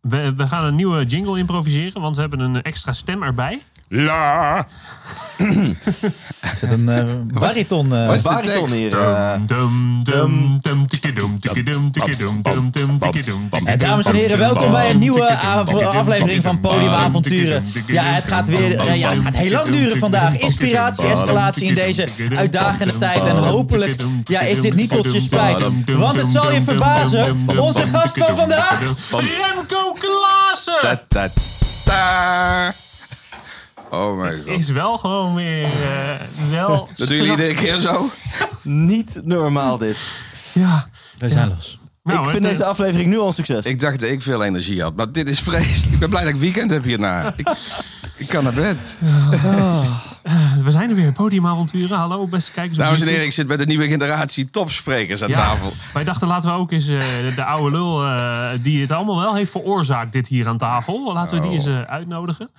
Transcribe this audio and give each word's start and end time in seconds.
We, 0.00 0.32
we 0.36 0.46
gaan 0.46 0.64
een 0.64 0.74
nieuwe 0.74 1.04
jingle 1.04 1.38
improviseren, 1.38 2.00
want 2.00 2.14
we 2.14 2.20
hebben 2.20 2.40
een 2.40 2.62
extra 2.62 2.92
stem 2.92 3.22
erbij. 3.22 3.62
La. 3.92 4.66
Een 6.60 6.88
eh, 6.88 7.04
bariton? 7.40 7.94
eh, 7.94 8.06
Wat 8.06 8.16
is 8.16 8.22
Bariton 8.22 8.70
hier. 8.70 8.98
En 13.64 13.78
dames 13.78 14.06
en 14.06 14.14
heren, 14.14 14.38
welkom 14.38 14.70
bij 14.70 14.90
een 14.90 14.98
nieuwe 14.98 15.34
aflevering 15.34 16.42
van 16.42 16.60
Podiumavonturen. 16.60 17.64
Ja, 17.86 18.02
het 18.02 18.24
gaat 18.24 18.48
weer, 18.48 18.94
ja, 18.96 19.08
het 19.08 19.22
gaat 19.22 19.36
heel 19.36 19.50
lang 19.50 19.68
duren 19.68 19.98
vandaag. 19.98 20.38
Inspiratie, 20.38 21.10
escalatie 21.10 21.66
in 21.68 21.74
deze 21.74 22.08
uitdagende 22.34 22.98
tijd. 22.98 23.20
En 23.20 23.36
hopelijk 23.36 23.96
ja, 24.24 24.40
is 24.40 24.60
dit 24.60 24.74
niet 24.74 24.90
tot 24.90 25.12
je 25.12 25.20
spijt. 25.20 25.60
Want 25.86 26.20
het 26.20 26.28
zal 26.28 26.52
je 26.52 26.62
verbazen, 26.62 27.46
onze 27.58 27.82
gast 27.92 28.18
van 28.18 28.36
vandaag... 28.36 28.80
Remco 29.10 29.96
Klaassen! 29.98 31.00
Oh 33.90 34.18
mijn 34.18 34.36
god. 34.36 34.46
Is 34.46 34.68
wel 34.68 34.98
gewoon 34.98 35.34
weer 35.34 35.64
eh, 35.64 35.70
wel 36.50 36.88
Dat 36.96 37.08
doen 37.08 37.16
jullie 37.16 37.30
iedere 37.30 37.54
keer 37.54 37.74
zo? 37.74 38.10
niet 38.62 39.20
normaal 39.24 39.78
dit. 39.78 39.98
Ja. 40.54 40.86
We 41.18 41.28
zijn 41.28 41.48
los. 41.48 41.78
Nou, 42.02 42.24
ik 42.24 42.30
vind 42.30 42.42
deze 42.42 42.64
aflevering 42.64 43.10
nu 43.10 43.18
al 43.18 43.26
een 43.26 43.32
succes. 43.32 43.64
Ik 43.66 43.80
dacht 43.80 44.00
dat 44.00 44.08
ik 44.10 44.22
veel 44.22 44.44
energie 44.44 44.82
had, 44.82 44.96
maar 44.96 45.12
dit 45.12 45.30
is 45.30 45.40
vreselijk. 45.40 45.92
Ik 45.92 45.98
ben 45.98 46.08
blij 46.08 46.22
dat 46.24 46.32
ik 46.32 46.38
weekend 46.40 46.70
heb 46.70 46.84
hierna. 46.84 47.32
Ik, 47.36 47.50
ik 48.16 48.26
kan 48.28 48.44
naar 48.44 48.52
bed. 48.54 48.96
we 50.64 50.70
zijn 50.70 50.90
er 50.90 50.96
weer, 50.96 51.12
podiumavonturen. 51.12 51.96
Hallo, 51.98 52.26
beste 52.26 52.52
kijkers. 52.52 52.78
Dames 52.78 53.00
en 53.00 53.08
heren, 53.08 53.24
ik 53.24 53.32
zit 53.32 53.48
met 53.48 53.58
de 53.58 53.64
nieuwe 53.66 53.88
generatie 53.88 54.50
topsprekers 54.50 55.22
aan 55.22 55.28
Ja, 55.28 55.36
tafel. 55.36 55.72
wij 55.92 56.04
dachten 56.04 56.28
laten 56.28 56.50
we 56.52 56.56
ook 56.58 56.72
eens 56.72 56.88
eh, 56.88 57.00
de 57.36 57.44
oude 57.44 57.70
lul 57.76 58.04
eh, 58.04 58.48
die 58.62 58.80
het 58.80 58.90
allemaal 58.90 59.20
wel 59.20 59.34
heeft 59.34 59.50
veroorzaakt, 59.50 60.12
dit 60.12 60.28
hier 60.28 60.48
aan 60.48 60.58
tafel. 60.58 61.12
Laten 61.12 61.34
we 61.34 61.40
die 61.48 61.50
Oh. 61.60 61.66
eens 61.66 61.86
uitnodigen. 61.86 62.50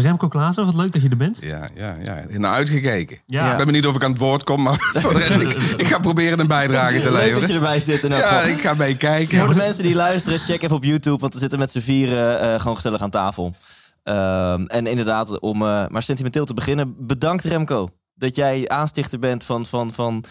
Remco 0.00 0.28
Klaassen, 0.28 0.64
wat 0.64 0.74
leuk 0.74 0.92
dat 0.92 1.02
je 1.02 1.08
er 1.08 1.16
bent. 1.16 1.38
Ja, 1.40 1.68
ja, 1.74 1.96
ja. 2.04 2.38
Naar 2.38 2.52
uitgekeken. 2.54 3.18
Ja. 3.26 3.50
Ik 3.50 3.56
ben 3.56 3.66
benieuwd 3.66 3.86
of 3.86 3.94
ik 3.94 4.04
aan 4.04 4.10
het 4.10 4.20
woord 4.20 4.44
kom, 4.44 4.62
maar 4.62 4.90
voor 5.02 5.12
de 5.12 5.18
rest, 5.18 5.40
ik, 5.40 5.80
ik 5.80 5.86
ga 5.86 5.98
proberen 5.98 6.40
een 6.40 6.46
bijdrage 6.46 7.00
te 7.00 7.10
Leuk 7.12 7.20
dat 7.20 7.22
je 7.22 7.38
leveren. 7.38 7.54
erbij 7.54 7.80
zit. 7.80 8.00
Ja, 8.00 8.40
ik 8.40 8.58
ga 8.60 8.74
meekijken. 8.74 9.38
Voor 9.38 9.48
de 9.48 9.54
mensen 9.54 9.82
die 9.82 9.94
luisteren, 9.94 10.38
check 10.38 10.62
even 10.62 10.76
op 10.76 10.84
YouTube. 10.84 11.18
Want 11.18 11.34
we 11.34 11.40
zitten 11.40 11.58
met 11.58 11.70
z'n 11.72 11.80
vieren 11.80 12.40
eh, 12.40 12.60
gewoon 12.60 12.74
gezellig 12.76 13.00
aan 13.02 13.10
tafel. 13.10 13.54
Ehm, 14.02 14.64
en 14.64 14.86
inderdaad, 14.86 15.40
om 15.40 15.62
eh, 15.62 15.86
maar 15.88 16.02
sentimenteel 16.02 16.44
te 16.44 16.54
beginnen. 16.54 16.94
Bedankt 16.98 17.44
Remco. 17.44 17.88
Dat 18.14 18.36
jij 18.36 18.68
aanstichter 18.68 19.18
bent 19.18 19.44
van, 19.44 19.66
van, 19.66 19.92
van... 19.92 20.24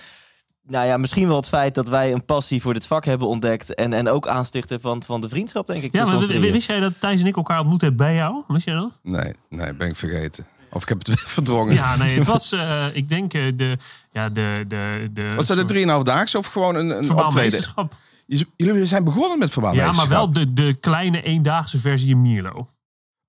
Nou 0.72 0.88
ja, 0.88 0.98
misschien 0.98 1.28
wel 1.28 1.36
het 1.36 1.48
feit 1.48 1.76
dat 1.76 1.88
wij 1.88 2.14
een 2.14 2.26
passie 2.26 2.62
voor 2.62 2.74
dit 2.74 2.88
vak 2.88 3.06
hebben 3.06 3.28
ontdekt. 3.28 3.76
En, 3.76 3.94
en 3.94 4.10
ook 4.10 4.28
aanstichter 4.28 4.80
van, 4.80 5.04
van 5.04 5.22
de 5.22 5.30
vriendschap, 5.30 5.68
denk 5.68 5.84
ik. 5.84 5.92
Ja, 5.94 6.04
tussen 6.04 6.42
maar 6.42 6.52
wist 6.52 6.68
jij 6.68 6.80
dat 6.80 6.94
Thijs 7.00 7.22
en 7.22 7.28
ik 7.28 7.36
elkaar 7.36 7.60
ontmoet 7.60 7.82
hebben 7.82 8.06
bij 8.06 8.16
jou? 8.16 8.44
Wist 8.48 8.66
jij 8.66 8.76
dat? 8.76 8.92
Nee, 9.04 9.34
nee, 9.50 9.74
ben 9.74 9.88
ik 9.88 9.96
vergeten. 9.96 10.46
Of 10.72 10.82
ik 10.82 10.90
heb 10.90 10.98
het 10.98 11.08
weer 11.08 11.24
verdrongen. 11.38 11.74
Ja, 11.74 11.96
nee, 11.96 12.18
het 12.18 12.28
was, 12.28 12.52
eh, 12.52 12.86
ik 12.94 13.10
denk, 13.10 13.34
eh, 13.34 13.42
de, 13.56 13.78
ja, 14.12 14.30
de, 14.30 14.66
de, 14.68 15.10
de 15.14 15.34
Was 15.36 15.48
dat 15.48 15.58
een 15.72 16.00
3,5 16.00 16.04
daagse 16.04 16.38
of 16.38 16.48
gewoon 16.48 16.76
een, 16.76 16.98
een 16.98 17.16
optreden? 17.16 17.64
Jullie 18.56 18.86
zijn 18.86 19.04
begonnen 19.04 19.40
met 19.40 19.52
verbaal 19.52 19.74
Ja, 19.74 19.92
maar 19.92 20.08
wel 20.08 20.34
de, 20.34 20.54
de 20.54 20.74
kleine 20.74 21.22
eendaagse 21.22 21.80
versie 21.80 22.10
in 22.10 22.22
Mierlo. 22.22 22.68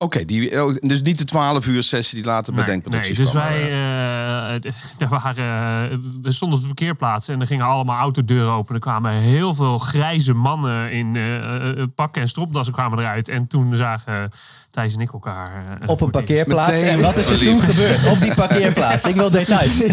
Oké, 0.02 0.24
die 0.24 0.62
oh, 0.64 0.74
dus 0.80 1.02
niet 1.02 1.18
de 1.18 1.24
12 1.24 1.66
uur 1.66 1.82
sessie 1.82 2.16
die 2.16 2.24
later 2.26 2.54
Nee, 2.54 2.80
nee, 2.84 3.14
dus 3.14 3.30
kwam, 3.30 3.42
wij, 3.42 3.62
eh, 3.70 4.54
er 4.98 5.08
waren, 5.08 5.90
eh, 5.90 5.98
we 6.22 6.32
stonden 6.32 6.56
op 6.58 6.60
de 6.62 6.74
parkeerplaats 6.74 7.28
en 7.28 7.40
er 7.40 7.46
gingen 7.46 7.64
allemaal 7.66 7.98
autodeuren 7.98 8.52
open. 8.52 8.74
Er 8.74 8.80
kwamen 8.80 9.12
heel 9.12 9.54
veel 9.54 9.78
grijze 9.78 10.34
mannen 10.34 10.90
in 10.92 11.16
eh, 11.16 11.68
eh, 11.80 11.86
pakken 11.94 12.22
en 12.22 12.28
stropdassen 12.28 12.74
kwamen 12.74 12.98
eruit. 12.98 13.28
En 13.28 13.46
toen 13.46 13.76
zagen 13.76 14.30
Thijs 14.70 14.94
en 14.94 15.00
ik 15.00 15.12
elkaar. 15.12 15.78
eh, 15.80 15.88
Op 15.88 16.00
een 16.00 16.10
parkeerplaats. 16.10 16.68
Meteen 16.70 16.88
En 16.88 17.00
wat 17.02 17.16
is 17.16 17.26
er 17.26 17.38
toen 17.38 17.60
gebeurd? 17.60 18.06
Op 18.08 18.20
die 18.20 18.34
parkeerplaats. 18.34 19.04
Ik 19.04 19.14
wil 19.14 19.30
details. 19.40 19.72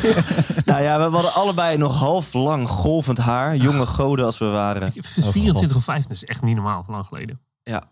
Nou 0.66 0.82
ja, 0.84 0.98
we 0.98 1.16
hadden 1.16 1.34
allebei 1.34 1.78
nog 1.78 1.96
half 1.96 2.34
lang 2.34 2.68
golvend 2.70 3.18
haar. 3.18 3.56
Jonge 3.56 3.86
goden 3.86 4.26
als 4.26 4.38
we 4.38 4.46
waren. 4.46 4.84
Het 4.84 5.18
is 5.18 5.26
Oh, 5.26 5.32
24 5.32 5.78
of 5.78 5.84
5, 5.84 6.04
dat 6.04 6.12
is 6.12 6.26
echt 6.26 6.42
niet 6.42 6.56
normaal 6.56 6.86
lang 6.88 7.06
geleden. 7.06 7.40
Ja. 7.64 7.84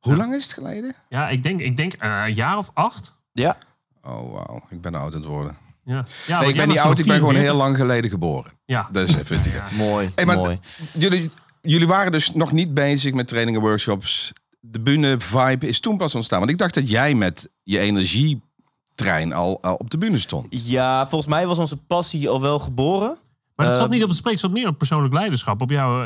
Hoe 0.00 0.16
lang 0.16 0.34
is 0.34 0.42
het 0.42 0.52
geleden? 0.52 0.94
Ja, 1.08 1.28
ik 1.28 1.42
denk, 1.42 1.60
ik 1.60 1.76
denk 1.76 1.92
eh, 1.92 2.22
een 2.26 2.34
jaar 2.34 2.58
of 2.58 2.70
acht. 2.74 3.14
Ja. 3.32 3.56
Oh, 4.02 4.32
wauw. 4.32 4.62
Ik 4.68 4.80
ben 4.80 4.94
oud 4.94 5.14
aan 5.14 5.20
het 5.20 5.28
worden. 5.28 5.56
Ja, 5.84 6.04
ja 6.26 6.40
nee, 6.40 6.48
ik 6.48 6.56
ben 6.56 6.68
niet 6.68 6.78
oud, 6.78 6.98
ik 6.98 7.06
ben 7.06 7.16
gewoon 7.16 7.32
44. 7.34 7.42
heel 7.42 7.56
lang 7.56 7.76
geleden 7.76 8.10
geboren. 8.10 8.52
Ja, 8.64 8.88
Dat 8.92 9.08
is 9.08 9.16
even 9.16 9.42
te 9.42 9.62
Mooi, 9.76 10.12
Hey, 10.14 10.26
maar 10.26 10.36
mooi. 10.36 10.58
Jullie, 10.92 11.30
jullie 11.62 11.86
waren 11.86 12.12
dus 12.12 12.32
nog 12.32 12.52
niet 12.52 12.74
bezig 12.74 13.12
met 13.12 13.28
trainingen, 13.28 13.60
workshops. 13.60 14.32
De 14.60 14.80
bühne 14.80 15.20
vibe 15.20 15.68
is 15.68 15.80
toen 15.80 15.96
pas 15.96 16.14
ontstaan. 16.14 16.38
Want 16.38 16.50
ik 16.50 16.58
dacht 16.58 16.74
dat 16.74 16.90
jij 16.90 17.14
met 17.14 17.48
je 17.62 17.78
energietrein 17.78 19.32
al, 19.32 19.62
al 19.62 19.74
op 19.74 19.90
de 19.90 19.98
bühne 19.98 20.18
stond. 20.18 20.46
Ja, 20.68 21.08
volgens 21.08 21.30
mij 21.30 21.46
was 21.46 21.58
onze 21.58 21.76
passie 21.76 22.28
al 22.28 22.40
wel 22.40 22.58
geboren. 22.58 23.16
maar 23.54 23.66
het 23.66 23.76
zat 23.76 23.90
niet 23.90 24.02
op 24.02 24.08
het 24.08 24.18
spreek, 24.18 24.32
het 24.32 24.42
zat 24.42 24.50
meer 24.50 24.68
op 24.68 24.78
persoonlijk 24.78 25.14
leiderschap. 25.14 25.60
Op 25.60 25.70
jouw. 25.70 26.02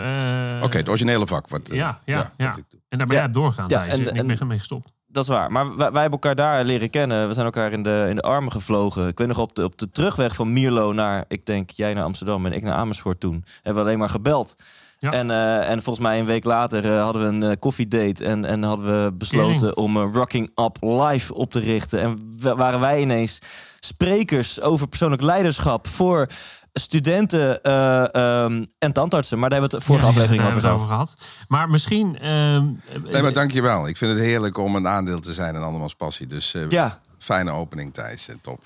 eh, 0.57 0.63
Oké, 0.63 0.77
het 0.77 0.89
originele 0.89 1.27
vak. 1.27 1.49
Wat, 1.49 1.69
eh, 1.69 1.77
Ja, 1.77 2.01
ja, 2.05 2.33
ja. 2.37 2.49
wat 2.49 2.57
ik 2.59 2.65
doe. 2.71 2.81
En 2.93 2.99
daar 2.99 3.07
ben 3.07 3.17
jij 3.17 3.27
op 3.27 3.33
doorgaan, 3.33 3.65
Ja, 3.69 3.85
en- 3.85 3.91
En, 3.91 4.01
ik 4.01 4.09
en- 4.13 4.27
ben 4.27 4.39
ermee 4.39 4.59
gestopt. 4.59 4.93
Dat 5.07 5.23
is 5.23 5.29
waar. 5.29 5.53
Maar 5.53 5.67
wij, 5.77 5.77
wij 5.77 6.01
hebben 6.01 6.21
elkaar 6.21 6.35
daar 6.35 6.65
leren 6.65 6.91
kennen. 6.91 7.27
We 7.29 7.33
zijn 7.35 7.47
elkaar 7.47 7.73
in 7.73 7.83
de, 7.83 8.07
in 8.09 8.17
de 8.17 8.23
armen 8.23 8.53
gevlogen. 8.53 9.09
Ik 9.09 9.19
weet 9.19 9.29
nog 9.29 9.39
op 9.39 9.55
de, 9.55 9.65
op 9.65 9.79
de 9.79 9.91
terugweg 9.91 10.35
van 10.35 10.53
Mierlo 10.53 10.93
naar, 10.93 11.25
ik 11.29 11.45
denk, 11.47 11.71
jij 11.71 11.95
naar 11.95 12.05
Amsterdam 12.05 12.47
en 12.47 12.53
ik 12.53 12.63
naar 12.63 12.75
Amersfoort 12.75 13.21
toen. 13.21 13.45
Hebben 13.63 13.83
we 13.83 13.89
alleen 13.89 13.99
maar 13.99 14.09
gebeld. 14.09 14.57
Ja. 14.99 15.13
En, 15.13 15.31
eh, 15.31 15.71
en 15.71 15.83
volgens 15.83 16.07
mij 16.07 16.19
een 16.19 16.25
week 16.25 16.45
later 16.45 16.93
eh, 16.97 17.03
hadden 17.03 17.23
we 17.23 17.29
een 17.29 17.43
eh, 17.51 17.57
koffiedate. 17.59 18.25
En, 18.25 18.45
en 18.45 18.63
hadden 18.63 19.05
we 19.05 19.13
besloten 19.13 19.77
om 19.77 19.97
Rocking 19.99 20.51
Up 20.55 20.77
Live 20.81 21.35
op 21.35 21.51
te 21.51 21.59
richten. 21.61 22.01
En 22.01 22.19
wa- 22.41 22.55
waren 22.57 22.81
wij 22.81 23.01
ineens 23.01 23.39
sprekers 23.81 24.61
over 24.61 24.89
persoonlijk 24.89 25.23
leiderschap 25.23 25.87
voor 25.87 26.27
studenten 26.73 27.63
eh, 27.63 28.15
ehm, 28.45 28.65
en 28.79 28.93
tandartsen. 28.93 29.39
Maar 29.39 29.51
daar 29.51 29.61
hebben 29.61 29.79
we 29.79 29.85
het 29.85 29.95
vorige 29.95 30.05
Ja, 30.07 30.11
aflevering 30.13 30.43
over 30.49 30.61
gehad. 30.61 30.73
het 30.79 30.81
over 30.83 30.93
gehad. 30.95 31.23
Maar 31.49 31.69
misschien. 31.69 32.19
ehm, 32.19 32.67
Nee, 33.13 33.23
maar 33.23 33.33
dankjewel. 33.33 33.89
Ik 33.89 33.97
vind 33.97 34.11
het 34.15 34.21
heerlijk 34.21 34.59
om 34.59 34.77
een 34.77 34.89
aandeel 34.89 35.21
te 35.21 35.33
zijn 35.35 35.55
in 35.55 35.63
andermans 35.63 35.95
passie. 35.95 36.27
Dus 36.27 36.55
eh, 36.55 36.69
Ja, 36.71 37.01
fijne 37.19 37.51
opening, 37.51 37.95
Thijs. 37.95 38.29
Eh, 38.29 38.35
Top. 38.41 38.63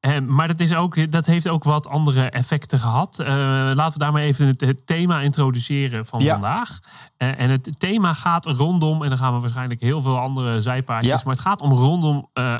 Eh, 0.00 0.18
maar 0.26 0.48
dat, 0.48 0.60
is 0.60 0.74
ook, 0.74 1.12
dat 1.12 1.26
heeft 1.26 1.48
ook 1.48 1.64
wat 1.64 1.86
andere 1.88 2.30
effecten 2.30 2.78
gehad. 2.78 3.18
Eh, 3.18 3.26
laten 3.74 3.92
we 3.92 3.98
daar 3.98 4.12
maar 4.12 4.22
even 4.22 4.46
het, 4.46 4.60
het 4.60 4.86
thema 4.86 5.20
introduceren 5.20 6.06
van 6.06 6.20
Ja. 6.20 6.32
vandaag. 6.32 6.78
Eh, 7.16 7.40
en 7.40 7.50
het 7.50 7.68
thema 7.80 8.12
gaat 8.12 8.46
rondom, 8.46 9.02
en 9.02 9.08
dan 9.08 9.18
gaan 9.18 9.34
we 9.34 9.40
waarschijnlijk 9.40 9.80
heel 9.80 10.00
veel 10.02 10.18
andere 10.18 10.60
zijpaadjes, 10.60 11.12
Ja. 11.12 11.20
maar 11.24 11.34
het 11.34 11.42
gaat 11.42 11.60
om 11.60 11.72
rondom 11.72 12.28
eh, 12.32 12.56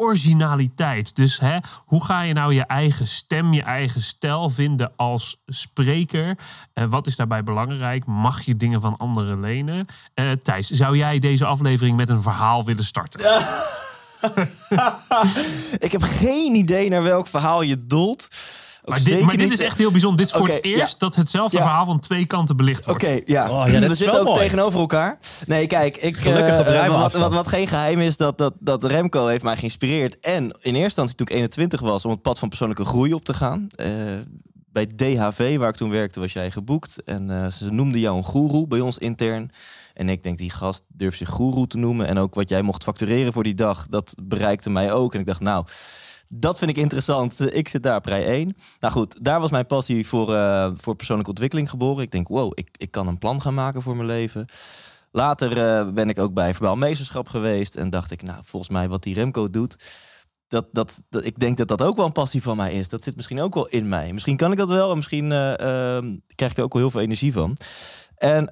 originaliteit. 0.00 1.16
Dus 1.16 1.40
hè, 1.40 1.58
hoe 1.84 2.04
ga 2.04 2.22
je 2.22 2.32
nou 2.32 2.54
je 2.54 2.62
eigen 2.62 3.06
stem, 3.06 3.52
je 3.52 3.62
eigen 3.62 4.02
stijl 4.02 4.50
vinden 4.50 4.92
als 4.96 5.42
spreker? 5.46 6.38
Eh, 6.72 6.84
wat 6.84 7.06
is 7.06 7.16
daarbij 7.16 7.42
belangrijk? 7.42 8.06
Mag 8.06 8.42
je 8.42 8.56
dingen 8.56 8.80
van 8.80 8.96
anderen 8.96 9.40
lenen? 9.40 9.86
Eh, 10.14 10.30
Thijs, 10.42 10.70
zou 10.70 10.96
jij 10.96 11.18
deze 11.18 11.44
aflevering 11.44 11.96
met 11.96 12.08
een 12.08 12.22
verhaal 12.22 12.64
willen 12.64 12.84
starten? 12.84 13.20
ik 15.86 15.92
heb 15.92 16.02
geen 16.02 16.54
idee 16.54 16.88
naar 16.88 17.02
welk 17.02 17.26
verhaal 17.26 17.62
je 17.62 17.86
doelt. 17.86 18.28
Maar 18.84 19.02
dit, 19.04 19.20
maar 19.20 19.36
dit 19.36 19.52
is 19.52 19.60
echt 19.60 19.78
heel 19.78 19.90
bijzonder. 19.90 20.18
Dit 20.18 20.26
is 20.26 20.32
voor 20.32 20.48
het 20.48 20.64
eerst 20.64 20.92
ja. 20.92 20.98
dat 20.98 21.14
hetzelfde 21.16 21.56
Ja. 21.56 21.62
verhaal 21.62 21.84
van 21.84 22.00
twee 22.00 22.26
kanten 22.26 22.56
belicht 22.56 22.84
wordt. 22.84 23.04
Oké, 23.04 23.20
ja. 23.26 23.50
Oh, 23.50 23.72
ja, 23.72 23.80
dat 23.80 23.88
we 23.88 23.94
zitten 23.94 24.20
ook 24.20 24.26
mooi. 24.26 24.38
tegenover 24.38 24.80
elkaar. 24.80 25.18
Nee, 25.46 25.66
kijk, 25.66 25.96
ik, 25.96 26.16
Gelukkig 26.16 26.60
eh, 26.60 27.10
wat, 27.12 27.32
wat 27.32 27.48
geen 27.48 27.66
geheim 27.66 28.00
is, 28.00 28.16
dat, 28.16 28.38
dat, 28.38 28.54
dat 28.58 28.84
Remco 28.84 29.26
heeft 29.26 29.42
mij 29.42 29.56
geïnspireerd. 29.56 30.20
En 30.20 30.42
in 30.42 30.74
eerste 30.74 30.80
instantie 30.80 31.14
toen 31.14 31.26
ik 31.26 31.32
21 31.32 31.80
was, 31.80 32.04
om 32.04 32.10
het 32.10 32.22
pad 32.22 32.38
van 32.38 32.48
persoonlijke 32.48 32.84
groei 32.84 33.12
op 33.14 33.24
te 33.24 33.34
gaan. 33.34 33.66
Eh, 33.76 33.86
bij 34.72 34.86
DHV, 34.96 35.56
waar 35.56 35.68
ik 35.68 35.76
toen 35.76 35.90
werkte, 35.90 36.20
was 36.20 36.32
jij 36.32 36.50
geboekt. 36.50 37.02
En 37.04 37.30
eh, 37.30 37.50
ze 37.50 37.70
noemden 37.72 38.00
jou 38.00 38.16
een 38.16 38.24
goeroe 38.24 38.66
bij 38.66 38.80
ons 38.80 38.98
intern. 38.98 39.50
En 39.94 40.08
ik 40.08 40.22
denk, 40.22 40.38
die 40.38 40.50
gast 40.50 40.82
durft 40.88 41.18
zich 41.18 41.28
goeroe 41.28 41.66
te 41.66 41.76
noemen. 41.78 42.06
En 42.06 42.18
ook 42.18 42.34
wat 42.34 42.48
jij 42.48 42.62
mocht 42.62 42.82
factureren 42.82 43.32
voor 43.32 43.42
die 43.42 43.54
dag, 43.54 43.86
dat 43.86 44.14
bereikte 44.22 44.70
mij 44.70 44.92
ook. 44.92 45.14
En 45.14 45.20
ik 45.20 45.26
dacht, 45.26 45.40
nou, 45.40 45.64
dat 46.32 46.58
vind 46.58 46.70
ik 46.70 46.76
interessant. 46.76 47.54
Ik 47.54 47.68
zit 47.68 47.82
daar 47.82 47.96
op 47.96 48.06
rij 48.06 48.26
1. 48.26 48.54
Nou 48.78 48.92
goed, 48.94 49.24
daar 49.24 49.40
was 49.40 49.50
mijn 49.50 49.66
passie 49.66 50.06
voor, 50.06 50.34
eh, 50.34 50.70
voor 50.76 50.96
persoonlijke 50.96 51.30
ontwikkeling 51.30 51.70
geboren. 51.70 52.02
Ik 52.02 52.10
denk, 52.10 52.28
wow, 52.28 52.52
ik, 52.54 52.68
ik 52.76 52.90
kan 52.90 53.06
een 53.06 53.18
plan 53.18 53.40
gaan 53.40 53.54
maken 53.54 53.82
voor 53.82 53.96
mijn 53.96 54.08
leven. 54.08 54.46
Later 55.12 55.58
eh, 55.58 55.92
ben 55.92 56.08
ik 56.08 56.18
ook 56.18 56.34
bij 56.34 56.54
verbaal 56.54 56.76
meesterschap 56.76 57.28
geweest. 57.28 57.76
En 57.76 57.90
dacht 57.90 58.10
ik, 58.10 58.22
nou, 58.22 58.40
volgens 58.44 58.72
mij 58.72 58.88
wat 58.88 59.02
die 59.02 59.14
Remco 59.14 59.50
doet... 59.50 59.76
Dat, 60.48 60.66
dat, 60.72 61.02
dat, 61.08 61.24
ik 61.24 61.38
denk 61.38 61.56
dat 61.56 61.68
dat 61.68 61.82
ook 61.82 61.96
wel 61.96 62.06
een 62.06 62.12
passie 62.12 62.42
van 62.42 62.56
mij 62.56 62.72
is. 62.72 62.88
Dat 62.88 63.02
zit 63.02 63.16
misschien 63.16 63.40
ook 63.40 63.54
wel 63.54 63.68
in 63.68 63.88
mij. 63.88 64.12
Misschien 64.12 64.36
kan 64.36 64.52
ik 64.52 64.58
dat 64.58 64.68
wel 64.68 64.90
en 64.90 64.96
misschien 64.96 65.32
ehm, 65.32 66.14
krijg 66.34 66.52
ik 66.52 66.58
er 66.58 66.64
ook 66.64 66.72
wel 66.72 66.82
heel 66.82 66.90
veel 66.90 67.00
energie 67.00 67.32
van. 67.32 67.56
En 68.16 68.50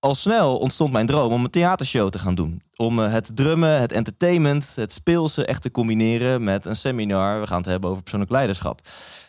al 0.00 0.14
snel 0.14 0.58
ontstond 0.58 0.92
mijn 0.92 1.06
droom 1.06 1.32
om 1.32 1.44
een 1.44 1.50
theatershow 1.50 2.08
te 2.08 2.18
gaan 2.18 2.34
doen. 2.34 2.60
Om 2.76 3.02
eh, 3.02 3.12
het 3.12 3.30
drummen, 3.36 3.80
het 3.80 3.92
entertainment, 3.92 4.72
het 4.76 4.92
speelse 4.92 5.44
echt 5.44 5.62
te 5.62 5.70
combineren 5.70 6.44
met 6.44 6.64
een 6.64 6.76
seminar. 6.76 7.40
We 7.40 7.46
gaan 7.46 7.56
het 7.56 7.66
hebben 7.66 7.90
over 7.90 8.02
persoonlijk 8.02 8.32
leiderschap. 8.32 8.80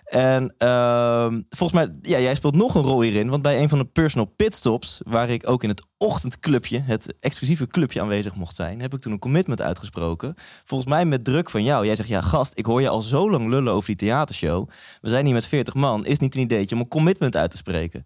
En 0.09 0.53
ehm, 0.57 1.41
volgens 1.49 1.79
mij, 1.79 1.95
ja, 2.01 2.19
jij 2.19 2.35
speelt 2.35 2.55
nog 2.55 2.75
een 2.75 2.81
rol 2.81 3.01
hierin. 3.01 3.29
Want 3.29 3.41
bij 3.41 3.61
een 3.61 3.69
van 3.69 3.77
de 3.77 3.85
personal 3.85 4.33
pitstops, 4.35 5.01
waar 5.05 5.29
ik 5.29 5.49
ook 5.49 5.63
in 5.63 5.69
het 5.69 5.83
ochtendclubje, 5.97 6.81
het 6.81 7.13
exclusieve 7.19 7.67
clubje 7.67 8.01
aanwezig 8.01 8.35
mocht 8.35 8.55
zijn, 8.55 8.81
heb 8.81 8.93
ik 8.93 8.99
toen 8.99 9.11
een 9.11 9.19
commitment 9.19 9.61
uitgesproken. 9.61 10.33
Volgens 10.63 10.89
mij 10.89 11.05
met 11.05 11.23
druk 11.23 11.49
van 11.49 11.63
jou. 11.63 11.85
Jij 11.85 11.95
zegt, 11.95 12.09
ja 12.09 12.21
gast, 12.21 12.51
ik 12.55 12.65
hoor 12.65 12.81
je 12.81 12.89
al 12.89 13.01
zo 13.01 13.31
lang 13.31 13.49
lullen 13.49 13.73
over 13.73 13.87
die 13.87 13.95
theatershow. 13.95 14.69
We 15.01 15.09
zijn 15.09 15.25
hier 15.25 15.33
met 15.33 15.45
40 15.45 15.73
man. 15.73 16.05
Is 16.05 16.19
niet 16.19 16.35
een 16.35 16.41
ideetje 16.41 16.75
om 16.75 16.81
een 16.81 16.87
commitment 16.87 17.35
uit 17.35 17.51
te 17.51 17.57
spreken. 17.57 18.03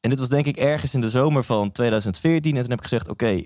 En 0.00 0.10
dit 0.10 0.18
was 0.18 0.28
denk 0.28 0.46
ik 0.46 0.56
ergens 0.56 0.94
in 0.94 1.00
de 1.00 1.10
zomer 1.10 1.44
van 1.44 1.72
2014. 1.72 2.54
En 2.56 2.60
toen 2.60 2.70
heb 2.70 2.78
ik 2.78 2.84
gezegd, 2.88 3.08
oké, 3.08 3.42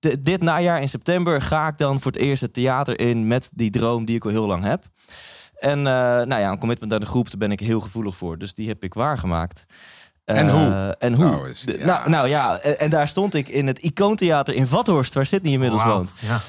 di- 0.00 0.20
dit 0.20 0.42
najaar 0.42 0.80
in 0.80 0.88
september 0.88 1.42
ga 1.42 1.68
ik 1.68 1.78
dan 1.78 2.00
voor 2.00 2.12
het 2.12 2.20
eerst 2.20 2.42
het 2.42 2.52
theater 2.52 3.00
in 3.00 3.26
met 3.26 3.50
die 3.54 3.70
droom 3.70 4.04
die 4.04 4.16
ik 4.16 4.24
al 4.24 4.30
heel 4.30 4.46
lang 4.46 4.64
heb. 4.64 4.84
En 5.54 5.78
eh, 5.78 5.84
nou 5.94 6.38
ja, 6.40 6.50
een 6.50 6.58
commitment 6.58 6.92
aan 6.92 7.00
de 7.00 7.06
groep, 7.06 7.26
daar 7.30 7.38
ben 7.38 7.50
ik 7.52 7.60
heel 7.60 7.80
gevoelig 7.80 8.16
voor. 8.16 8.38
Dus 8.38 8.54
die 8.54 8.68
heb 8.68 8.82
ik 8.84 8.94
waargemaakt. 8.94 9.64
En 10.24 10.48
Eh, 10.48 10.52
hoe? 10.52 10.96
En 10.98 11.14
hoe? 11.14 11.24
Trouwens, 11.26 11.62
De- 11.62 11.78
ja. 11.78 11.84
Nou, 11.86 12.10
nou 12.10 12.28
ja, 12.28 12.58
en, 12.58 12.78
en 12.78 12.90
daar 12.90 13.08
stond 13.08 13.34
ik 13.34 13.48
in 13.48 13.66
het 13.66 13.78
Icoontheater 13.78 14.54
in 14.54 14.66
Vathorst, 14.66 15.14
waar 15.14 15.26
Sydney 15.26 15.52
inmiddels 15.52 15.82
woont. 15.84 16.12
Ja. 16.20 16.40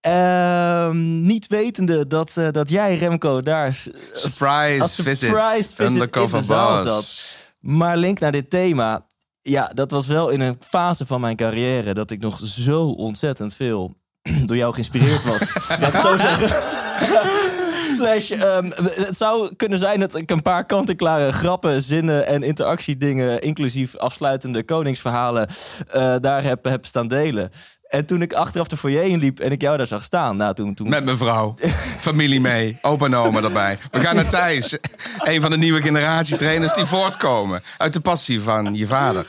Ehm, 0.00 1.22
niet 1.22 1.46
wetende 1.46 2.06
dat, 2.06 2.36
eh, 2.36 2.48
dat 2.50 2.70
jij, 2.70 2.96
Remco, 2.96 3.42
daar 3.42 3.74
Surprise, 4.12 4.78
als 4.82 4.94
surprise 4.94 5.12
visit. 5.16 5.36
visit 5.46 5.78
in 5.78 5.86
Undercover 5.86 6.38
de 6.38 6.44
zaal 6.44 6.84
boss. 6.84 7.47
Maar 7.60 7.96
link 7.96 8.18
naar 8.18 8.32
dit 8.32 8.50
thema. 8.50 9.06
Ja, 9.42 9.70
dat 9.74 9.90
was 9.90 10.06
wel 10.06 10.28
in 10.28 10.40
een 10.40 10.56
fase 10.66 11.06
van 11.06 11.20
mijn 11.20 11.36
carrière 11.36 11.94
dat 11.94 12.10
ik 12.10 12.20
nog 12.20 12.40
zo 12.44 12.88
ontzettend 12.90 13.54
veel 13.54 13.94
door 14.46 14.56
jou 14.56 14.72
geïnspireerd 14.72 15.24
was. 15.24 15.54
Laat 15.80 15.94
ik 15.94 16.00
zo 16.00 16.16
zeggen. 16.18 16.48
Slash, 17.96 18.30
ehm, 18.30 18.70
het 18.80 19.16
zou 19.16 19.54
kunnen 19.56 19.78
zijn 19.78 20.00
dat 20.00 20.14
ik 20.14 20.30
een 20.30 20.42
paar 20.42 20.64
kant-en-klare 20.66 21.32
grappen, 21.32 21.82
zinnen 21.82 22.26
en 22.26 22.42
interactiedingen, 22.42 23.40
inclusief 23.40 23.96
afsluitende 23.96 24.64
koningsverhalen, 24.64 25.48
eh, 25.90 26.16
daar 26.20 26.42
heb, 26.42 26.64
heb 26.64 26.86
staan 26.86 27.08
delen. 27.08 27.50
En 27.88 28.06
toen 28.06 28.22
ik 28.22 28.32
achteraf 28.32 28.68
de 28.68 28.76
foyer 28.76 29.02
inliep 29.02 29.40
en 29.40 29.52
ik 29.52 29.60
jou 29.60 29.76
daar 29.76 29.86
zag 29.86 30.04
staan, 30.04 30.36
nou 30.36 30.54
toen... 30.54 30.74
toen 30.74 30.88
Met 30.88 31.04
mijn 31.04 31.18
vrouw. 31.18 31.54
Familie 31.98 32.40
mee. 32.40 32.78
Opa 32.82 33.04
en 33.06 33.14
oma 33.14 33.42
erbij. 33.42 33.78
We 33.90 34.04
gaan 34.04 34.14
naar 34.14 34.28
Thijs. 34.28 34.78
Een 35.18 35.40
van 35.40 35.50
de 35.50 35.56
nieuwe 35.56 35.82
generatie 35.82 36.36
trainers 36.36 36.74
die 36.74 36.84
voortkomen. 36.84 37.62
Uit 37.78 37.92
de 37.92 38.00
passie 38.00 38.40
van 38.40 38.74
je 38.74 38.86
vader. 38.86 39.26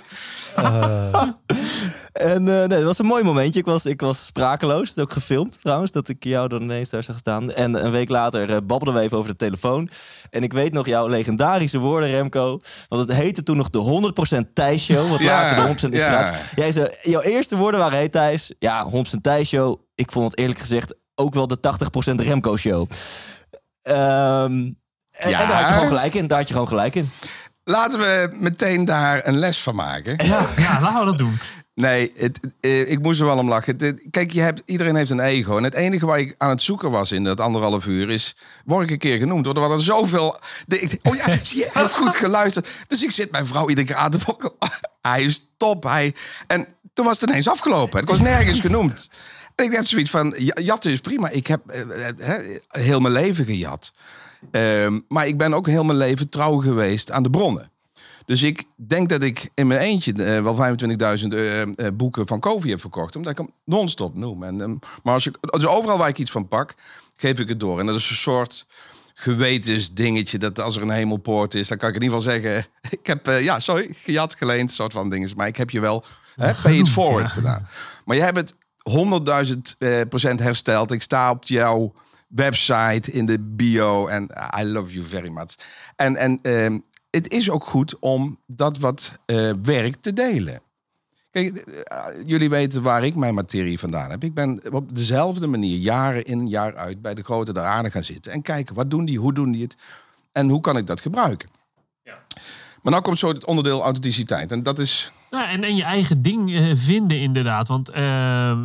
En 2.19 2.47
eh, 2.47 2.57
nee, 2.57 2.67
dat 2.67 2.83
was 2.83 2.99
een 2.99 3.05
mooi 3.05 3.23
momentje. 3.23 3.59
Ik 3.59 3.65
was, 3.65 3.85
ik 3.85 4.01
was 4.01 4.25
sprakeloos. 4.25 4.87
Het 4.89 4.97
is 4.97 5.03
ook 5.03 5.11
gefilmd 5.11 5.61
trouwens, 5.61 5.91
dat 5.91 6.07
ik 6.09 6.23
jou 6.23 6.47
dan 6.47 6.61
ineens 6.61 6.89
daar 6.89 7.03
zag 7.03 7.17
staan. 7.17 7.51
En 7.51 7.85
een 7.85 7.91
week 7.91 8.09
later 8.09 8.49
eh, 8.49 8.57
babbelden 8.57 8.93
we 8.93 8.99
even 8.99 9.17
over 9.17 9.29
de 9.29 9.35
telefoon. 9.35 9.89
En 10.29 10.43
ik 10.43 10.53
weet 10.53 10.73
nog 10.73 10.85
jouw 10.85 11.07
legendarische 11.07 11.79
woorden, 11.79 12.09
Remco. 12.09 12.59
Want 12.87 13.07
het 13.07 13.17
heette 13.17 13.43
toen 13.43 13.57
nog 13.57 13.69
de 13.69 14.11
100% 14.49 14.53
Thijs 14.53 14.83
Show. 14.85 15.09
Wat 15.09 15.19
Ja, 15.19 15.25
later 15.41 15.55
de 15.55 15.87
100% 15.87 15.93
inspiratie. 15.93 16.33
ja. 16.33 16.39
Jij 16.55 16.71
zei, 16.71 16.89
jouw 17.01 17.21
eerste 17.21 17.55
woorden 17.55 17.79
waren, 17.79 17.97
hey 17.97 18.09
Thijs, 18.09 18.53
ja, 18.59 18.85
100% 18.89 19.21
Thijs 19.21 19.47
Show. 19.49 19.79
Ik 19.95 20.11
vond 20.11 20.31
het 20.31 20.39
eerlijk 20.39 20.59
gezegd 20.59 20.95
ook 21.15 21.33
wel 21.33 21.47
de 21.47 21.57
80% 21.59 22.21
Remco 22.21 22.57
Show. 22.57 22.89
Ehm, 23.81 24.51
en, 25.11 25.29
Ja. 25.29 25.41
en 25.41 25.47
daar 25.47 25.57
had 25.59 25.67
je 25.67 25.73
gewoon 25.73 25.87
gelijk 25.87 26.13
in. 26.15 26.27
Daar 26.27 26.37
had 26.37 26.47
je 26.47 26.53
gewoon 26.53 26.67
gelijk 26.69 26.95
in. 26.95 27.09
Laten 27.63 27.99
we 27.99 28.29
meteen 28.39 28.85
daar 28.85 29.27
een 29.27 29.37
les 29.37 29.61
van 29.61 29.75
maken. 29.75 30.25
Ja, 30.25 30.45
ja, 30.57 30.81
laten 30.81 30.99
we 30.99 31.05
dat 31.05 31.17
doen. 31.17 31.37
Nee, 31.79 32.11
het, 32.15 32.39
eh, 32.59 32.91
ik 32.91 33.01
moest 33.01 33.19
er 33.19 33.25
wel 33.25 33.37
om 33.37 33.49
lachen. 33.49 33.75
Het- 33.77 34.07
kijk, 34.11 34.31
je 34.31 34.41
hebt, 34.41 34.61
iedereen 34.65 34.95
heeft 34.95 35.09
een 35.09 35.19
ego. 35.19 35.57
En 35.57 35.63
het 35.63 35.73
enige 35.73 36.05
waar 36.05 36.19
ik 36.19 36.35
aan 36.37 36.49
het 36.49 36.61
zoeken 36.61 36.91
was 36.91 37.11
in 37.11 37.23
dat 37.23 37.39
anderhalf 37.39 37.85
uur 37.85 38.09
is... 38.09 38.35
word 38.65 38.83
ik 38.83 38.91
een 38.91 38.97
keer 38.97 39.17
genoemd? 39.17 39.45
Want 39.45 39.57
er 39.57 39.63
waren 39.63 39.81
zoveel... 39.81 40.39
de- 40.67 40.79
ik- 40.79 40.99
oh 41.03 41.15
ja, 41.15 41.25
je, 41.41 41.69
hebt 41.73 41.93
goed 41.93 42.15
geluisterd. 42.15 42.67
Dus 42.87 43.03
ik 43.03 43.11
zit 43.11 43.31
mijn 43.31 43.45
vrouw 43.47 43.69
iedere 43.69 43.87
keer 43.87 43.95
aan 43.95 44.11
te 44.11 44.17
bokken. 44.25 44.51
Hij 45.01 45.23
is 45.23 45.45
top. 45.57 45.83
Hij... 45.83 46.15
En 46.47 46.67
toen 46.93 47.05
was 47.05 47.19
het 47.19 47.29
ineens 47.29 47.49
afgelopen. 47.49 48.01
Ik 48.01 48.07
was 48.07 48.19
nergens 48.19 48.59
genoemd. 48.59 49.09
En 49.55 49.65
ik 49.65 49.71
heb 49.71 49.87
zoiets 49.87 50.09
van, 50.09 50.33
ja, 50.37 50.55
jatten 50.61 50.91
is 50.91 50.99
prima. 50.99 51.29
Ik 51.29 51.47
heb 51.47 51.67
eh, 51.67 52.07
eh, 52.09 52.57
heel 52.67 52.99
mijn 52.99 53.13
leven 53.13 53.45
gejat. 53.45 53.93
Ehm, 54.51 54.99
maar 55.07 55.27
ik 55.27 55.37
ben 55.37 55.53
ook 55.53 55.67
heel 55.67 55.83
mijn 55.83 55.97
leven 55.97 56.29
trouw 56.29 56.57
geweest 56.57 57.11
aan 57.11 57.23
de 57.23 57.29
bronnen. 57.29 57.71
Dus 58.29 58.43
ik 58.43 58.63
denk 58.75 59.09
dat 59.09 59.23
ik 59.23 59.49
in 59.53 59.67
mijn 59.67 59.79
eentje 59.79 60.13
eh, 60.13 60.41
wel 60.41 60.55
25.000 60.55 61.27
eh, 61.27 61.61
eh, 61.61 61.69
boeken 61.93 62.27
van 62.27 62.39
Covey 62.39 62.69
heb 62.69 62.79
verkocht. 62.79 63.15
Omdat 63.15 63.31
ik 63.31 63.37
hem 63.37 63.49
non-stop 63.65 64.15
noem. 64.15 64.43
En, 64.43 64.61
ehm, 64.61 64.75
maar 65.03 65.13
als 65.13 65.27
ik, 65.27 65.37
dus 65.41 65.65
overal 65.65 65.97
waar 65.97 66.09
ik 66.09 66.17
iets 66.17 66.31
van 66.31 66.47
pak, 66.47 66.73
geef 67.15 67.39
ik 67.39 67.47
het 67.47 67.59
door. 67.59 67.79
En 67.79 67.85
dat 67.85 67.95
is 67.95 68.09
een 68.09 68.15
soort 68.15 68.65
gewetensdingetje. 69.13 70.37
Dat 70.37 70.59
als 70.59 70.75
er 70.75 70.81
een 70.81 70.89
hemelpoort 70.89 71.53
is, 71.53 71.67
dan 71.67 71.77
kan 71.77 71.89
ik 71.89 71.95
in 71.95 72.01
ieder 72.01 72.17
geval 72.17 72.33
zeggen... 72.33 72.65
Ik 72.99 73.07
heb, 73.07 73.25
ja, 73.25 73.59
sorry, 73.59 73.89
gejat, 73.93 74.35
geleend, 74.35 74.71
soort 74.71 74.91
van 74.91 75.09
dingen. 75.09 75.29
Maar 75.35 75.47
ik 75.47 75.57
heb 75.57 75.69
je 75.69 75.79
wel 75.79 76.03
hè, 76.35 76.53
pay 76.61 76.77
it 76.77 76.89
forward 76.89 77.27
ja. 77.29 77.33
gedaan. 77.33 77.67
Maar 78.05 78.15
jij 78.15 78.25
hebt 78.25 78.37
het 78.37 78.53
100.000 79.47 79.57
eh, 79.77 80.01
procent 80.09 80.39
hersteld. 80.39 80.91
Ik 80.91 81.01
sta 81.01 81.31
op 81.31 81.43
jouw 81.43 81.93
website 82.27 83.11
in 83.11 83.25
de 83.25 83.39
bio. 83.39 84.07
En 84.07 84.29
I 84.59 84.63
love 84.63 84.93
you 84.93 85.05
very 85.05 85.29
much. 85.29 85.55
En, 85.95 86.15
en 86.15 86.39
ehm, 86.41 86.77
het 87.09 87.31
is 87.31 87.49
ook 87.49 87.63
goed 87.63 87.99
om 87.99 88.39
dat 88.45 88.77
wat 88.77 89.19
eh, 89.25 89.51
werkt 89.61 90.03
te 90.03 90.13
delen. 90.13 90.61
Kijk, 91.31 91.57
eh, 91.57 92.05
jullie 92.25 92.49
weten 92.49 92.81
waar 92.81 93.05
ik 93.05 93.15
mijn 93.15 93.33
materie 93.33 93.79
vandaan 93.79 94.09
heb. 94.09 94.23
Ik 94.23 94.33
ben 94.33 94.73
op 94.73 94.95
dezelfde 94.95 95.47
manier 95.47 95.77
jaar 95.77 96.15
in, 96.15 96.47
jaar 96.47 96.75
uit 96.75 97.01
bij 97.01 97.13
de 97.13 97.23
grote 97.23 97.53
der 97.53 97.63
aarde 97.63 97.91
gaan 97.91 98.03
zitten. 98.03 98.31
En 98.31 98.41
kijken, 98.41 98.75
wat 98.75 98.91
doen 98.91 99.05
die, 99.05 99.19
hoe 99.19 99.33
doen 99.33 99.51
die 99.51 99.63
het? 99.63 99.77
En 100.31 100.49
hoe 100.49 100.61
kan 100.61 100.77
ik 100.77 100.87
dat 100.87 101.01
gebruiken? 101.01 101.49
Maar 102.81 102.91
nou 102.91 103.03
komt 103.03 103.19
zo 103.19 103.27
het 103.27 103.45
onderdeel 103.45 103.81
authenticiteit. 103.81 104.51
En 104.51 104.63
dat 104.63 104.79
is 104.79 105.11
Nou, 105.29 105.49
en, 105.49 105.63
en 105.63 105.75
je 105.75 105.83
eigen 105.83 106.21
ding 106.21 106.53
eh, 106.55 106.71
vinden 106.73 107.19
inderdaad. 107.19 107.67
Want 107.67 107.89
eh, 107.89 108.57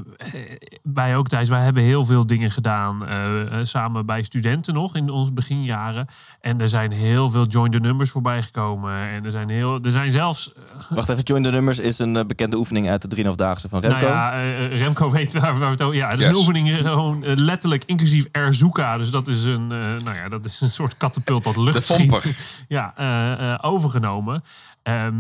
wij 0.83 1.17
ook 1.17 1.29
thuis, 1.29 1.49
wij 1.49 1.63
hebben 1.65 1.83
heel 1.83 2.05
veel 2.05 2.27
dingen 2.27 2.51
gedaan. 2.51 3.07
eh, 3.07 3.59
samen 3.63 4.07
bij 4.07 4.23
studenten 4.23 4.75
nog 4.75 4.95
in 4.97 5.11
onze 5.11 5.33
beginjaren. 5.33 6.07
En 6.41 6.61
er 6.61 6.69
zijn 6.69 6.93
heel 6.93 7.31
veel 7.31 7.47
join 7.47 7.71
the 7.71 7.79
numbers 7.79 8.11
voorbij 8.11 8.43
gekomen. 8.43 8.93
En 8.99 9.25
er 9.25 9.31
zijn, 9.31 9.49
heel, 9.51 9.79
er 9.83 9.91
zijn 9.93 10.11
zelfs... 10.11 10.53
Wacht 10.89 11.09
even, 11.09 11.23
Join 11.23 11.43
the 11.43 11.51
Numbers 11.51 11.79
is 11.79 11.99
een 11.99 12.27
bekende 12.27 12.57
oefening 12.57 12.89
uit 12.89 13.11
de 13.11 13.25
3,5-daagse 13.25 13.69
van 13.69 13.81
Remco. 13.81 13.99
Nou 13.99 14.13
ja, 14.13 14.33
eh, 14.33 14.79
Remco 14.79 15.11
weet 15.11 15.33
waar 15.33 15.59
we 15.59 15.65
het 15.65 15.83
over... 15.83 15.97
Ja, 15.97 16.09
het 16.11 16.21
is 16.21 16.27
Yes. 16.27 16.35
een 16.35 16.41
oefening 16.41 16.77
gewoon 16.77 17.25
letterlijk 17.35 17.85
inclusief 17.85 18.25
Erzuka. 18.33 18.97
Dus 18.99 19.11
dat 19.11 19.29
is 19.29 19.45
een, 19.45 19.73
eh, 19.73 19.79
nou 20.05 20.17
ja, 20.17 20.29
dat 20.29 20.45
is 20.45 20.61
een 20.61 20.71
soort 20.71 20.97
katapult 20.97 21.45
dat 21.45 21.57
lucht 21.57 21.85
schiet. 21.85 22.11
pomper. 22.11 22.37
Ja, 22.69 22.93
eh, 22.97 23.53
eh, 23.53 23.59
overgenomen. 23.61 24.43
Ehm, 24.83 25.15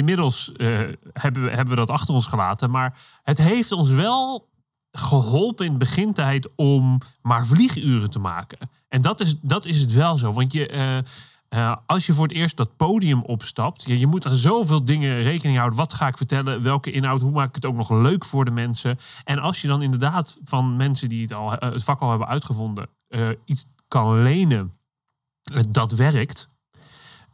inmiddels 0.00 0.52
eh, 0.52 0.78
hebben, 1.12 1.42
we, 1.42 1.50
hebben 1.50 1.76
dat 1.76 1.90
achter 1.90 2.14
ons 2.14 2.26
gelaten. 2.26 2.70
Maar 2.70 2.98
het 3.22 3.38
heeft 3.38 3.72
ons 3.72 3.90
wel 3.90 4.48
geholpen 4.92 5.66
in 5.66 5.78
begintijd 5.78 6.48
om 6.56 6.98
maar 7.22 7.46
vlieguren 7.46 8.10
te 8.10 8.18
maken. 8.18 8.70
En 8.88 9.00
dat 9.00 9.20
is, 9.20 9.34
dat 9.40 9.64
is 9.64 9.80
het 9.80 9.92
wel 9.92 10.16
zo. 10.16 10.32
Want 10.32 10.52
je, 10.52 10.66
eh, 10.68 10.98
eh, 11.48 11.76
als 11.86 12.06
je 12.06 12.12
voor 12.12 12.26
het 12.26 12.36
eerst 12.36 12.56
dat 12.56 12.76
podium 12.76 13.22
opstapt, 13.22 13.84
ja, 13.84 13.94
je 13.94 14.06
moet 14.06 14.26
aan 14.26 14.34
zoveel 14.34 14.84
dingen 14.84 15.22
rekening 15.22 15.58
houden. 15.58 15.78
Wat 15.78 15.92
ga 15.92 16.06
ik 16.06 16.16
vertellen? 16.16 16.62
Welke 16.62 16.90
inhoud? 16.90 17.20
Hoe 17.20 17.30
maak 17.30 17.48
ik 17.48 17.54
het 17.54 17.66
ook 17.66 17.76
nog 17.76 17.90
leuk 17.90 18.24
voor 18.24 18.44
de 18.44 18.50
mensen? 18.50 18.98
En 19.24 19.38
als 19.38 19.62
je 19.62 19.68
dan 19.68 19.82
inderdaad 19.82 20.38
van 20.44 20.76
mensen 20.76 21.08
die 21.08 21.22
het, 21.22 21.32
al, 21.32 21.50
het 21.50 21.84
vak 21.84 22.00
al 22.00 22.10
hebben 22.10 22.28
uitgevonden, 22.28 22.88
iets 23.44 23.66
kan 23.88 24.22
lenen 24.22 24.78
dat 25.68 25.92
werkt. 25.92 26.49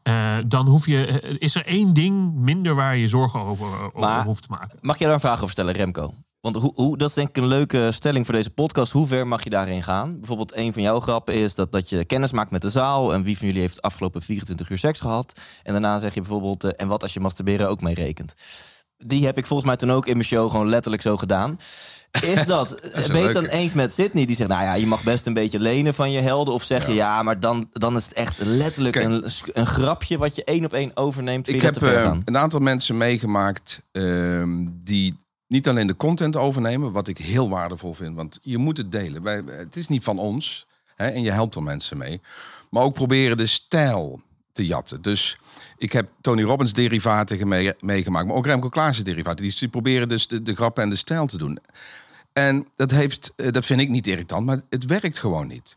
Eh, 0.06 0.36
dan 0.46 0.68
hoef 0.68 0.86
je, 0.86 1.06
eh, 1.06 1.34
is 1.38 1.54
er 1.54 1.66
één 1.66 1.94
ding 1.94 2.34
minder 2.34 2.75
waar 2.75 2.96
je 2.96 3.08
zorgen 3.08 3.40
over, 3.40 3.66
over 3.66 4.00
Maar- 4.00 4.25
hoeft 4.25 4.42
te 4.42 4.48
maken. 4.50 4.78
Mag 4.80 4.98
je 4.98 5.04
daar 5.04 5.14
een 5.14 5.20
vraag 5.20 5.36
over 5.36 5.50
stellen, 5.50 5.75
Remco? 5.75 6.14
Want 6.40 6.56
hoe, 6.56 6.72
hoe, 6.75 6.96
dat 6.96 7.08
is 7.08 7.14
denk 7.14 7.28
ik 7.28 7.36
een 7.36 7.46
leuke 7.46 7.88
stelling 7.92 8.25
voor 8.26 8.34
deze 8.34 8.50
podcast. 8.50 8.92
Hoe 8.92 9.06
ver 9.06 9.26
mag 9.26 9.44
je 9.44 9.50
daarin 9.50 9.82
gaan? 9.82 10.18
Bijvoorbeeld 10.18 10.56
een 10.56 10.72
van 10.72 10.82
jouw 10.82 11.00
grappen 11.00 11.34
is 11.34 11.54
dat, 11.54 11.72
dat 11.72 11.88
je 11.88 12.04
kennis 12.04 12.32
maakt 12.32 12.50
met 12.50 12.62
de 12.62 12.70
zaal. 12.70 13.12
En 13.14 13.22
wie 13.22 13.36
van 13.38 13.46
jullie 13.46 13.62
heeft 13.62 13.75
de 13.75 13.82
afgelopen 13.82 14.22
24 14.22 14.70
uur 14.70 14.78
seks 14.78 15.00
gehad? 15.00 15.40
En 15.62 15.72
daarna 15.72 15.98
zeg 15.98 16.14
je 16.14 16.20
bijvoorbeeld, 16.20 16.64
eh, 16.64 16.70
en 16.76 16.88
wat 16.88 17.02
als 17.02 17.14
je 17.14 17.20
masturberen 17.20 17.68
ook 17.68 17.80
meerekent? 17.80 18.34
Die 18.96 19.25
heb 19.26 19.38
ik 19.38 19.46
volgens 19.46 19.68
mij 19.68 19.76
toen 19.76 19.92
ook 19.92 20.06
in 20.06 20.12
mijn 20.16 20.25
show 20.28 20.50
gewoon 20.50 20.68
letterlijk 20.68 21.02
zo 21.02 21.16
gedaan. 21.16 21.56
Is 22.23 22.46
dat, 22.46 22.70
een 22.70 23.08
ben 23.08 23.18
je 23.18 23.25
het 23.25 23.32
dan 23.32 23.44
eens 23.46 23.75
met 23.75 23.94
Sydney? 23.94 24.25
Die 24.25 24.37
zegt, 24.37 24.49
nou 24.49 24.62
ja, 24.62 24.75
je 24.75 24.87
mag 24.87 25.02
best 25.02 25.26
een 25.26 25.35
beetje 25.35 25.61
lenen 25.61 25.94
van 25.94 26.11
je 26.11 26.20
helden. 26.20 26.54
Of 26.54 26.62
zeg 26.62 26.87
je, 26.87 26.94
ja, 26.94 27.23
maar 27.23 27.40
dan, 27.40 27.68
dan 27.73 27.96
is 27.96 28.04
het 28.04 28.12
echt 28.12 28.38
letterlijk 28.38 28.94
Kijk. 28.94 29.06
een, 29.06 29.25
een 29.52 29.66
grapje... 29.66 30.18
wat 30.18 30.37
je 30.37 30.44
één 30.44 30.64
op 30.64 30.73
één 30.73 30.90
overneemt. 30.94 31.49
Ik 31.49 31.62
heb 31.62 31.75
dat 31.75 31.82
eh, 31.82 32.16
een 32.25 32.38
aantal 32.38 32.61
mensen 32.61 32.96
meegemaakt 32.96 33.82
ehm, 33.92 34.66
die 34.85 35.14
niet 35.49 35.68
alleen 35.68 35.87
de 35.87 35.96
content 35.96 36.37
overnemen, 36.37 36.92
wat 36.92 37.08
ik 37.08 37.18
heel 37.18 37.49
waardevol 37.49 37.94
vind, 37.94 38.16
want 38.16 38.38
je 38.42 38.58
moet 38.58 38.76
het 38.76 38.92
delen. 38.92 39.23
Wij, 39.23 39.42
het 39.46 39.76
is 39.76 39.88
niet 39.88 40.04
van 40.04 40.18
ons 40.18 40.66
hè, 40.94 41.06
en 41.06 41.23
je 41.23 41.30
helpt 41.30 41.54
er 41.54 41.62
mensen 41.62 41.96
mee, 41.96 42.20
maar 42.70 42.82
ook 42.82 42.94
proberen 42.94 43.37
de 43.37 43.46
stijl 43.46 44.23
te 44.52 44.66
jatten. 44.66 45.02
Dus 45.02 45.38
ik 45.76 45.92
heb 45.92 46.08
Tony 46.20 46.42
Robbins 46.42 46.73
derivaten 46.73 47.49
meegemaakt, 47.80 48.26
maar 48.26 48.37
ook 48.37 48.46
Remco 48.46 48.68
Klaassen 48.68 49.04
derivaten. 49.04 49.44
Die, 49.44 49.56
die 49.58 49.68
proberen 49.68 50.08
dus 50.08 50.28
de, 50.28 50.42
de 50.42 50.54
grappen 50.54 50.82
en 50.82 50.90
de 50.90 50.96
stijl 50.96 51.26
te 51.26 51.38
doen. 51.38 51.58
En 52.36 52.66
dat, 52.74 52.90
heeft, 52.90 53.32
eh, 53.36 53.50
dat 53.50 53.64
vind 53.64 53.80
ik 53.80 53.88
niet 53.88 54.06
irritant, 54.06 54.46
maar 54.46 54.60
het 54.70 54.84
werkt 54.84 55.18
gewoon 55.18 55.46
niet. 55.48 55.76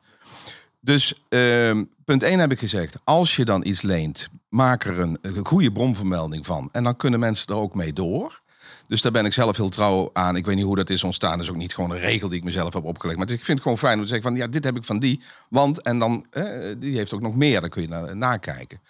Dus 0.79 1.13
ehm, 1.29 1.83
punt 2.05 2.23
1 2.23 2.39
heb 2.39 2.51
ik 2.51 2.59
gezegd. 2.59 2.97
Als 3.03 3.35
je 3.35 3.45
dan 3.45 3.65
iets 3.65 3.81
leent, 3.81 4.27
maak 4.49 4.85
er 4.85 4.99
een, 4.99 5.17
goede 5.43 5.71
bronvermelding 5.71 6.45
van. 6.45 6.69
En 6.71 6.83
dan 6.83 6.95
kunnen 6.95 7.19
mensen 7.19 7.47
er 7.47 7.55
ook 7.55 7.75
mee 7.75 7.93
door. 7.93 8.39
Dus 8.87 9.01
daar 9.01 9.11
ben 9.11 9.25
ik 9.25 9.33
zelf 9.33 9.57
heel 9.57 9.69
trouw 9.69 10.09
aan. 10.13 10.35
Ik 10.35 10.45
weet 10.45 10.55
niet 10.55 10.65
hoe 10.65 10.75
dat 10.75 10.89
is 10.89 11.03
ontstaan. 11.03 11.31
Dat 11.31 11.41
is 11.41 11.49
ook 11.49 11.55
niet 11.55 11.73
gewoon 11.73 11.91
een 11.91 11.99
regel 11.99 12.29
die 12.29 12.37
ik 12.37 12.43
mezelf 12.43 12.73
heb 12.73 12.83
opgelegd. 12.83 13.17
Maar 13.17 13.29
ik 13.29 13.43
vind 13.43 13.47
het 13.47 13.61
gewoon 13.61 13.77
fijn 13.77 13.97
om 13.97 14.01
te 14.01 14.07
zeggen 14.07 14.29
van... 14.29 14.37
ja, 14.37 14.47
dit 14.47 14.63
heb 14.63 14.77
ik 14.77 14.83
van 14.83 14.99
die. 14.99 15.21
Want, 15.49 15.81
en 15.81 15.99
dan, 15.99 16.25
eh, 16.29 16.73
die 16.77 16.95
heeft 16.95 17.13
ook 17.13 17.21
nog 17.21 17.35
meer. 17.35 17.61
Dan 17.61 17.69
kun 17.69 17.81
je 17.81 17.87
na, 17.87 18.13
nakijken. 18.13 18.81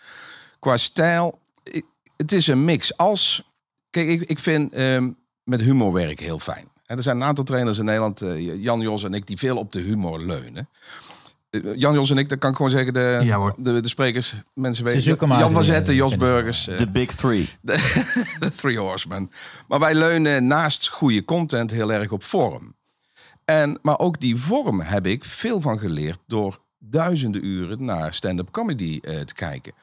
Qua 0.60 0.78
stijl, 0.78 1.40
het 2.18 2.32
is 2.32 2.48
een 2.48 2.66
mix. 2.66 2.98
Als, 2.98 3.44
kijk, 3.90 4.08
ik, 4.08 4.22
ik 4.22 4.40
vind 4.40 4.74
ehm, 4.74 5.12
met 5.44 5.62
humor 5.62 5.94
werken 5.94 6.26
heel 6.26 6.40
fijn. 6.40 6.68
En 6.90 6.98
er 6.98 7.04
zijn 7.04 7.16
een 7.16 7.24
aantal 7.24 7.44
trainers 7.44 7.78
in 7.78 7.86
Nederland, 7.86 8.22
eh, 8.22 8.64
Jan 8.64 8.80
Jos 8.80 9.04
en 9.04 9.14
ik, 9.14 9.28
die 9.28 9.38
veel 9.38 9.58
op 9.58 9.72
de 9.72 9.80
humor 9.80 10.20
leunen. 10.20 10.70
Eh, 11.50 11.62
Jan 11.76 11.94
Jos 11.94 12.10
en 12.10 12.18
ik, 12.18 12.30
dat 12.30 12.38
kan 12.40 12.50
ik 12.50 12.56
gewoon 12.56 12.72
zeggen, 12.72 12.94
de, 12.94 13.20
Ja, 13.24 13.54
de, 13.58 13.80
de 13.82 13.88
sprekers, 13.90 14.36
mensen 14.54 14.86
Ze 14.86 14.92
weten. 14.92 15.28
Jan 15.28 15.52
van 15.52 15.64
Zetten, 15.64 15.94
eh, 15.94 16.00
Jos. 16.00 16.18
Burgers. 16.18 16.68
eh, 16.68 16.78
De 16.78 16.88
Big 16.88 17.12
Three. 17.12 17.50
de 18.40 18.52
Three 18.56 18.78
Horsemen. 18.78 19.32
Maar 19.68 19.80
wij 19.80 19.96
leunen 19.96 20.48
naast 20.48 20.88
goede 20.88 21.26
content 21.26 21.72
heel 21.72 21.94
erg 21.94 22.12
op 22.12 22.24
vorm. 22.24 22.76
En, 23.46 23.80
maar 23.82 24.00
ook 24.00 24.20
die 24.20 24.36
vorm 24.38 24.82
heb 24.82 25.06
ik 25.06 25.26
veel 25.26 25.62
van 25.62 25.80
geleerd 25.80 26.20
door 26.28 26.60
duizenden 26.80 27.46
uren 27.46 27.86
naar 27.86 28.14
stand-up 28.14 28.52
comedy 28.52 29.00
eh, 29.02 29.20
te 29.20 29.34
kijken. 29.34 29.74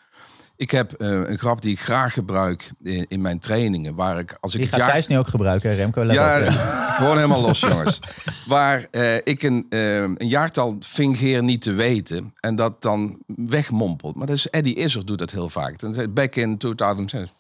Ik 0.57 0.71
heb 0.71 0.93
eh, 0.93 1.09
een 1.09 1.39
grap 1.39 1.63
die 1.63 1.73
ik 1.73 1.81
graag 1.81 2.13
gebruik 2.13 2.71
in, 2.83 3.05
in 3.09 3.21
mijn 3.21 3.39
trainingen. 3.39 3.95
Waar 3.95 4.19
ik, 4.19 4.37
als 4.41 4.55
ik 4.55 4.59
Die 4.61 4.69
het 4.69 4.79
gaat 4.79 4.87
jaar- 4.87 4.97
Thijs 4.97 5.07
nu 5.09 5.19
ook 5.19 5.29
gebruiken, 5.29 5.75
Remco. 5.75 6.03
Ja, 6.05 6.39
op. 6.41 6.47
gewoon 6.99 7.17
helemaal 7.17 7.41
los, 7.41 7.61
jongens. 7.61 7.99
Waar 8.47 8.87
eh, 8.91 9.15
ik 9.17 9.43
een, 9.43 9.67
eh, 9.69 9.97
een 10.03 10.17
jaartal 10.29 10.77
fingeer 10.81 11.43
niet 11.43 11.61
te 11.63 11.73
weten 11.73 12.35
en 12.41 12.57
dat 12.57 12.83
dan 12.83 13.23
wegmompelt. 13.27 14.15
Maar 14.17 14.27
dat 14.27 14.37
is 14.37 14.49
Eddie 14.51 14.75
Isser 14.75 15.07
doet 15.07 15.19
dat 15.19 15.31
heel 15.31 15.49
vaak. 15.51 15.79
Dan 15.79 15.95
zegt 15.95 16.15
back 16.15 16.35
in 16.37 16.59
2006. 16.59 17.31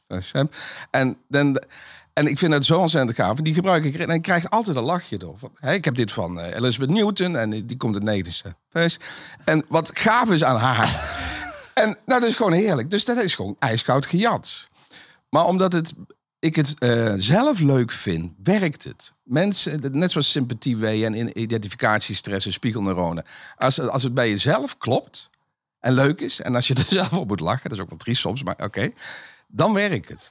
En, 0.90 1.16
dan, 1.28 1.62
en 2.12 2.26
ik 2.26 2.38
vind 2.38 2.52
het 2.52 2.64
zo 2.64 2.78
ontzettend 2.78 3.16
gaaf. 3.16 3.38
En 3.38 3.44
die 3.44 3.54
gebruik 3.54 3.84
ik 3.84 3.94
en 3.94 4.08
ik 4.08 4.22
krijg 4.22 4.50
altijd 4.50 4.76
een 4.76 4.82
lachje 4.82 5.18
door. 5.18 5.36
Ik 5.60 5.84
heb 5.84 5.94
dit 5.94 6.12
van 6.12 6.40
Elizabeth 6.40 6.90
Newton 6.90 7.36
en 7.36 7.66
die 7.66 7.76
komt 7.76 7.94
uit 7.94 8.04
90 8.04 8.42
vers. 8.70 8.96
En 9.44 9.64
wat 9.68 9.90
gaaf 9.94 10.30
is 10.30 10.44
aan 10.44 10.56
haar. 10.56 11.04
En 11.76 11.96
nou, 12.06 12.20
dat 12.20 12.28
is 12.28 12.34
gewoon 12.34 12.52
heerlijk. 12.52 12.90
Dus 12.90 13.04
dat 13.04 13.16
is 13.16 13.34
gewoon 13.34 13.56
ijskoud 13.58 14.06
gejat. 14.06 14.66
Maar 15.28 15.44
omdat 15.44 15.72
het, 15.72 15.92
ik 16.38 16.56
het 16.56 16.78
eh, 16.78 17.12
zelf 17.16 17.60
leuk 17.60 17.92
vind, 17.92 18.32
werkt 18.42 18.84
het. 18.84 19.12
Mensen, 19.22 19.80
net 19.92 20.10
zoals 20.10 20.30
sympathie 20.30 21.04
en 21.04 21.40
identificatiestress 21.40 22.46
en 22.46 22.52
spiegelneuronen. 22.52 23.24
Als, 23.56 23.80
als 23.80 24.02
het 24.02 24.14
bij 24.14 24.28
jezelf 24.28 24.78
klopt 24.78 25.30
en 25.80 25.92
leuk 25.92 26.20
is, 26.20 26.40
en 26.40 26.54
als 26.54 26.66
je 26.68 26.74
er 26.86 26.86
zelf 26.88 27.12
op 27.12 27.28
moet 27.28 27.40
lachen, 27.40 27.68
dat 27.68 27.78
is 27.78 27.84
ook 27.84 27.90
wel 27.90 27.98
triest 27.98 28.20
soms, 28.20 28.42
maar 28.42 28.56
oké, 28.62 28.90
dan 29.46 29.72
werkt 29.72 30.08
het. 30.08 30.30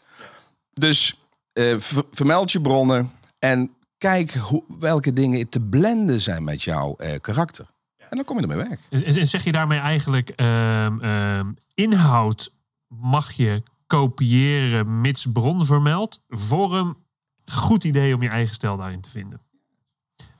Dus 0.73 1.19
eh, 1.53 1.75
ver- 1.77 2.05
vermeld 2.11 2.51
je 2.51 2.61
bronnen 2.61 3.11
en 3.39 3.75
kijk 3.97 4.33
welke 4.79 5.13
dingen 5.13 5.49
te 5.49 5.61
blenden 5.61 6.21
zijn 6.21 6.43
met 6.43 6.63
jouw 6.63 6.95
eh, 6.95 7.19
karakter. 7.19 7.73
En 8.17 8.23
dan 8.25 8.35
kom 8.35 8.45
je 8.45 8.53
ermee 8.53 8.67
weg. 8.69 8.79
En 8.89 9.15
en 9.19 9.27
zeg 9.27 9.43
je 9.43 9.51
daarmee 9.51 9.79
eigenlijk, 9.79 10.29
ehm, 10.29 10.99
ehm, 10.99 11.51
inhoud 11.73 12.51
mag 12.87 13.31
je 13.31 13.63
kopiëren 13.87 15.01
mits 15.01 15.25
bron 15.33 15.65
vermeld. 15.65 16.19
Vorm, 16.29 16.97
goed 17.45 17.83
idee 17.83 18.15
om 18.15 18.21
je 18.21 18.29
eigen 18.29 18.53
stijl 18.55 18.77
daarin 18.77 19.01
te 19.01 19.09
vinden. 19.09 19.41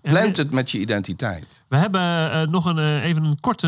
En 0.01 0.12
Blend 0.12 0.38
het 0.38 0.51
met 0.51 0.72
je 0.72 0.79
identiteit. 0.79 1.63
We 1.67 1.75
hebben 1.77 2.32
eh, 2.32 2.48
nog 2.48 2.65
een, 2.65 2.77
eh, 2.77 3.03
even 3.03 3.24
een 3.24 3.39
korte 3.39 3.67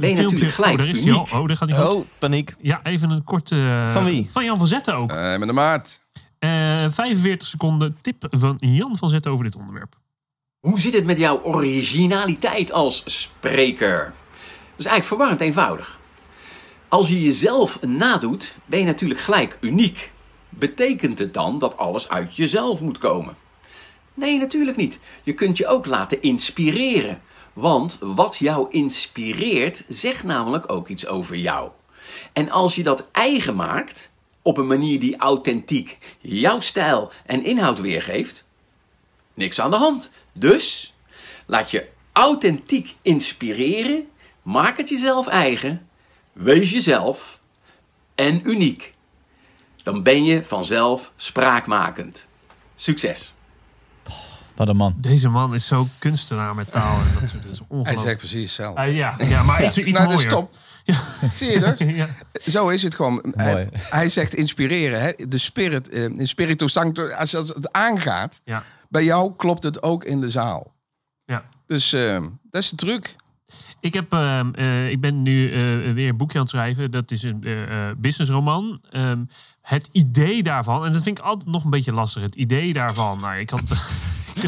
Ben 0.00 0.10
je 0.10 0.16
filmpje. 0.16 0.46
gelijk 0.46 0.72
oh, 0.72 0.78
daar 0.78 0.86
is 0.88 1.04
hij 1.04 1.12
al. 1.12 1.28
Oh, 1.32 1.46
daar 1.48 1.56
gaat 1.56 1.68
hij 1.68 1.78
goed. 1.84 1.94
Oh, 1.94 2.06
paniek. 2.18 2.54
Ja, 2.60 2.84
even 2.84 3.10
een 3.10 3.22
korte... 3.24 3.56
eh, 3.56 3.92
Van 3.92 4.04
wie? 4.04 4.28
Van 4.30 4.44
Jan 4.44 4.58
van 4.58 4.66
Zetten 4.66 4.94
ook. 4.94 5.10
Eh, 5.12 5.36
met 5.38 5.48
de 5.48 5.54
maat. 5.54 6.00
Eh 6.38 6.50
45 6.88 7.48
seconden 7.48 7.96
tip 8.00 8.26
van 8.30 8.56
Jan 8.58 8.96
van 8.96 9.08
Zetten 9.08 9.30
over 9.30 9.44
dit 9.44 9.56
onderwerp. 9.56 9.96
Hoe 10.58 10.80
zit 10.80 10.92
het 10.92 11.04
met 11.04 11.18
jouw 11.18 11.42
originaliteit 11.42 12.72
als 12.72 13.02
spreker? 13.20 13.98
Dat 13.98 14.78
is 14.78 14.86
eigenlijk 14.86 15.04
verwarrend 15.04 15.40
eenvoudig. 15.40 15.98
Als 16.88 17.08
je 17.08 17.22
jezelf 17.22 17.82
nadoet, 17.82 18.54
ben 18.64 18.78
je 18.78 18.84
natuurlijk 18.84 19.20
gelijk 19.20 19.58
uniek. 19.60 20.12
Betekent 20.48 21.18
het 21.18 21.34
dan 21.34 21.58
dat 21.58 21.76
alles 21.76 22.08
uit 22.08 22.36
jezelf 22.36 22.80
moet 22.80 22.98
komen? 22.98 23.36
Nee, 24.14 24.38
natuurlijk 24.38 24.76
niet. 24.76 24.98
Je 25.22 25.34
kunt 25.34 25.56
je 25.56 25.66
ook 25.66 25.86
laten 25.86 26.22
inspireren. 26.22 27.20
Want 27.52 27.98
wat 28.00 28.36
jou 28.36 28.66
inspireert, 28.70 29.84
zegt 29.88 30.24
namelijk 30.24 30.72
ook 30.72 30.88
iets 30.88 31.06
over 31.06 31.36
jou. 31.36 31.70
En 32.32 32.50
als 32.50 32.74
je 32.74 32.82
dat 32.82 33.08
eigen 33.12 33.54
maakt, 33.54 34.10
op 34.42 34.56
een 34.56 34.66
manier 34.66 35.00
die 35.00 35.16
authentiek 35.16 35.98
jouw 36.18 36.60
stijl 36.60 37.10
en 37.26 37.44
inhoud 37.44 37.80
weergeeft, 37.80 38.44
niks 39.34 39.60
aan 39.60 39.70
de 39.70 39.76
hand. 39.76 40.10
Dus 40.38 40.94
laat 41.46 41.70
je 41.70 41.88
authentiek 42.12 42.96
inspireren, 43.02 44.08
maak 44.42 44.76
het 44.76 44.88
jezelf 44.88 45.26
eigen, 45.26 45.86
wees 46.32 46.70
jezelf 46.70 47.40
en 48.14 48.48
uniek. 48.50 48.94
Dan 49.82 50.02
ben 50.02 50.24
je 50.24 50.44
vanzelf 50.44 51.12
spraakmakend. 51.16 52.26
Succes! 52.74 53.32
Wat 54.54 54.68
een 54.68 54.76
man. 54.76 54.94
Deze 54.96 55.28
man 55.28 55.54
is 55.54 55.66
zo 55.66 55.88
kunstenaar 55.98 56.54
met 56.54 56.72
taal. 56.72 56.98
En 57.00 57.06
dat 57.20 57.28
soort, 57.28 57.44
is 57.80 57.86
Hij 57.86 57.96
zegt 57.96 58.18
precies 58.18 58.42
hetzelfde. 58.42 58.80
Ah, 58.80 58.94
ja, 58.94 59.14
ja, 59.18 59.42
maar 59.42 59.64
iets, 59.64 59.78
iets 59.90 59.98
nou, 59.98 60.08
dus 60.08 60.16
mooier. 60.16 60.30
stop. 60.30 60.54
Zie 61.34 61.50
je 61.50 61.58
dat? 61.58 61.78
Ja. 62.00 62.08
Zo 62.32 62.68
is 62.68 62.82
het 62.82 62.94
gewoon. 62.94 63.34
Hij, 63.72 64.08
zegt 64.08 64.34
inspireren. 64.34 65.00
Hè? 65.00 65.12
De 65.28 65.38
spirit, 65.38 65.88
eh, 65.88 66.04
in 66.04 66.28
spiritu 66.28 66.68
sancto, 66.68 67.08
als, 67.08 67.36
als 67.36 67.48
het 67.48 67.72
aangaat, 67.72 68.40
Ja, 68.44 68.64
bij 68.88 69.04
jou 69.04 69.32
klopt 69.36 69.62
het 69.62 69.82
ook 69.82 70.04
in 70.04 70.20
de 70.20 70.30
zaal. 70.30 70.74
ja. 71.24 71.48
Dus 71.66 71.92
eh, 71.92 72.26
dat 72.50 72.62
is 72.62 72.70
de 72.70 72.76
truc. 72.76 73.16
Ik, 73.80 73.94
heb, 73.94 74.12
ehm, 74.12 74.50
eh, 74.54 74.90
ik 74.90 75.00
ben 75.00 75.22
nu 75.22 75.50
eh, 75.52 75.92
weer 75.92 76.08
een 76.08 76.16
boekje 76.16 76.38
aan 76.38 76.44
het 76.44 76.50
schrijven. 76.50 76.90
Dat 76.90 77.10
is 77.10 77.22
een 77.22 77.42
eh, 77.42 77.90
businessroman. 77.96 78.80
Ehm, 78.90 79.24
het 79.60 79.88
idee 79.92 80.42
daarvan, 80.42 80.84
en 80.84 80.92
dat 80.92 81.02
vind 81.02 81.18
ik 81.18 81.24
altijd 81.24 81.50
nog 81.50 81.64
een 81.64 81.70
beetje 81.70 81.92
lastig. 81.92 82.22
Het 82.22 82.34
idee 82.34 82.72
daarvan, 82.72 83.20
nou, 83.20 83.38
ik 83.38 83.50
had. 83.50 83.70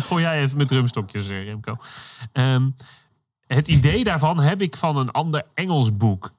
Gooi 0.09 0.23
jij 0.23 0.43
even 0.43 0.59
met 0.59 0.69
drumstokjes, 0.69 1.27
Remco. 1.27 1.77
Ehm, 2.33 2.71
het 3.47 3.69
idee 3.69 4.05
daarvan 4.05 4.41
heb 4.41 4.61
ik 4.61 4.77
van 4.77 4.97
een 4.97 5.11
ander 5.11 5.43
Engels 5.55 5.97
boek. 5.97 6.31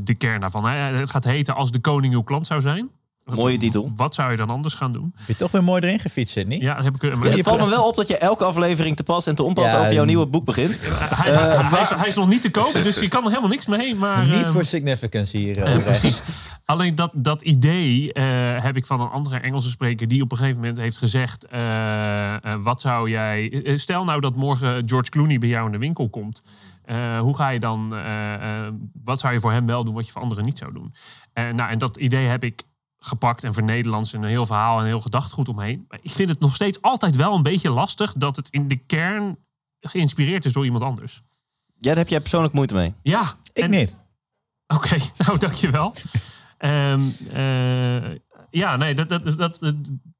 de 0.00 0.14
kern 0.18 0.40
daarvan. 0.40 0.64
Het 0.64 1.10
gaat 1.10 1.24
heten 1.24 1.54
Als 1.54 1.70
de 1.70 1.80
koning 1.80 2.14
uw 2.14 2.22
klant 2.22 2.46
zou 2.46 2.60
zijn. 2.60 2.90
Mooie 3.24 3.56
titel. 3.56 3.92
Wat 3.96 4.14
zou 4.14 4.30
je 4.30 4.36
dan 4.36 4.50
anders 4.50 4.74
gaan 4.74 4.92
doen? 4.92 5.12
Heb 5.16 5.26
je 5.26 5.36
toch 5.36 5.50
weer 5.50 5.64
mooi 5.64 5.82
erin 5.82 5.98
gefietst, 5.98 6.32
Sidney? 6.32 6.58
Ja, 6.58 6.82
heb 6.82 6.94
ik. 6.94 7.14
maar 7.16 7.28
Het 7.30 7.40
valt 7.40 7.60
me 7.60 7.68
wel 7.68 7.84
op 7.86 7.96
dat 7.96 8.08
je 8.08 8.18
elke 8.18 8.44
aflevering 8.44 8.96
te 8.96 9.02
pas 9.02 9.26
en 9.26 9.34
te 9.34 9.42
onpas 9.42 9.70
Ja, 9.70 9.78
over 9.80 9.92
jouw 9.92 10.00
en- 10.02 10.06
nieuwe 10.08 10.26
boek 10.26 10.44
begint. 10.44 10.80
hij, 10.98 11.32
hij, 11.64 11.80
is, 11.82 11.88
hij 11.88 12.06
is 12.08 12.14
nog 12.14 12.28
niet 12.28 12.42
te 12.42 12.50
koop, 12.50 12.72
dus 12.72 13.00
je 13.00 13.08
kan 13.08 13.22
er 13.22 13.28
helemaal 13.28 13.50
niks 13.50 13.66
mee. 13.66 13.94
Maar, 13.94 14.24
Niet 14.26 14.34
ehm, 14.42 14.52
voor 14.52 14.64
significance 14.64 15.36
hier. 15.36 15.62
Eh, 15.62 15.74
eh, 15.74 15.82
precies. 15.82 16.22
Alleen 16.64 16.94
dat, 16.94 17.10
dat 17.14 17.42
idee 17.42 18.12
eh, 18.12 18.24
heb 18.62 18.76
ik 18.76 18.86
van 18.86 19.00
een 19.00 19.08
andere 19.08 19.36
Engelse 19.36 19.70
spreker 19.70 20.08
die 20.08 20.22
op 20.22 20.30
een 20.32 20.38
gegeven 20.38 20.60
moment 20.60 20.78
heeft 20.78 20.98
gezegd: 20.98 21.44
eh, 21.46 22.34
eh, 22.34 22.40
Wat 22.62 22.80
zou 22.80 23.10
jij. 23.10 23.62
eh, 23.64 23.76
Stel 23.76 24.04
nou 24.04 24.20
dat 24.20 24.36
morgen 24.36 24.82
George 24.88 25.10
Clooney 25.10 25.38
bij 25.38 25.48
jou 25.48 25.66
in 25.66 25.72
de 25.72 25.78
winkel 25.78 26.08
komt. 26.10 26.42
Eh, 26.84 27.18
hoe 27.18 27.36
ga 27.36 27.48
je 27.48 27.60
dan. 27.60 27.94
eh, 27.94 28.34
eh, 28.66 28.72
wat 29.04 29.20
zou 29.20 29.32
je 29.32 29.40
voor 29.40 29.52
hem 29.52 29.66
wel 29.66 29.84
doen 29.84 29.94
wat 29.94 30.06
je 30.06 30.12
voor 30.12 30.22
anderen 30.22 30.44
niet 30.44 30.58
zou 30.58 30.72
doen? 30.72 30.94
Eh, 31.32 31.48
nou, 31.50 31.70
en 31.70 31.78
dat 31.78 31.96
idee 31.96 32.26
heb 32.26 32.44
ik 32.44 32.62
gepakt 33.06 33.44
en 33.44 33.54
vernederlands 33.54 34.12
en 34.12 34.22
een 34.22 34.28
heel 34.28 34.46
verhaal 34.46 34.80
en 34.80 34.86
heel 34.86 35.00
gedachtgoed 35.00 35.48
omheen. 35.48 35.84
Maar 35.88 35.98
ik 36.02 36.10
vind 36.10 36.28
het 36.28 36.40
nog 36.40 36.54
steeds 36.54 36.82
altijd 36.82 37.16
wel 37.16 37.34
een 37.34 37.42
beetje 37.42 37.70
lastig 37.70 38.12
dat 38.16 38.36
het 38.36 38.48
in 38.50 38.68
de 38.68 38.76
kern 38.76 39.36
geïnspireerd 39.80 40.44
is 40.44 40.52
door 40.52 40.64
iemand 40.64 40.84
anders. 40.84 41.22
Ja, 41.78 41.88
daar 41.88 41.96
heb 41.96 42.08
jij 42.08 42.20
persoonlijk 42.20 42.54
moeite 42.54 42.74
mee. 42.74 42.94
Ja, 43.02 43.34
Ik 43.52 43.62
en- 43.62 43.70
niet. 43.70 43.94
Oké, 44.66 44.96
nou 45.26 45.38
dankjewel. 45.38 45.94
Ehm 46.58 47.00
eh, 47.32 47.96
ja, 48.56 48.76
nee, 48.76 48.94
dat, 48.94 49.08
dat, 49.08 49.24
dat, 49.24 49.58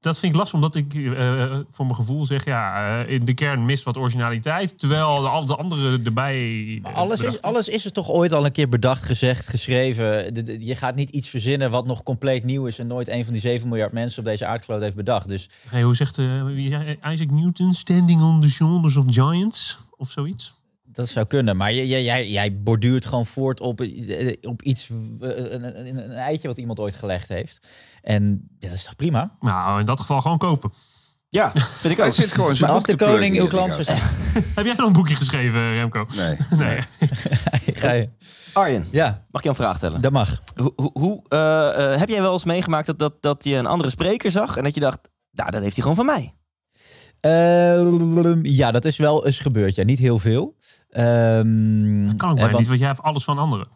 dat, 0.00 0.18
vind 0.18 0.32
ik 0.32 0.38
lastig, 0.38 0.54
omdat 0.54 0.74
ik 0.74 0.94
eh, 0.94 1.58
voor 1.70 1.84
mijn 1.84 1.96
gevoel 1.98 2.26
zeg, 2.26 2.44
ja, 2.44 2.86
eh, 3.04 3.12
in 3.12 3.24
de 3.24 3.34
kern 3.34 3.64
mist 3.64 3.84
wat 3.84 3.96
originaliteit, 3.96 4.78
terwijl 4.78 5.28
al 5.28 5.46
de 5.46 5.56
andere 5.56 5.98
erbij... 6.04 6.36
eh, 6.84 6.94
Alles 6.94 7.20
is, 7.20 7.42
alles 7.42 7.68
is 7.68 7.84
er 7.84 7.92
toch 7.92 8.10
ooit 8.10 8.32
al 8.32 8.44
een 8.44 8.52
keer 8.52 8.68
bedacht, 8.68 9.02
gezegd, 9.04 9.48
geschreven. 9.48 10.34
De- 10.34 10.42
de- 10.42 10.64
Je 10.66 10.76
gaat 10.76 10.94
niet 10.94 11.10
iets 11.10 11.28
verzinnen 11.28 11.70
wat 11.70 11.86
nog 11.86 12.02
compleet 12.02 12.44
nieuw 12.44 12.66
is 12.66 12.78
en 12.78 12.86
nooit 12.86 13.08
een 13.08 13.24
van 13.24 13.32
die 13.32 13.42
7 13.42 13.68
miljard 13.68 13.92
mensen 13.92 14.18
op 14.18 14.24
deze 14.24 14.46
aardkloot 14.46 14.80
heeft 14.80 14.96
bedacht. 14.96 15.28
Dus 15.28 15.48
Hey, 15.68 15.82
hoe 15.82 15.96
zegt 15.96 16.18
Isaac 17.12 17.30
Newton, 17.30 17.74
standing 17.74 18.22
on 18.22 18.40
the 18.40 18.50
shoulders 18.50 18.96
of 18.96 19.04
giants, 19.08 19.78
of 19.96 20.10
zoiets? 20.10 20.62
Dat 20.94 21.08
zou 21.08 21.26
kunnen. 21.26 21.56
Maar 21.56 21.74
jij, 21.74 22.02
jij, 22.02 22.30
jij, 22.30 22.60
borduurt 22.62 23.06
gewoon 23.06 23.26
voort 23.26 23.60
op, 23.60 23.80
eh, 23.80 24.36
op 24.42 24.62
iets, 24.62 24.88
eh, 25.20 25.28
een, 25.36 25.86
een, 25.86 26.04
een 26.04 26.12
eitje 26.12 26.48
wat 26.48 26.58
iemand 26.58 26.80
ooit 26.80 26.94
gelegd 26.94 27.28
heeft. 27.28 27.66
En 28.02 28.48
dat 28.58 28.70
is 28.72 28.84
toch 28.84 28.96
prima? 28.96 29.36
Nou, 29.40 29.80
in 29.80 29.86
dat 29.86 30.00
geval 30.00 30.20
gewoon 30.20 30.38
kopen. 30.38 30.72
Ja, 31.28 31.50
vind 31.52 31.84
ik 31.92 31.96
Hij 31.96 32.06
ook. 32.06 32.12
zit 32.12 32.32
gewoon 32.32 32.56
zijn 32.56 32.70
Maar 32.70 32.78
als 32.80 32.88
de 32.88 32.96
te 32.96 33.04
koning 33.04 33.38
uw 33.38 33.46
klant 33.46 33.74
verstaat. 33.74 33.98
Heb 34.54 34.64
jij 34.64 34.74
nog 34.76 34.86
een 34.86 34.92
boekje 34.92 35.14
geschreven, 35.14 35.72
Remco? 35.72 36.06
Nee. 36.16 36.36
Nee. 36.66 36.78
Ga 37.74 37.92
je- 37.92 38.08
Arjen, 38.52 38.86
Ja, 38.90 39.06
mag 39.30 39.42
ik 39.42 39.46
jou 39.46 39.48
een 39.48 39.54
vraag 39.54 39.76
stellen? 39.76 40.00
dat 40.00 40.12
mag. 40.12 40.40
Hoe, 40.56 40.72
hoe, 40.76 40.90
hoe, 40.92 41.22
eh, 41.28 41.92
eh, 41.92 41.98
heb 41.98 42.08
jij 42.08 42.20
wel 42.20 42.32
eens 42.32 42.44
meegemaakt 42.44 42.86
dat, 42.86 42.98
dat, 42.98 43.22
dat 43.22 43.44
je 43.44 43.54
een 43.54 43.66
andere 43.66 43.90
spreker 43.90 44.30
zag 44.30 44.56
en 44.56 44.64
dat 44.64 44.74
je 44.74 44.80
dacht, 44.80 44.98
nou, 45.30 45.50
dat 45.50 45.62
heeft 45.62 45.74
hij 45.76 45.82
gewoon 45.82 45.96
van 45.96 46.06
mij? 46.06 46.34
Eh, 47.20 48.42
ja, 48.42 48.70
dat 48.70 48.84
is 48.84 48.96
wel 48.96 49.26
eens 49.26 49.38
gebeurd. 49.38 49.74
Ja, 49.74 49.84
niet 49.84 49.98
heel 49.98 50.18
veel. 50.18 50.56
Ehm, 50.94 52.16
Kan 52.16 52.30
ook 52.30 52.36
eh, 52.38 52.42
want- 52.44 52.58
niet, 52.58 52.66
want 52.68 52.78
jij 52.78 52.88
hebt 52.88 53.02
alles 53.02 53.24
van 53.24 53.38
anderen. 53.38 53.68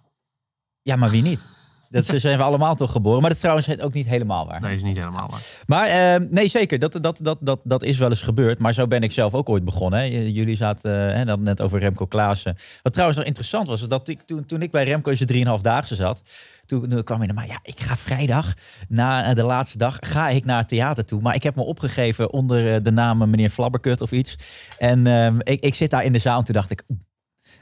Ja, 0.83 0.97
maar 0.97 1.11
wie 1.11 1.23
niet? 1.23 1.57
Dat 1.91 2.05
zijn 2.05 2.39
we 2.39 2.45
allemaal 2.45 2.75
toch 2.75 2.93
geboren. 2.93 3.21
Maar 3.21 3.29
dat 3.29 3.39
is 3.39 3.43
trouwens 3.43 3.81
ook 3.81 3.93
niet 3.93 4.07
helemaal 4.07 4.47
waar. 4.47 4.61
Nee, 4.61 4.75
is 4.75 4.83
niet 4.83 4.99
helemaal 4.99 5.29
waar. 5.29 5.41
Maar 5.67 5.87
eh, 5.87 6.29
nee, 6.31 6.49
zeker. 6.49 6.79
Dat, 6.79 6.99
dat, 7.03 7.19
dat, 7.23 7.39
dat, 7.41 7.61
dat 7.65 7.83
is 7.83 7.99
wel 7.99 8.11
eens 8.11 8.23
gebeurd. 8.23 8.59
Maar 8.59 8.73
zo 8.73 8.87
ben 8.87 9.03
ik 9.03 9.13
zelf 9.13 9.35
ook 9.35 9.49
ooit 9.49 9.65
begonnen. 9.65 10.01
Hè. 10.01 10.05
Jullie 10.07 10.57
zaten 10.57 11.17
hè, 11.17 11.25
dan 11.25 11.43
net 11.43 11.61
over 11.61 11.79
Remco 11.79 12.07
Klaassen. 12.07 12.57
Wat 12.83 12.93
trouwens 12.93 13.19
nog 13.19 13.27
interessant 13.29 13.69
was, 13.69 13.81
is 13.81 13.89
dat 13.89 14.09
ik, 14.09 14.23
toen, 14.23 14.47
toen 14.47 14.63
ik 14.63 14.71
bij 14.71 14.85
Remco 14.85 15.15
zijn 15.15 15.47
3,5 15.57 15.63
daagse 15.63 15.95
zat. 15.95 16.23
Toen, 16.67 16.89
toen 16.89 17.05
kwam 17.05 17.19
hij 17.19 17.27
naar 17.27 17.37
mij. 17.37 17.47
Ja, 17.47 17.59
ik 17.63 17.81
ga 17.81 17.97
vrijdag, 17.97 18.55
na 18.89 19.25
eh, 19.25 19.35
de 19.35 19.43
laatste 19.43 19.79
dag, 19.79 19.97
ga 20.01 20.29
ik 20.29 20.45
naar 20.45 20.59
het 20.59 20.69
theater 20.69 21.05
toe. 21.05 21.21
Maar 21.21 21.35
ik 21.35 21.43
heb 21.43 21.55
me 21.57 21.63
opgegeven 21.63 22.33
onder 22.33 22.83
de 22.83 22.91
naam 22.91 23.19
meneer 23.31 23.51
Flabberkut 23.51 24.01
of 24.01 24.13
iets. 24.13 24.37
En 24.79 25.07
ehm, 25.07 25.37
ik, 25.39 25.61
ik 25.65 25.75
zit 25.75 25.91
daar 25.91 26.05
in 26.05 26.13
de 26.13 26.19
zaal 26.19 26.39
en 26.39 26.45
toen 26.45 26.55
dacht 26.55 26.71
ik... 26.71 26.83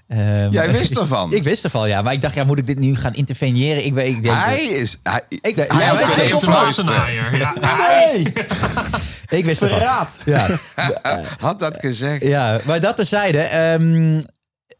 ehm, 0.08 0.50
Jij 0.52 0.72
wist 0.72 0.96
ervan. 1.00 1.32
ik 1.32 1.42
wist 1.42 1.64
ervan, 1.64 1.88
ja. 1.88 2.02
Maar 2.02 2.12
ik 2.12 2.20
dacht, 2.20 2.34
ja, 2.34 2.44
moet 2.44 2.58
ik 2.58 2.66
dit 2.66 2.78
nu 2.78 2.94
gaan 2.96 3.14
interveneren? 3.14 3.84
Ik, 3.84 3.94
weet- 3.94 4.06
ik 4.16 4.22
denk, 4.22 4.34
Hij 4.38 4.64
is... 4.64 4.98
Hij, 5.02 5.20
Ik- 5.28 5.40
hij 5.56 5.64
ik- 6.26 6.34
fluisteren. 6.34 6.96
Ambtenaar, 6.96 7.34
Ja. 7.36 7.54
ik 9.38 9.44
wist 9.44 9.62
ervan. 9.62 9.78
Verraad! 9.78 10.18
Ja, 10.24 10.46
Had 11.38 11.58
dat 11.58 11.78
gezegd. 11.80 12.22
Ja, 12.22 12.60
maar 12.64 12.80
dat 12.80 12.96
terzijde. 12.96 13.38
ehm 13.38 14.20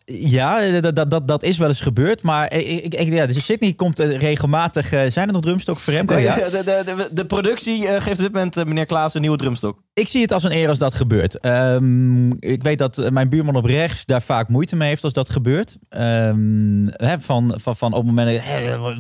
ja, 0.09 0.80
dat, 0.80 0.97
dat, 0.97 1.11
dat, 1.11 1.28
dat 1.28 1.42
is 1.42 1.56
wel 1.56 1.68
eens 1.68 1.80
gebeurd. 1.80 2.23
Maar 2.23 2.52
ik, 2.52 2.95
ik, 2.95 3.09
ja, 3.12 3.26
dus 3.26 3.45
Sydney 3.45 3.73
komt 3.73 3.99
eh, 3.99 4.18
regelmatig... 4.18 4.92
eh, 4.92 5.11
zijn 5.11 5.26
er 5.26 5.33
nog 5.33 5.42
drumstokken 5.42 5.85
voor 5.85 5.92
Remco? 5.92 6.16
Ja. 6.18 6.35
De, 6.35 6.50
de, 6.50 6.83
de, 6.85 7.09
de 7.12 7.26
productie 7.26 7.88
eh, 7.88 7.92
geeft 8.02 8.16
op 8.18 8.25
dit 8.25 8.33
moment 8.33 8.54
meneer 8.54 8.87
Klaas 8.87 9.14
een 9.14 9.21
nieuwe 9.21 9.37
drumstok. 9.37 9.83
Ik 10.00 10.09
zie 10.09 10.23
het 10.23 10.33
als 10.33 10.45
een 10.45 10.53
eer 10.53 10.69
als 10.69 10.79
dat 10.79 10.95
gebeurt. 10.95 11.41
Ehm, 11.41 12.31
ik 12.31 12.62
weet 12.62 12.79
dat 12.79 12.99
eh, 12.99 13.11
mijn 13.11 13.29
buurman 13.29 13.57
op 13.57 13.65
rechts 13.65 14.05
daar 14.05 14.23
vaak 14.23 14.49
moeite 14.49 14.76
mee 14.76 14.88
heeft 14.88 15.05
als 15.05 15.12
dat 15.12 15.29
gebeurt. 15.29 15.79
Ehm, 15.88 16.87
hè, 16.87 17.21
van, 17.21 17.53
van, 17.57 17.76
van 17.76 17.93
op 17.93 18.07
het 18.07 18.15
moment 18.15 18.43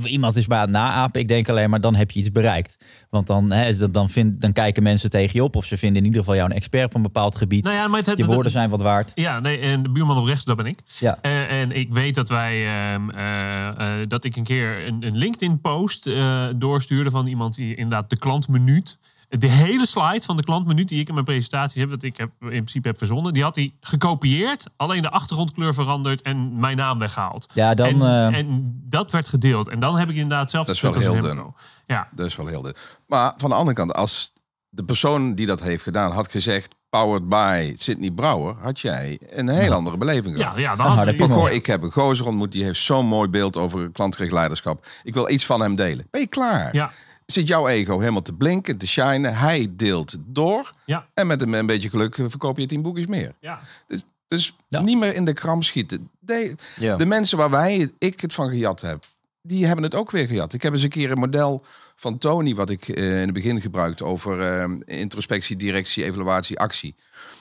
dat 0.02 0.04
iemand 0.04 0.36
is 0.36 0.46
bij 0.46 0.60
het 0.60 0.70
naapen. 0.70 1.20
Ik 1.20 1.28
denk 1.28 1.48
alleen 1.48 1.70
maar 1.70 1.80
dan 1.80 1.94
heb 1.94 2.10
je 2.10 2.20
iets 2.20 2.30
bereikt. 2.30 2.76
Want 3.10 3.26
dan, 3.26 3.52
dan, 3.90 4.08
vind, 4.08 4.40
dan 4.40 4.52
kijken 4.52 4.82
mensen 4.82 5.10
tegen 5.10 5.30
je 5.34 5.44
op. 5.44 5.56
Of 5.56 5.64
ze 5.64 5.76
vinden 5.78 5.98
in 5.98 6.04
ieder 6.04 6.20
geval 6.20 6.34
jou 6.36 6.50
een 6.50 6.56
expert 6.56 6.84
op 6.86 6.94
een 6.94 7.02
bepaald 7.02 7.36
gebied. 7.36 7.64
Nou 7.64 7.76
ja, 7.76 7.88
maar 7.88 7.98
het, 7.98 8.06
het- 8.06 8.18
je 8.18 8.24
woorden 8.24 8.52
zijn 8.52 8.70
wat 8.70 8.82
waard. 8.82 9.12
Ja, 9.14 9.40
nee, 9.40 9.58
en 9.58 9.82
de 9.82 9.90
buurman 9.90 10.18
op 10.18 10.24
rechts, 10.24 10.44
dat 10.44 10.56
ben 10.56 10.66
ik. 10.66 10.78
Ja. 10.98 11.18
Eh, 11.22 11.60
en 11.60 11.72
ik 11.72 11.94
weet 11.94 12.14
dat 12.14 12.28
wij 12.28 12.66
ehm, 12.66 13.10
eh, 13.10 13.96
dat 14.08 14.24
ik 14.24 14.36
een 14.36 14.44
keer 14.44 14.86
een, 14.86 15.06
een 15.06 15.16
LinkedIn-post 15.16 16.06
eh, 16.06 16.44
doorstuurde 16.56 17.10
van 17.10 17.26
iemand 17.26 17.54
die 17.54 17.74
inderdaad 17.74 18.10
de 18.10 18.18
klantminuut. 18.18 18.98
De 19.28 19.50
hele 19.50 19.86
slide 19.86 20.22
van 20.22 20.36
de 20.36 20.44
klantminuut 20.44 20.88
die 20.88 21.00
ik 21.00 21.08
in 21.08 21.14
mijn 21.14 21.26
presentaties 21.26 21.80
heb, 21.80 21.90
dat 21.90 22.02
ik 22.02 22.16
heb, 22.16 22.30
in 22.40 22.48
principe 22.48 22.88
heb 22.88 22.98
verzonnen, 22.98 23.32
die 23.32 23.42
had 23.42 23.56
hij 23.56 23.74
gekopieerd, 23.80 24.66
alleen 24.76 25.02
de 25.02 25.10
achtergrondkleur 25.10 25.74
veranderd 25.74 26.22
en 26.22 26.58
mijn 26.58 26.76
naam 26.76 26.98
weggehaald. 26.98 27.46
Ja, 27.52 27.74
dan, 27.74 27.86
En, 27.86 28.02
eh, 28.02 28.38
en 28.38 28.74
dat 28.88 29.10
werd 29.10 29.28
gedeeld. 29.28 29.68
En 29.68 29.80
dan 29.80 29.98
heb 29.98 30.08
ik 30.08 30.14
inderdaad 30.14 30.50
zelf 30.50 30.66
Dat 30.66 30.74
is 30.74 30.80
wel 30.80 30.94
heel 30.94 31.18
Remco. 31.18 31.54
Ja, 31.86 32.08
Dat 32.12 32.26
is 32.26 32.36
wel 32.36 32.46
heel 32.46 32.62
dun. 32.62 32.74
Maar 33.06 33.32
van 33.36 33.50
de 33.50 33.56
andere 33.56 33.76
kant, 33.76 33.94
als 33.94 34.32
de 34.68 34.84
persoon 34.84 35.34
die 35.34 35.46
dat 35.46 35.60
heeft 35.60 35.82
gedaan 35.82 36.12
had 36.12 36.30
gezegd... 36.30 36.74
powered 36.88 37.28
by 37.28 37.72
Sidney 37.76 38.10
Brouwer... 38.10 38.56
had 38.60 38.80
jij 38.80 39.20
een 39.28 39.48
heel 39.48 39.72
andere 39.72 39.96
beleving 39.96 40.38
ja, 40.38 40.42
gehad. 40.42 40.58
ja 40.58 40.70
Een 40.70 40.78
dan 40.78 41.30
had. 41.30 41.30
Goh, 41.30 41.50
ik 41.50 41.66
heb 41.66 41.82
een 41.82 41.92
gozer 41.92 42.26
ontmoet, 42.26 42.52
die 42.52 42.64
heeft 42.64 42.80
zo'n 42.80 43.06
mooi 43.06 43.28
beeld 43.28 43.56
over 43.56 43.90
klantgericht 43.92 44.32
leiderschap. 44.32 44.86
Ik 45.02 45.14
wil 45.14 45.30
iets 45.30 45.46
van 45.46 45.60
hem 45.60 45.76
delen. 45.76 46.06
Ben 46.10 46.20
je 46.20 46.26
klaar? 46.26 46.74
Ja, 46.74 46.90
Zit 47.26 47.48
jouw 47.48 47.68
ego 47.68 47.98
helemaal 47.98 48.22
te 48.22 48.32
blinken, 48.32 48.76
te 48.78 48.86
shinen. 48.86 49.34
Hij 49.36 49.66
deelt 49.70 50.16
door. 50.26 50.70
ja, 50.84 51.06
En 51.14 51.26
met 51.26 51.42
een, 51.42 51.52
een 51.52 51.66
beetje 51.66 51.88
geluk 51.90 52.18
eh, 52.18 52.24
verkoop 52.28 52.58
je 52.58 52.66
tien 52.66 52.82
boekjes 52.82 53.06
meer. 53.06 53.32
ja. 53.40 53.60
Dus, 53.88 54.04
dus 54.28 54.56
Ja. 54.68 54.80
niet 54.80 54.98
meer 54.98 55.14
in 55.14 55.24
de 55.24 55.32
kram 55.32 55.62
schieten. 55.62 56.10
De, 56.18 56.54
Ja. 56.76 56.96
de 56.96 57.06
mensen 57.06 57.38
waar 57.38 57.50
wij, 57.50 57.90
ik 57.98 58.20
het 58.20 58.32
van 58.32 58.48
gejat 58.48 58.80
heb, 58.80 59.04
die 59.42 59.66
hebben 59.66 59.84
het 59.84 59.94
ook 59.94 60.10
weer 60.10 60.26
gejat. 60.26 60.52
Ik 60.52 60.62
heb 60.62 60.72
eens 60.72 60.82
een 60.82 60.88
keer 60.88 61.10
een 61.10 61.18
model 61.18 61.64
van 61.96 62.18
Tony, 62.18 62.54
wat 62.54 62.70
ik 62.70 62.88
eh, 62.88 63.04
in 63.20 63.24
het 63.24 63.32
begin 63.32 63.60
gebruikte 63.60 64.04
over 64.04 64.40
eh, 64.40 64.70
introspectie, 65.00 65.56
directie, 65.56 66.04
evaluatie, 66.04 66.58
actie. 66.58 66.94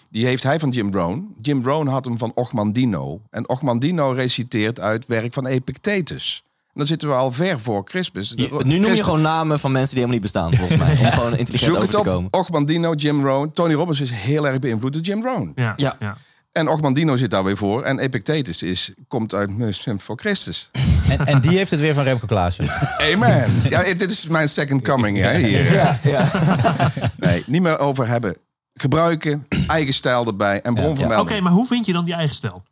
Die 0.10 0.26
heeft 0.26 0.44
hij 0.44 0.60
van 0.60 0.70
Jim 0.70 0.92
Brown. 0.92 1.36
Jim 1.42 1.62
Brown 1.62 1.88
had 1.88 2.06
hem 2.06 2.18
van 2.18 2.32
Ochmandino. 2.36 3.22
En 3.30 3.50
Ochmandino 3.50 4.12
reciteert 4.12 4.80
uit 4.80 5.06
werk 5.06 5.34
van 5.34 5.46
Epictetus. 5.46 6.44
Dan 6.76 6.86
zitten 6.86 7.08
we 7.08 7.14
al 7.14 7.32
ver 7.32 7.60
voor 7.60 7.82
Christus. 7.86 8.34
Je- 8.36 8.44
nu 8.44 8.48
noem 8.58 8.70
je 8.70 8.80
Christus- 8.80 9.02
gewoon 9.02 9.22
namen 9.22 9.60
van 9.60 9.72
mensen 9.72 9.96
die 9.96 10.06
helemaal 10.06 10.22
niet 10.24 10.34
bestaan, 10.34 10.56
volgens 10.56 10.78
mij. 10.80 10.98
Om 11.06 11.12
gewoon 11.12 11.38
intelligent 11.38 11.60
Zoek 11.62 11.70
over 11.70 11.82
het 11.82 11.92
te 11.92 11.98
op. 12.00 12.06
komen. 12.06 12.34
Ochmandino, 12.34 12.94
Jim 12.94 13.26
Rohn. 13.26 13.52
Tony 13.54 13.74
Robbins 13.74 14.00
is 14.02 14.10
heel 14.12 14.48
erg 14.48 14.60
beïnvloed 14.60 14.94
door 14.94 15.02
Jim 15.02 15.24
Rohn. 15.26 15.52
Ja, 15.56 15.74
Ja. 15.76 15.96
ja. 16.00 16.18
En 16.52 16.68
Ochmandino 16.70 17.16
zit 17.16 17.30
daar 17.32 17.44
weer 17.44 17.58
voor. 17.58 17.84
En 17.84 18.00
Epictetus 18.00 18.62
is, 18.64 18.94
komt 19.08 19.34
uit 19.34 19.50
voor 19.98 20.18
Christus. 20.20 20.70
En, 21.10 21.26
en 21.26 21.42
die 21.42 21.58
heeft 21.58 21.72
het 21.72 21.80
weer 21.80 21.94
van 21.94 22.04
Remco 22.04 22.26
Klaassen. 22.26 22.70
Amen. 23.14 23.46
ja, 23.70 23.84
dit 23.94 24.12
is 24.12 24.28
mijn 24.28 24.50
second 24.50 24.82
coming. 24.84 25.18
Hè, 25.18 25.38
hier. 25.38 25.74
Ja, 25.74 26.00
ja. 26.04 26.28
Nee, 27.18 27.44
niet 27.48 27.62
meer 27.62 27.80
over 27.80 28.08
hebben. 28.08 28.36
Gebruiken, 28.74 29.48
eigen 29.68 29.94
stijl 29.94 30.26
erbij 30.28 30.62
en 30.62 30.74
bron 30.74 30.90
Ja. 30.90 30.96
van 30.96 31.06
Oké, 31.06 31.14
melding. 31.16 31.42
maar 31.42 31.52
hoe 31.52 31.66
vind 31.68 31.86
je 31.86 31.94
dan 31.94 32.06
die 32.06 32.14
eigen 32.14 32.36
stijl? 32.36 32.64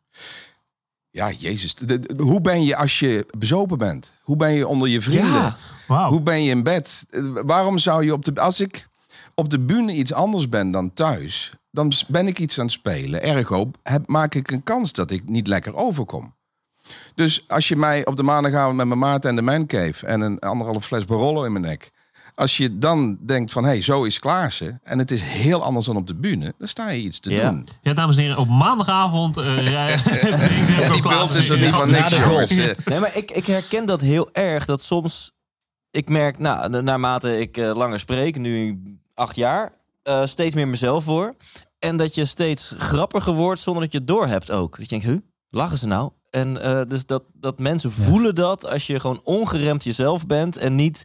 Ja, 1.13 1.31
jezus. 1.31 1.75
De- 1.75 1.99
de- 1.99 2.23
hoe 2.23 2.41
ben 2.41 2.63
je 2.63 2.75
als 2.75 2.99
je 2.99 3.25
bezopen 3.37 3.77
bent? 3.77 4.13
Hoe 4.23 4.35
ben 4.35 4.51
je 4.51 4.67
onder 4.67 4.87
je 4.89 5.01
vrienden? 5.01 5.55
Ja. 5.87 6.09
Hoe 6.09 6.21
ben 6.21 6.43
je 6.43 6.49
in 6.49 6.63
bed? 6.63 7.05
Eh, 7.09 7.21
Waarom 7.45 7.77
zou 7.77 8.03
je 8.05 8.13
op 8.13 8.25
de... 8.25 8.39
Als 8.41 8.59
ik 8.59 8.87
op 9.35 9.49
de 9.49 9.59
bühne 9.59 9.93
iets 9.93 10.13
anders 10.13 10.49
ben 10.49 10.71
dan 10.71 10.93
thuis... 10.93 11.51
dan 11.71 11.91
ben 12.07 12.27
ik 12.27 12.39
iets 12.39 12.59
aan 12.59 12.65
het 12.65 12.73
spelen. 12.73 13.23
Ergo 13.23 13.71
heb, 13.83 14.07
maak 14.07 14.35
ik 14.35 14.51
een 14.51 14.63
kans 14.63 14.91
dat 14.91 15.11
ik 15.11 15.27
niet 15.29 15.47
lekker 15.47 15.75
overkom. 15.75 16.33
Dus 17.15 17.43
als 17.47 17.67
je 17.67 17.75
mij 17.75 18.05
op 18.05 18.15
de 18.15 18.23
maandagavond 18.23 18.75
met 18.77 18.87
mijn 18.87 18.99
maat 18.99 19.25
en 19.25 19.35
de 19.35 19.41
mancave... 19.41 20.05
en 20.05 20.21
een 20.21 20.39
anderhalf 20.39 20.85
fles 20.85 21.05
Barolo 21.05 21.43
in 21.43 21.51
mijn 21.51 21.65
nek... 21.65 21.91
als 22.35 22.57
je 22.57 22.77
dan 22.77 23.17
denkt 23.25 23.51
van, 23.51 23.63
hé, 23.63 23.69
hey, 23.69 23.81
zo 23.81 24.03
is 24.03 24.19
Klaassen... 24.19 24.79
en 24.83 24.99
het 24.99 25.11
is 25.11 25.21
heel 25.21 25.63
anders 25.63 25.85
dan 25.85 25.95
op 25.95 26.07
de 26.07 26.15
bühne... 26.15 26.53
dan 26.57 26.67
sta 26.67 26.89
je 26.89 27.01
iets 27.01 27.19
te 27.19 27.29
Ja. 27.29 27.49
doen. 27.49 27.65
Ja, 27.81 27.93
dames 27.93 28.15
en 28.15 28.21
heren, 28.21 28.37
op 28.37 28.47
maandagavond. 28.47 29.37
eh 29.37 29.67
rij- 29.67 29.97
Die 30.91 31.01
beeld 31.01 31.33
is 31.33 31.49
er 31.49 31.59
niet 31.59 31.69
van 31.69 31.89
niks, 31.91 32.09
jongens. 32.15 32.55
Nee, 32.85 32.99
maar 32.99 33.15
ik, 33.17 33.31
ik 33.31 33.45
herken 33.45 33.85
dat 33.85 34.01
heel 34.01 34.29
erg. 34.31 34.65
Dat 34.65 34.81
soms, 34.81 35.31
ik 35.91 36.09
merk, 36.09 36.37
nou, 36.39 36.69
na- 36.69 36.81
naarmate 36.81 37.39
ik 37.39 37.57
eh, 37.57 37.75
langer 37.75 37.99
spreek, 37.99 38.37
nu 38.37 38.81
acht 39.13 39.35
jaar, 39.35 39.71
eh, 40.03 40.25
steeds 40.25 40.55
meer 40.55 40.67
mezelf 40.67 41.03
voor. 41.03 41.33
En 41.79 41.97
dat 41.97 42.15
je 42.15 42.25
steeds 42.25 42.73
grappiger 42.77 43.33
wordt 43.33 43.61
zonder 43.61 43.83
dat 43.83 43.91
je 43.91 43.97
het 43.97 44.07
doorhebt 44.07 44.51
ook. 44.51 44.71
Dat 44.77 44.89
je 44.89 44.99
denkt, 44.99 45.05
huh, 45.05 45.17
lachen 45.49 45.77
ze 45.77 45.87
nou? 45.87 46.11
En 46.29 46.61
eh, 46.61 46.81
dus 46.87 47.05
dat, 47.05 47.23
dat 47.33 47.59
mensen 47.59 47.91
voelen 47.91 48.35
dat 48.35 48.69
als 48.69 48.87
je 48.87 48.99
gewoon 48.99 49.21
ongeremd 49.23 49.83
jezelf 49.83 50.25
bent 50.25 50.57
en 50.57 50.75
niet 50.75 51.03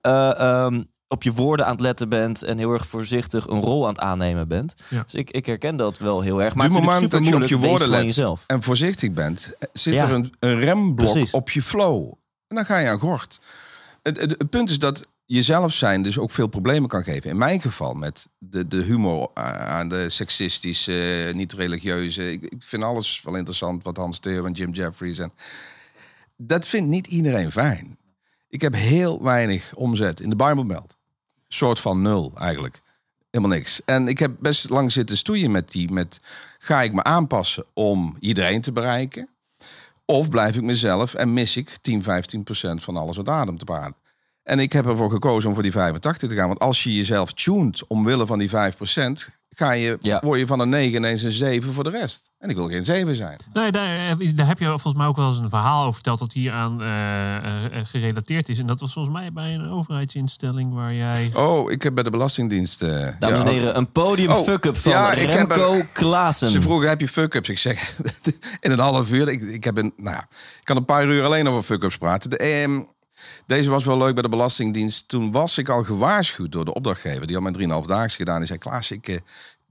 eh, 0.00 0.38
ehm, 0.40 0.82
op 1.08 1.22
je 1.22 1.32
woorden 1.32 1.66
aan 1.66 1.72
het 1.72 1.80
letten 1.80 2.08
bent 2.08 2.42
en 2.42 2.58
heel 2.58 2.72
erg 2.72 2.86
voorzichtig 2.86 3.46
een 3.46 3.60
rol 3.60 3.82
aan 3.82 3.92
het 3.92 4.00
aannemen 4.00 4.48
bent. 4.48 4.74
Ja. 4.88 5.02
Dus 5.02 5.14
ik, 5.14 5.30
ik 5.30 5.46
herken 5.46 5.76
dat 5.76 5.98
wel 5.98 6.20
heel 6.20 6.42
erg. 6.42 6.54
Maar 6.54 6.66
Op 6.66 6.72
het 6.74 6.82
moment 6.84 7.10
dat 7.10 7.26
je 7.26 7.34
op 7.34 7.42
je 7.42 7.58
woorden 7.58 7.88
let 7.88 8.02
jezelf. 8.04 8.44
en 8.46 8.62
voorzichtig 8.62 9.10
bent, 9.12 9.52
zit 9.72 9.94
Ja. 9.94 10.04
er 10.08 10.14
een, 10.14 10.32
een 10.38 10.60
remblok 10.60 11.12
Precies. 11.12 11.30
op 11.30 11.50
je 11.50 11.62
flow. 11.62 12.12
En 12.48 12.56
dan 12.56 12.64
ga 12.64 12.78
je 12.78 12.88
aan 12.88 12.98
gort. 12.98 13.40
Het, 14.02 14.20
het, 14.20 14.30
het 14.30 14.50
punt 14.50 14.70
is 14.70 14.78
dat 14.78 15.06
jezelf 15.26 15.72
zijn 15.72 16.02
dus 16.02 16.18
ook 16.18 16.30
veel 16.30 16.46
problemen 16.46 16.88
kan 16.88 17.04
geven. 17.04 17.30
In 17.30 17.38
mijn 17.38 17.60
geval 17.60 17.94
met 17.94 18.28
de, 18.38 18.68
de 18.68 18.82
humor 18.82 19.30
eh, 19.34 19.44
aan 19.52 19.88
de 19.88 20.10
seksistische, 20.10 21.24
eh, 21.28 21.34
niet 21.34 21.52
religieuze. 21.52 22.32
Ik, 22.32 22.42
ik 22.42 22.62
vind 22.64 22.82
alles 22.82 23.20
wel 23.24 23.34
interessant 23.36 23.84
wat 23.84 23.96
Hans 23.96 24.18
Theo 24.18 24.44
en 24.44 24.52
Jim 24.52 24.72
Jeffries 24.72 25.18
en 25.18 25.32
dat 26.36 26.66
vindt 26.66 26.88
niet 26.88 27.06
iedereen 27.06 27.52
fijn. 27.52 27.98
Ik 28.50 28.60
heb 28.60 28.74
heel 28.74 29.22
weinig 29.22 29.74
omzet 29.74 30.20
in 30.20 30.28
de 30.28 30.36
Bijbelmeld. 30.36 30.96
Soort 31.48 31.80
van 31.80 32.02
nul 32.02 32.32
eigenlijk. 32.38 32.80
Helemaal 33.30 33.56
niks. 33.56 33.84
En 33.84 34.08
ik 34.08 34.18
heb 34.18 34.36
best 34.38 34.70
lang 34.70 34.92
zitten 34.92 35.16
stoeien 35.16 35.50
met 35.50 35.72
die. 35.72 35.92
Met, 35.92 36.20
ga 36.58 36.82
ik 36.82 36.92
me 36.92 37.02
aanpassen 37.02 37.64
om 37.72 38.16
iedereen 38.20 38.60
te 38.60 38.72
bereiken? 38.72 39.28
Of 40.04 40.28
blijf 40.28 40.56
ik 40.56 40.62
mezelf 40.62 41.14
en 41.14 41.32
mis 41.32 41.56
ik 41.56 41.76
10, 41.80 42.02
15 42.02 42.42
procent 42.42 42.84
van 42.84 42.96
alles 42.96 43.16
wat 43.16 43.28
adem 43.28 43.58
te 43.58 43.64
paden? 43.64 43.94
En 44.42 44.58
ik 44.58 44.72
heb 44.72 44.86
ervoor 44.86 45.10
gekozen 45.10 45.48
om 45.48 45.54
voor 45.54 45.62
die 45.62 45.72
85 45.72 46.28
te 46.28 46.34
gaan. 46.34 46.48
Want 46.48 46.60
als 46.60 46.82
je 46.82 46.94
jezelf 46.94 47.32
tunt 47.32 47.86
omwille 47.86 48.26
van 48.26 48.38
die 48.38 48.48
5 48.48 48.76
procent, 48.76 49.30
ga 49.56 49.72
je, 49.72 49.96
Ja. 50.00 50.20
word 50.24 50.38
je 50.38 50.46
van 50.46 50.60
een 50.60 50.68
9 50.68 50.96
ineens 50.96 51.22
een 51.22 51.32
7 51.32 51.72
voor 51.72 51.84
de 51.84 51.90
rest. 51.90 52.30
En 52.38 52.50
ik 52.50 52.56
wil 52.56 52.68
geen 52.68 52.84
7 52.84 53.14
zijn. 53.16 53.38
Nee, 53.52 53.72
daar, 53.72 54.16
daar 54.34 54.46
heb 54.46 54.58
je 54.58 54.64
volgens 54.66 54.94
mij 54.94 55.06
ook 55.06 55.16
wel 55.16 55.28
eens 55.28 55.38
een 55.38 55.48
verhaal 55.48 55.80
over 55.80 55.94
verteld 55.94 56.18
dat 56.18 56.32
hier 56.32 56.52
aan 56.52 56.82
eh, 56.82 57.36
eh, 57.36 57.64
eh, 57.64 57.70
gerelateerd 57.86 58.48
is. 58.48 58.58
En 58.58 58.66
dat 58.66 58.80
was 58.80 58.92
volgens 58.92 59.14
mij 59.14 59.32
bij 59.32 59.54
een 59.54 59.68
overheidsinstelling 59.70 60.74
waar 60.74 60.94
jij. 60.94 61.30
Oh, 61.34 61.70
ik 61.70 61.82
heb 61.82 61.94
bij 61.94 62.02
de 62.04 62.10
Belastingdienst... 62.10 62.82
eh, 62.82 62.88
Dames 63.18 63.38
ja, 63.38 63.44
en 63.44 63.50
heren, 63.52 63.76
een 63.76 63.90
podium 63.92 64.30
Oh, 64.30 64.42
fuck-up 64.42 64.76
van 64.76 64.92
ja, 64.92 65.12
ik 65.12 65.28
heb 65.28 65.50
Remco 65.50 65.72
een- 65.72 65.92
Klaassen. 65.92 66.48
Ze 66.48 66.60
vroegen, 66.62 66.88
heb 66.88 67.00
je 67.00 67.08
fuck-ups? 67.08 67.48
Ik 67.48 67.58
zeg, 67.58 67.96
in 68.60 68.70
een 68.70 68.78
half 68.78 69.10
uur. 69.12 69.28
Ik, 69.28 69.40
ik, 69.40 69.64
heb 69.64 69.76
een, 69.76 69.92
nou 69.96 70.16
ja, 70.16 70.22
ik 70.30 70.64
kan 70.64 70.76
een 70.76 70.84
paar 70.84 71.06
uur 71.06 71.24
alleen 71.24 71.48
over 71.48 71.62
fuck-ups 71.62 71.96
praten. 71.96 72.30
De, 72.30 72.36
ehm, 72.36 72.80
deze 73.46 73.70
was 73.70 73.84
wel 73.84 73.98
leuk 73.98 74.14
bij 74.14 74.22
de 74.22 74.28
Belastingdienst. 74.28 75.08
Toen 75.08 75.32
was 75.32 75.58
ik 75.58 75.68
al 75.68 75.84
gewaarschuwd 75.84 76.52
door 76.52 76.64
de 76.64 76.74
opdrachtgever. 76.74 77.26
Die 77.26 77.36
had 77.36 77.56
mijn 77.56 77.82
3,5 77.82 77.86
daags 77.86 78.16
gedaan. 78.16 78.38
Die 78.38 78.46
zei, 78.46 78.58
Klaas, 78.58 78.90
ik, 78.90 79.08
eh, 79.08 79.16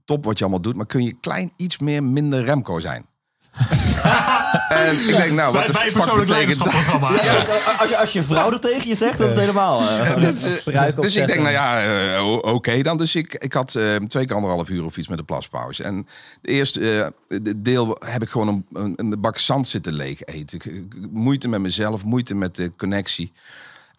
top 0.04 0.24
wat 0.24 0.38
je 0.38 0.44
allemaal 0.44 0.62
doet. 0.62 0.76
Maar 0.76 0.86
kun 0.86 1.04
je 1.04 1.20
klein 1.20 1.52
iets 1.56 1.78
meer 1.78 2.02
minder 2.02 2.44
Remco 2.44 2.80
zijn? 2.80 3.06
en 4.68 4.92
ik 5.08 5.16
denk, 5.16 5.32
nou, 5.32 5.52
wat 5.52 5.66
de 5.66 5.72
bij 5.72 5.90
fuck 5.90 5.94
betekent 5.94 6.18
dat? 6.28 6.28
leiderschapsprogramma. 6.28 7.10
Ja, 7.22 7.44
als, 7.78 7.88
je, 7.88 7.96
als 7.96 8.12
je 8.12 8.22
vrouw 8.22 8.50
dat 8.50 8.62
tegen 8.62 8.88
je 8.88 8.94
zegt, 8.94 9.18
dat 9.18 9.30
is 9.30 9.36
helemaal... 9.36 9.80
eh, 9.80 10.22
is, 10.22 10.64
eh, 10.64 10.96
dus 10.96 11.16
ik 11.16 11.26
denk, 11.26 11.40
nou 11.40 11.50
ja, 11.52 11.82
eh, 12.16 12.26
oké 12.42 12.82
dan. 12.82 12.96
Dus 12.96 13.14
ik, 13.14 13.34
ik 13.34 13.52
had 13.52 13.74
eh, 13.74 13.96
twee 13.96 14.26
keer 14.26 14.34
anderhalf 14.36 14.68
uur 14.68 14.84
of 14.84 14.96
iets 14.96 15.08
met 15.08 15.18
de 15.18 15.24
plaspauze. 15.24 15.82
En 15.82 16.06
de 16.42 16.48
eerste 16.50 17.12
de 17.28 17.62
deel 17.62 17.96
heb 18.06 18.22
ik 18.22 18.28
gewoon 18.28 18.48
een, 18.48 18.66
een, 18.72 18.92
een 18.96 19.20
bak 19.20 19.38
zand 19.38 19.68
zitten 19.68 19.92
leeg 19.92 20.22
eten. 20.22 20.56
Ik- 20.58 20.64
ik- 20.64 20.94
moeite 21.10 21.48
met 21.48 21.60
mezelf, 21.60 22.04
moeite 22.04 22.34
met 22.34 22.56
de 22.56 22.72
connectie. 22.76 23.32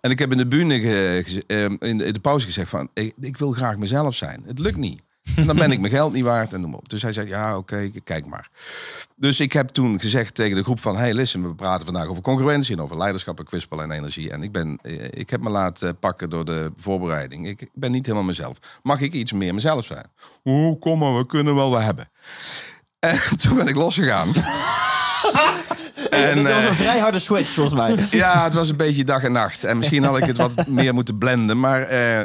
En 0.02 0.12
ik 0.12 0.20
heb 0.20 0.32
in 0.32 0.38
de 0.38 0.48
bühne, 0.48 0.80
ge- 0.80 1.24
ge- 1.26 1.44
eh, 1.48 1.90
in, 1.90 1.98
de, 1.98 2.06
in 2.06 2.14
de 2.14 2.20
pauze 2.20 2.46
gezegd 2.46 2.70
van, 2.70 2.90
ik, 2.94 3.14
ik 3.22 3.38
wil 3.38 3.52
graag 3.52 3.78
mezelf 3.78 4.16
zijn. 4.16 4.44
Het 4.48 4.60
lukt 4.60 4.78
niet. 4.78 5.02
Dan 5.46 5.56
ben 5.56 5.72
ik 5.72 5.80
mijn 5.80 5.94
geld 5.94 6.14
niet 6.14 6.24
waard 6.24 6.54
en 6.54 6.62
noem 6.62 6.74
op. 6.74 6.90
Dus 6.90 7.02
hij 7.02 7.14
zei, 7.14 7.28
ja, 7.28 7.58
oké, 7.58 7.90
kijk 8.04 8.26
maar. 8.26 8.50
Dus 9.16 9.40
ik 9.40 9.54
heb 9.54 9.70
toen 9.70 10.00
gezegd 10.00 10.36
tegen 10.36 10.58
de 10.58 10.64
groep 10.64 10.80
van... 10.80 10.98
hey, 10.98 11.14
listen, 11.14 11.48
we 11.48 11.56
praten 11.56 11.86
vandaag 11.86 12.08
over 12.08 12.24
congruentie... 12.24 12.76
en 12.76 12.82
over 12.82 12.98
leiderschap 12.98 13.40
en 13.40 13.46
kwispel 13.46 13.82
en 13.82 13.92
energie. 13.92 14.32
En 14.32 14.44
ik, 14.44 14.52
ben, 14.52 14.80
eh, 14.82 14.94
ik 15.10 15.30
heb 15.30 15.42
me 15.42 15.50
laten 15.50 15.98
pakken 15.98 16.30
door 16.30 16.46
de 16.46 16.72
voorbereiding. 16.76 17.48
Ik 17.48 17.70
ben 17.74 17.92
niet 17.92 18.06
helemaal 18.06 18.28
mezelf. 18.28 18.58
Mag 18.84 19.02
ik 19.02 19.14
iets 19.14 19.32
meer 19.32 19.54
mezelf 19.54 19.86
zijn? 19.86 20.06
Oh, 20.44 20.80
kom 20.80 21.00
maar, 21.00 21.18
we 21.18 21.26
kunnen 21.26 21.56
wel 21.56 21.70
wat 21.70 21.82
hebben. 21.82 22.10
En 23.00 23.20
toen 23.42 23.56
ben 23.56 23.68
ik 23.68 23.76
losgegaan. 23.76 24.28
en, 26.10 26.36
dat 26.36 26.54
was 26.54 26.64
eh, 26.64 26.68
een 26.68 26.76
vrij 26.76 27.00
harde 27.00 27.20
switch, 27.20 27.50
volgens 27.50 27.76
mij. 27.76 28.20
ja, 28.20 28.44
het 28.44 28.54
was 28.54 28.70
een 28.70 28.76
beetje 28.76 29.04
dag 29.04 29.24
en 29.24 29.32
nacht. 29.32 29.64
En 29.64 29.78
misschien 29.78 30.04
had 30.04 30.18
ik 30.18 30.26
het 30.26 30.38
wat 30.38 30.68
meer 30.68 30.94
moeten 30.94 31.18
blenden. 31.18 31.60
Maar 31.60 31.82
eh, 31.82 32.22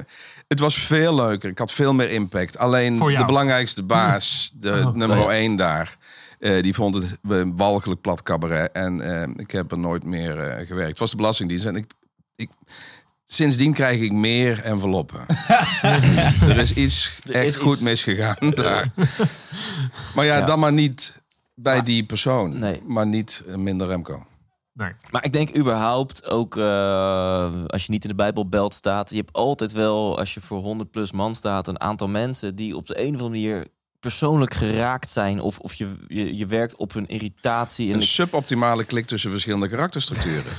het 0.49 0.59
was 0.59 0.75
veel 0.79 1.15
leuker. 1.15 1.51
Ik 1.51 1.59
had 1.59 1.73
veel 1.73 1.95
meer 1.95 2.11
impact. 2.11 2.59
Alleen 2.59 2.99
de 2.99 3.25
belangrijkste 3.27 3.83
baas, 3.83 4.51
de 4.61 4.91
nummer 4.95 5.29
één 5.29 5.57
daar... 5.57 5.97
eh, 6.39 6.63
die 6.63 6.75
vond 6.75 6.95
het 6.95 7.19
een 7.29 7.57
walgelijk 7.57 8.01
plat 8.01 8.23
cabaret. 8.23 8.73
En 8.73 9.01
eh, 9.01 9.29
ik 9.37 9.51
heb 9.51 9.71
er 9.71 9.79
nooit 9.79 10.05
meer 10.05 10.39
eh, 10.39 10.67
gewerkt. 10.67 10.91
Het 10.91 10.99
was 10.99 11.11
de 11.11 11.17
Belastingdienst. 11.17 11.65
En 11.65 11.77
ik, 11.77 11.91
ik, 12.37 12.51
sindsdien 13.25 13.73
krijg 13.73 14.01
ik 14.01 14.13
meer 14.13 14.63
enveloppen. 14.63 15.21
er 16.51 16.59
is 16.59 16.73
iets 16.75 17.19
Er 17.23 17.35
echt 17.35 17.47
is 17.47 17.57
goed 17.57 17.73
iets. 17.73 17.81
misgegaan 17.81 18.51
daar. 18.51 18.93
Maar 20.15 20.25
ja, 20.25 20.41
dan 20.43 20.59
maar 20.59 20.73
niet 20.73 21.15
bij 21.55 21.83
die 21.83 22.05
persoon. 22.05 22.59
Nee. 22.59 22.81
Maar 22.87 23.07
niet 23.07 23.43
minder 23.57 23.87
Remco. 23.87 24.27
Maar 25.11 25.25
ik 25.25 25.33
denk 25.33 25.57
überhaupt 25.57 26.31
ook 26.31 26.57
eh, 26.57 27.65
als 27.67 27.87
je 27.87 27.93
niet 27.93 28.03
in 28.03 28.11
de 28.11 28.15
Bijbelbelt 28.15 28.75
staat, 28.75 29.11
je 29.11 29.17
hebt 29.17 29.33
altijd 29.33 29.73
wel, 29.73 30.19
als 30.19 30.35
je 30.35 30.41
voor 30.41 30.59
100 30.59 30.91
plus 30.91 31.13
man 31.13 31.35
staat, 31.35 31.69
een 31.69 31.81
aantal 31.81 32.09
mensen 32.09 32.55
die 32.55 32.77
op 32.77 32.87
de 32.87 33.01
een 33.01 33.15
of 33.15 33.21
andere 33.21 33.29
manier 33.29 33.67
persoonlijk 34.01 34.55
geraakt 34.55 35.11
zijn. 35.11 35.41
Of, 35.41 35.59
of 35.59 35.75
je, 35.75 35.89
je, 36.09 36.37
je 36.37 36.47
werkt 36.47 36.77
op 36.77 36.93
hun 36.93 37.07
irritatie. 37.07 37.89
En 37.89 37.95
Een 37.95 38.01
ik, 38.01 38.07
suboptimale 38.07 38.85
klik 38.85 39.07
tussen 39.07 39.31
verschillende 39.31 39.69
karakterstructuren. 39.69 40.53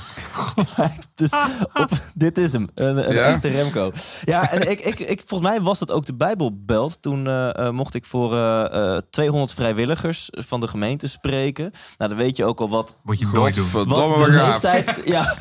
dus 1.14 1.32
op, 1.74 1.88
dit 2.14 2.38
is 2.38 2.52
hem, 2.52 2.68
een, 2.74 3.08
een 3.08 3.14
Ja? 3.14 3.22
echte 3.22 3.48
Remco. 3.48 3.92
Ja, 4.24 4.50
en 4.50 4.70
ik, 4.70 4.80
ik, 4.80 4.98
ik, 4.98 5.22
volgens 5.26 5.50
mij 5.50 5.60
was 5.60 5.80
het 5.80 5.90
ook 5.90 6.06
de 6.06 6.14
Bijbelbelt. 6.14 7.02
Toen 7.02 7.26
eh, 7.26 7.66
eh, 7.66 7.70
mocht 7.72 7.94
ik 7.94 8.04
voor 8.04 8.34
eh, 8.34 8.96
eh, 8.96 9.02
200 9.10 9.54
vrijwilligers 9.54 10.28
van 10.30 10.60
de 10.60 10.68
gemeente 10.68 11.06
spreken. 11.06 11.70
Nou, 11.98 12.10
dan 12.10 12.18
weet 12.18 12.36
je 12.36 12.44
ook 12.44 12.60
al 12.60 12.68
wat 12.68 12.96
Moet 13.02 13.18
je 13.18 13.26
nooit 13.32 13.54
doen. 13.54 13.70
Wat 13.70 14.18
de, 14.18 14.30
leeftijds, 14.30 14.98
ja, 15.04 15.36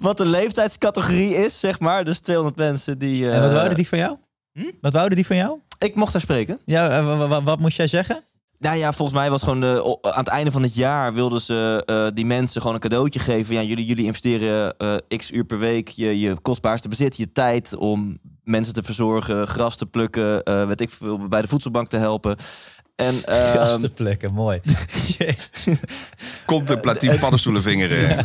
wat 0.00 0.16
de 0.16 0.26
leeftijdscategorie 0.26 1.34
is, 1.34 1.60
zeg 1.60 1.80
maar. 1.80 2.04
Dus 2.04 2.20
200 2.20 2.56
mensen 2.56 2.98
die... 2.98 3.28
eh, 3.28 3.34
En 3.36 3.42
wat 3.42 3.52
wouden 3.52 3.76
die 3.76 3.88
van 3.88 3.98
jou? 3.98 4.16
Hm? 4.52 4.70
Wat 4.80 4.92
wouden 4.92 5.16
die 5.16 5.26
van 5.26 5.36
jou? 5.36 5.58
Ik 5.84 5.94
mocht 5.94 6.12
daar 6.12 6.20
spreken. 6.20 6.58
Ja, 6.64 6.88
eh, 6.98 7.06
wa- 7.06 7.16
wa- 7.16 7.28
wa- 7.28 7.42
wat 7.42 7.58
moest 7.60 7.76
jij 7.76 7.86
zeggen? 7.86 8.22
Nou 8.58 8.76
ja, 8.76 8.92
volgens 8.92 9.18
mij 9.18 9.30
was 9.30 9.42
gewoon 9.42 9.60
de, 9.60 9.98
aan 10.02 10.18
het 10.18 10.28
einde 10.28 10.50
van 10.50 10.62
het 10.62 10.74
jaar 10.74 11.14
wilden 11.14 11.40
ze 11.40 11.82
eh, 11.86 12.06
die 12.14 12.26
mensen 12.26 12.60
gewoon 12.60 12.74
een 12.76 12.82
cadeautje 12.82 13.18
geven. 13.20 13.54
Ja, 13.54 13.62
jullie, 13.62 13.84
jullie 13.84 14.04
investeren 14.04 14.76
eh, 14.78 14.94
x 15.16 15.30
uur 15.32 15.44
per 15.44 15.58
week 15.58 15.88
je, 15.88 16.20
je 16.20 16.34
kostbaarste 16.42 16.88
bezit, 16.88 17.16
je 17.16 17.32
tijd 17.32 17.76
om 17.76 18.18
mensen 18.44 18.74
te 18.74 18.82
verzorgen, 18.82 19.46
gras 19.48 19.76
te 19.76 19.86
plukken, 19.86 20.42
eh 20.42 20.66
weet 20.66 20.80
ik 20.80 20.90
veel, 20.90 21.28
bij 21.28 21.42
de 21.42 21.48
voedselbank 21.48 21.88
te 21.88 21.96
helpen. 21.96 22.36
En 22.96 23.24
ehm, 23.24 23.52
Gastenplekken, 23.52 24.34
mooi. 24.34 24.60
Jezus. 25.18 25.66
Contemplatief 26.46 27.18
paddenstoelen 27.18 27.62
vingeren. 27.62 28.24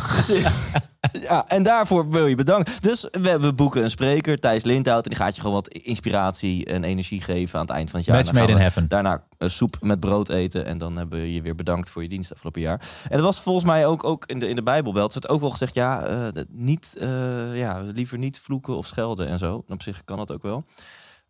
Ja, 1.12 1.46
en 1.46 1.62
daarvoor 1.62 2.10
wil 2.10 2.26
je 2.26 2.34
bedanken. 2.34 2.72
Dus 2.80 3.06
we, 3.10 3.40
we 3.40 3.54
boeken 3.54 3.84
een 3.84 3.90
spreker, 3.90 4.38
Thijs 4.38 4.64
Lindhout. 4.64 5.04
En 5.04 5.10
die 5.10 5.18
gaat 5.18 5.34
je 5.34 5.40
gewoon 5.40 5.56
wat 5.56 5.68
inspiratie 5.68 6.64
en 6.66 6.84
energie 6.84 7.20
geven 7.20 7.58
aan 7.58 7.64
het 7.64 7.74
eind 7.74 7.90
van 7.90 7.98
het 7.98 8.08
jaar. 8.08 8.16
Match 8.16 8.32
made 8.32 8.52
in 8.52 8.58
heaven. 8.58 8.88
Daarna 8.88 9.24
eh, 9.38 9.48
soep 9.48 9.76
met 9.80 10.00
brood 10.00 10.28
eten. 10.28 10.66
En 10.66 10.78
dan 10.78 10.96
hebben 10.96 11.20
we 11.20 11.32
je 11.34 11.42
weer 11.42 11.54
bedankt 11.54 11.90
voor 11.90 12.02
je 12.02 12.08
dienst 12.08 12.32
afgelopen 12.32 12.60
jaar. 12.60 12.80
En 13.02 13.16
dat 13.16 13.20
was 13.20 13.40
volgens 13.40 13.64
mij 13.64 13.86
ook, 13.86 14.04
ook 14.04 14.26
in, 14.26 14.38
de, 14.38 14.48
in 14.48 14.56
de 14.56 14.62
Bijbelbelt. 14.62 15.12
werd 15.12 15.28
ook 15.28 15.40
wel 15.40 15.50
gezegd, 15.50 15.74
ja, 15.74 16.06
eh, 16.06 16.42
niet, 16.48 16.96
eh, 17.00 17.58
ja, 17.58 17.80
liever 17.80 18.18
niet 18.18 18.40
vloeken 18.40 18.76
of 18.76 18.86
schelden 18.86 19.28
en 19.28 19.38
zo. 19.38 19.64
En 19.66 19.74
op 19.74 19.82
zich 19.82 20.04
kan 20.04 20.16
dat 20.16 20.32
ook 20.32 20.42
wel. 20.42 20.64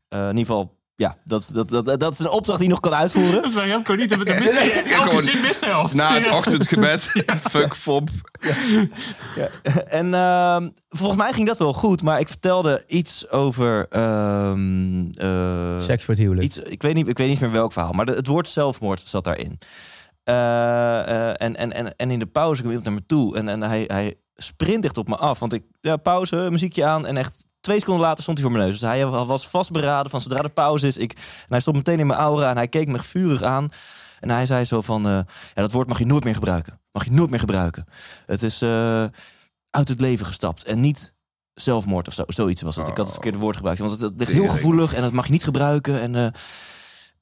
Eh, 0.08 0.20
in 0.20 0.36
ieder 0.36 0.46
geval, 0.46 0.78
ja, 1.00 1.16
dat, 1.24 1.50
dat, 1.54 1.68
dat, 1.68 2.00
dat 2.00 2.12
is 2.12 2.18
een 2.18 2.28
opdracht 2.30 2.58
die 2.58 2.66
je 2.66 2.72
nog 2.72 2.82
kan 2.82 2.94
uitvoeren. 2.94 3.34
Dat 3.42 3.44
is 3.50 3.54
bij 3.54 3.66
Remco 3.66 3.94
niet. 3.94 4.08
Dat 4.10 4.18
mist 4.18 4.58
hij 4.58 4.84
elke 4.84 5.08
gewoon 5.08 5.22
zin 5.22 5.40
mist 5.40 5.60
de 5.60 5.66
helft. 5.66 5.94
Na 5.94 6.14
het 6.14 6.24
Ja. 6.24 6.36
ochtendgebed. 6.36 7.02
Fuck 7.50 7.74
Fop. 7.76 8.08
En 9.86 10.14
ehm, 10.14 10.68
volgens 10.88 11.18
mij 11.20 11.32
ging 11.32 11.46
dat 11.46 11.58
wel 11.58 11.72
goed, 11.72 12.02
maar 12.02 12.20
ik 12.20 12.28
vertelde 12.28 12.84
iets 12.86 13.28
over. 13.30 13.86
ehm, 13.88 15.10
eh, 15.12 15.80
Seks 15.80 16.04
voor 16.04 16.14
het 16.14 16.22
huwelijk. 16.22 16.46
iets, 16.46 16.58
ik, 16.58 16.82
weet 16.82 16.94
niet, 16.94 17.08
ik 17.08 17.18
weet 17.18 17.28
niet 17.28 17.40
meer 17.40 17.50
welk 17.50 17.72
verhaal, 17.72 17.92
maar 17.92 18.06
de- 18.06 18.12
het 18.12 18.26
woord 18.26 18.48
zelfmoord 18.48 19.02
zat 19.04 19.24
daarin. 19.24 19.58
Eh, 20.24 21.00
eh, 21.08 21.34
en, 21.38 21.56
en, 21.56 21.72
en, 21.72 21.96
en 21.96 22.10
in 22.10 22.18
de 22.18 22.26
pauze 22.26 22.60
kwam 22.62 22.72
iemand 22.72 22.88
naar 22.88 22.98
me 22.98 23.06
toe 23.06 23.36
en, 23.36 23.48
en 23.48 23.60
hij, 23.62 23.84
hij 23.86 24.14
sprint 24.36 24.84
echt 24.84 24.98
op 24.98 25.08
me 25.08 25.16
af. 25.16 25.38
Want 25.38 25.52
ik, 25.52 25.62
ja, 25.80 25.96
pauze, 25.96 26.48
muziekje 26.50 26.84
aan 26.84 27.06
en 27.06 27.16
echt 27.16 27.44
twee 27.60 27.78
seconden 27.78 28.06
later 28.06 28.22
stond 28.22 28.38
hij 28.38 28.46
voor 28.46 28.56
mijn 28.56 28.68
neus. 28.68 28.80
Dus 28.80 28.88
hij 28.88 29.06
was 29.06 29.48
vastberaden 29.48 30.10
van 30.10 30.20
zodra 30.20 30.42
de 30.42 30.48
pauze 30.48 30.86
is. 30.86 30.96
Ik, 30.96 31.12
en 31.12 31.46
hij 31.48 31.60
stond 31.60 31.76
meteen 31.76 31.98
in 31.98 32.06
mijn 32.06 32.20
aura 32.20 32.50
en 32.50 32.56
hij 32.56 32.68
keek 32.68 32.88
me 32.88 33.02
vurig 33.02 33.42
aan. 33.42 33.68
En 34.20 34.30
hij 34.30 34.46
zei 34.46 34.64
zo 34.64 34.80
van, 34.80 35.06
eh, 35.06 35.12
ja, 35.54 35.62
dat 35.62 35.72
woord 35.72 35.88
mag 35.88 35.98
je 35.98 36.06
nooit 36.06 36.24
meer 36.24 36.34
gebruiken. 36.34 36.80
Mag 36.92 37.04
je 37.04 37.10
nooit 37.10 37.30
meer 37.30 37.38
gebruiken. 37.38 37.84
Het 38.26 38.42
is 38.42 38.62
eh, 38.62 39.04
uit 39.70 39.88
het 39.88 40.00
leven 40.00 40.26
gestapt 40.26 40.64
en 40.64 40.80
niet 40.80 41.14
zelfmoord 41.54 42.08
of 42.08 42.14
zo. 42.14 42.24
Zoiets 42.26 42.62
was 42.62 42.76
het. 42.76 42.88
Ik 42.88 42.96
had 42.96 43.04
het 43.04 43.14
verkeerde 43.14 43.38
woord 43.38 43.56
gebruikt. 43.56 43.80
Want 43.80 44.00
het, 44.00 44.12
ligt 44.16 44.32
heel 44.32 44.48
gevoelig 44.48 44.94
en 44.94 45.02
dat 45.02 45.12
mag 45.12 45.26
je 45.26 45.32
niet 45.32 45.44
gebruiken. 45.44 46.00
En, 46.00 46.14
eh, 46.14 46.26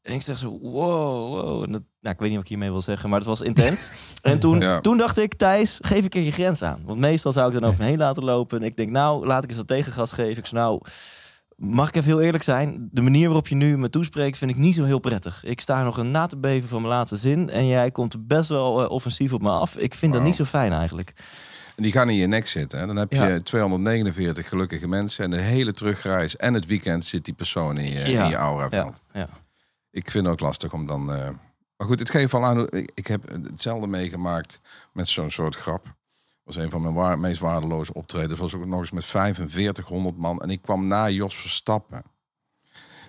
en 0.08 0.14
ik 0.14 0.22
zeg 0.22 0.38
zo, 0.38 0.58
wow, 0.60 1.28
wow. 1.34 1.62
En 1.64 1.72
dat, 1.72 1.82
nou, 2.00 2.14
ik 2.14 2.20
weet 2.20 2.28
niet 2.28 2.32
wat 2.32 2.42
ik 2.42 2.48
hiermee 2.48 2.70
wil 2.70 2.82
zeggen, 2.82 3.08
maar 3.08 3.18
het 3.18 3.28
was 3.28 3.40
intens. 3.40 3.90
en 4.22 4.38
toen, 4.38 4.60
Ja. 4.60 4.80
toen 4.80 4.96
dacht 4.98 5.18
ik, 5.18 5.34
Thijs, 5.34 5.78
geef 5.82 6.02
een 6.02 6.08
keer 6.08 6.22
je 6.22 6.32
grens 6.32 6.62
aan. 6.62 6.82
Want 6.84 6.98
meestal 6.98 7.32
zou 7.32 7.46
ik 7.54 7.60
dan 7.60 7.68
over 7.68 7.80
me 7.80 7.86
heen 7.86 7.98
laten 7.98 8.24
lopen. 8.24 8.60
En 8.60 8.66
ik 8.66 8.76
denk, 8.76 8.90
nou, 8.90 9.26
laat 9.26 9.42
ik 9.42 9.48
eens 9.48 9.58
wat 9.58 9.66
tegengas 9.66 10.12
geven. 10.12 10.36
Ik 10.38 10.46
zei, 10.46 10.60
nou, 10.62 10.80
mag 11.56 11.88
ik 11.88 11.94
even 11.96 12.08
heel 12.08 12.20
eerlijk 12.20 12.44
zijn? 12.44 12.88
De 12.92 13.02
manier 13.02 13.24
waarop 13.26 13.48
je 13.48 13.54
nu 13.54 13.78
me 13.78 13.90
toespreekt, 13.90 14.38
vind 14.38 14.50
ik 14.50 14.56
niet 14.56 14.74
zo 14.74 14.84
heel 14.84 14.98
prettig. 14.98 15.44
Ik 15.44 15.60
sta 15.60 15.84
nog 15.84 15.96
een 15.98 16.10
na 16.10 16.26
te 16.26 16.38
beven 16.38 16.68
van 16.68 16.82
mijn 16.82 16.94
laatste 16.94 17.16
zin. 17.16 17.50
En 17.50 17.66
jij 17.66 17.90
komt 17.90 18.26
best 18.26 18.48
wel 18.48 18.82
eh, 18.84 18.90
offensief 18.90 19.32
op 19.32 19.42
me 19.42 19.50
af. 19.50 19.76
Ik 19.76 19.94
vind 19.94 20.12
dat 20.12 20.22
niet 20.22 20.36
zo 20.36 20.44
fijn 20.44 20.72
eigenlijk. 20.72 21.12
En 21.76 21.82
die 21.84 21.92
gaan 21.92 22.08
in 22.08 22.16
je 22.16 22.26
nek 22.26 22.46
zitten. 22.48 22.78
Hè. 22.78 22.86
Dan 22.86 22.96
heb 22.96 23.12
je 23.12 23.18
Ja. 23.18 23.40
249 23.42 24.48
gelukkige 24.48 24.88
mensen. 24.88 25.24
En 25.24 25.30
de 25.30 25.40
hele 25.40 25.72
terugreis 25.72 26.36
en 26.36 26.54
het 26.54 26.66
weekend 26.66 27.04
zit 27.04 27.24
die 27.24 27.34
persoon 27.34 27.78
in 27.78 27.92
je, 27.92 28.10
Ja. 28.10 28.22
in 28.24 28.28
je 28.30 28.36
aura. 28.36 28.68
Veld. 28.68 29.02
ja. 29.12 29.28
Ik 29.90 30.10
vind 30.10 30.24
het 30.24 30.32
ook 30.32 30.40
lastig 30.40 30.72
om 30.72 30.86
dan... 30.86 31.12
eh, 31.12 31.28
Maar 31.76 31.86
goed, 31.86 31.98
het 31.98 32.10
geeft 32.10 32.34
al 32.34 32.44
aan... 32.44 32.66
Ik, 32.70 32.90
ik 32.94 33.06
heb 33.06 33.28
hetzelfde 33.28 33.86
meegemaakt 33.86 34.60
met 34.92 35.08
zo'n 35.08 35.30
soort 35.30 35.56
grap. 35.56 35.84
Dat 35.84 36.56
was 36.56 36.64
een 36.64 36.70
van 36.70 36.82
mijn 36.82 36.94
waar- 36.94 37.18
meest 37.18 37.40
waardeloze 37.40 37.94
optredens. 37.94 38.30
Dat 38.30 38.38
was 38.38 38.54
ook 38.54 38.66
nog 38.66 38.80
eens 38.80 38.90
met 38.90 39.04
4500 39.04 40.16
man. 40.16 40.40
En 40.40 40.50
ik 40.50 40.62
kwam 40.62 40.86
na 40.86 41.08
Jos 41.08 41.36
Verstappen. 41.36 42.02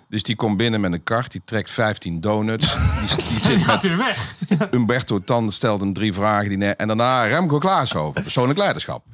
Dus 0.08 0.24
die 0.24 0.36
komt 0.36 0.58
binnen 0.58 0.82
met 0.82 0.94
een 0.94 1.04
kart. 1.04 1.32
Die 1.32 1.42
trekt 1.46 1.72
15 1.72 2.22
donuts. 2.22 2.76
Die, 3.15 3.15
die 3.28 3.39
zit 3.39 3.63
gaat 3.63 3.84
weer 3.84 3.98
weg. 3.98 4.36
Umberto 4.72 5.20
Tan 5.24 5.52
stelt 5.52 5.82
hem 5.82 5.94
drie 5.94 6.13
vragen. 6.13 6.50
Die 6.60 6.65
en 6.76 6.88
daarna 6.88 7.24
Remco 7.24 7.58
Klaas 7.58 7.96
over 7.96 8.22
persoonlijk 8.22 8.60
leiderschap. 8.60 9.06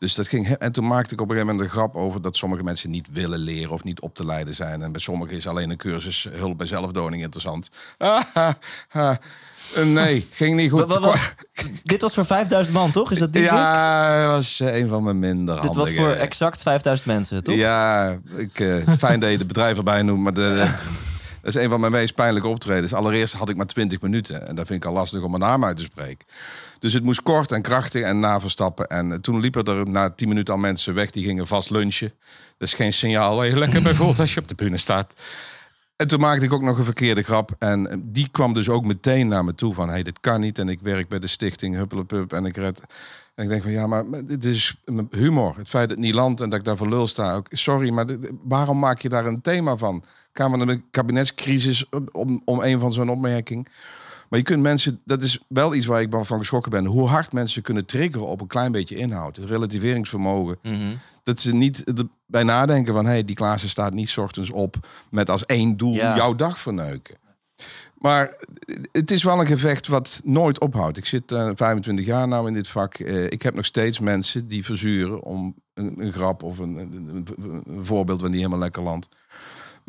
Dus 0.00 0.14
dat 0.14 0.28
ging. 0.28 0.48
En 0.48 0.72
toen 0.72 0.86
maakte 0.86 1.14
ik 1.14 1.20
op 1.20 1.28
een 1.28 1.34
gegeven 1.34 1.54
moment 1.54 1.72
een 1.72 1.78
grap 1.78 1.94
over 1.94 2.22
dat 2.22 2.36
sommige 2.36 2.62
mensen 2.62 2.90
niet 2.90 3.08
willen 3.12 3.38
leren 3.38 3.70
of 3.70 3.84
niet 3.84 4.00
op 4.00 4.14
te 4.14 4.24
leiden 4.24 4.54
zijn. 4.54 4.82
En 4.82 4.92
bij 4.92 5.00
sommigen 5.00 5.36
is 5.36 5.46
alleen 5.46 5.70
een 5.70 5.76
cursus 5.76 6.26
hulp 6.32 6.58
bij 6.58 6.66
zelfdoding 6.66 7.22
interessant. 7.22 7.68
Ah, 7.98 8.22
ah, 8.34 8.52
ah. 8.90 9.16
Eh, 9.74 9.84
nee, 9.84 10.26
ging 10.30 10.56
niet 10.56 10.70
goed. 10.70 10.80
Wat- 10.80 10.88
wat 10.88 11.02
was- 11.04 11.32
Dit 11.84 12.00
was 12.00 12.14
voor 12.14 12.24
5000 12.26 12.76
man, 12.76 12.90
toch? 12.90 13.10
Is 13.10 13.18
dat 13.18 13.32
die? 13.32 13.42
Ja, 13.42 14.22
dat 14.26 14.30
was 14.34 14.60
een 14.60 14.88
van 14.88 15.02
mijn 15.02 15.18
minder 15.18 15.54
Dit 15.60 15.64
was 15.64 15.76
handige- 15.76 15.98
voor 16.00 16.10
exact 16.10 16.62
5000 16.62 17.08
mensen, 17.08 17.44
toch? 17.44 17.54
Ja, 17.54 18.10
ik, 18.36 18.60
eh, 18.60 18.76
fijn 18.98 19.20
dat 19.20 19.30
je 19.30 19.36
het 19.38 19.46
bedrijf 19.46 19.76
erbij 19.76 20.02
noemt, 20.02 20.22
maar 20.22 20.34
de, 20.34 20.70
dat 21.42 21.54
is 21.54 21.62
een 21.62 21.68
van 21.68 21.80
mijn 21.80 21.92
meest 21.92 22.14
pijnlijke 22.14 22.48
optredens. 22.48 22.94
Allereerst 22.94 23.34
had 23.34 23.48
ik 23.48 23.56
maar 23.56 23.66
20 23.66 24.00
minuten 24.00 24.48
en 24.48 24.54
dat 24.54 24.66
vind 24.66 24.82
ik 24.82 24.88
al 24.88 24.94
lastig 24.94 25.22
om 25.22 25.30
mijn 25.30 25.42
naam 25.42 25.64
uit 25.64 25.76
te 25.76 25.82
spreken. 25.82 26.26
Dus 26.78 26.92
het 26.92 27.02
moest 27.02 27.22
kort 27.22 27.52
en 27.52 27.62
krachtig 27.62 28.02
en 28.02 28.20
na 28.20 28.40
verstappen. 28.40 28.86
En 28.86 29.12
eh, 29.12 29.18
toen 29.18 29.40
liepen 29.40 29.64
er 29.64 29.88
na 29.88 30.10
10 30.10 30.28
minuten 30.28 30.54
al 30.54 30.60
mensen 30.60 30.94
weg, 30.94 31.10
die 31.10 31.24
gingen 31.24 31.46
vast 31.46 31.70
lunchen. 31.70 32.12
Dat 32.58 32.68
is 32.68 32.74
geen 32.74 32.92
signaal 32.92 33.36
waar 33.36 33.46
je 33.46 33.58
lekker 33.58 33.82
bij 33.82 33.94
voelt 33.94 34.20
als 34.20 34.34
je 34.34 34.40
op 34.40 34.48
de 34.48 34.54
bühne 34.54 34.76
staat. 34.76 35.12
En 35.96 36.08
toen 36.08 36.20
maakte 36.20 36.44
ik 36.44 36.52
ook 36.52 36.62
nog 36.62 36.78
een 36.78 36.84
verkeerde 36.84 37.22
grap. 37.22 37.50
En 37.58 37.86
eh, 37.86 37.98
die 38.02 38.28
kwam 38.30 38.54
dus 38.54 38.68
ook 38.68 38.84
meteen 38.84 39.28
naar 39.28 39.44
me 39.44 39.54
toe 39.54 39.74
van... 39.74 39.88
hey, 39.88 40.02
dit 40.02 40.20
kan 40.20 40.40
niet. 40.40 40.58
En 40.58 40.68
ik 40.68 40.80
werk 40.80 41.08
bij 41.08 41.18
de 41.18 41.26
stichting 41.26 41.74
Huppelepup. 41.74 42.32
En 42.32 42.44
ik 42.44 42.56
red... 42.56 42.82
En 43.34 43.46
ik 43.46 43.48
denk 43.48 43.62
van, 43.62 43.72
ja, 43.72 43.86
maar 43.86 44.04
dit 44.24 44.44
is 44.44 44.74
humor. 45.10 45.56
Het 45.56 45.68
feit 45.68 45.88
dat 45.88 45.96
het 45.96 46.06
niet 46.06 46.14
landt 46.14 46.40
en 46.40 46.50
dat 46.50 46.58
ik 46.58 46.64
daar 46.64 46.76
voor 46.76 46.88
lul 46.88 47.06
sta. 47.06 47.42
Sorry, 47.48 47.90
maar 47.90 48.06
waarom 48.44 48.78
maak 48.78 49.00
je 49.00 49.08
daar 49.08 49.26
een 49.26 49.40
thema 49.40 49.76
van? 49.76 50.04
Kamer 50.32 50.58
van 50.58 50.66
de 50.66 50.82
kabinetscrisis 50.90 51.84
om, 52.12 52.42
om 52.44 52.60
een 52.62 52.80
van 52.80 52.92
zo'n 52.92 53.10
opmerking. 53.10 53.68
Maar 54.28 54.38
je 54.38 54.44
kunt 54.44 54.62
mensen, 54.62 55.00
dat 55.04 55.22
is 55.22 55.40
wel 55.48 55.74
iets 55.74 55.86
waar 55.86 56.00
ik 56.00 56.10
van 56.22 56.38
geschrokken 56.38 56.70
ben. 56.70 56.84
Hoe 56.84 57.08
hard 57.08 57.32
mensen 57.32 57.62
kunnen 57.62 57.86
triggeren 57.86 58.26
op 58.26 58.40
een 58.40 58.46
klein 58.46 58.72
beetje 58.72 58.96
inhoud. 58.96 59.36
Het 59.36 59.44
relativeringsvermogen. 59.44 60.58
Mhm. 60.62 60.76
Dat 61.22 61.40
ze 61.40 61.54
niet 61.54 61.84
bij 62.26 62.42
nadenken 62.42 62.94
van... 62.94 63.04
hé, 63.04 63.10
hey, 63.10 63.24
die 63.24 63.34
Klaassen 63.36 63.68
staat 63.70 63.92
niet 63.92 64.16
ochtends 64.18 64.50
op 64.50 64.76
met 65.10 65.30
als 65.30 65.46
één 65.46 65.76
doel 65.76 65.94
Ja. 65.94 66.16
jouw 66.16 66.34
dag 66.34 66.58
verneuken. 66.58 67.18
Maar 67.98 68.36
het 68.92 69.10
is 69.10 69.22
wel 69.22 69.40
een 69.40 69.46
gevecht 69.46 69.86
wat 69.86 70.20
nooit 70.24 70.60
ophoudt. 70.60 70.96
Ik 70.96 71.04
zit 71.06 71.32
eh, 71.32 71.50
25 71.54 72.06
jaar 72.06 72.28
nou 72.28 72.48
in 72.48 72.54
dit 72.54 72.68
vak. 72.68 72.94
Eh, 72.94 73.24
ik 73.24 73.42
heb 73.42 73.54
nog 73.54 73.64
steeds 73.64 73.98
mensen 73.98 74.48
die 74.48 74.64
verzuren 74.64 75.22
om 75.22 75.54
een, 75.74 76.00
een 76.00 76.12
grap 76.12 76.42
of 76.42 76.58
een, 76.58 76.76
een, 76.76 77.08
een- 77.36 77.62
een 77.66 77.84
voorbeeld 77.84 78.20
wanneer 78.20 78.38
helemaal 78.38 78.58
lekker 78.58 78.82
landt. 78.82 79.08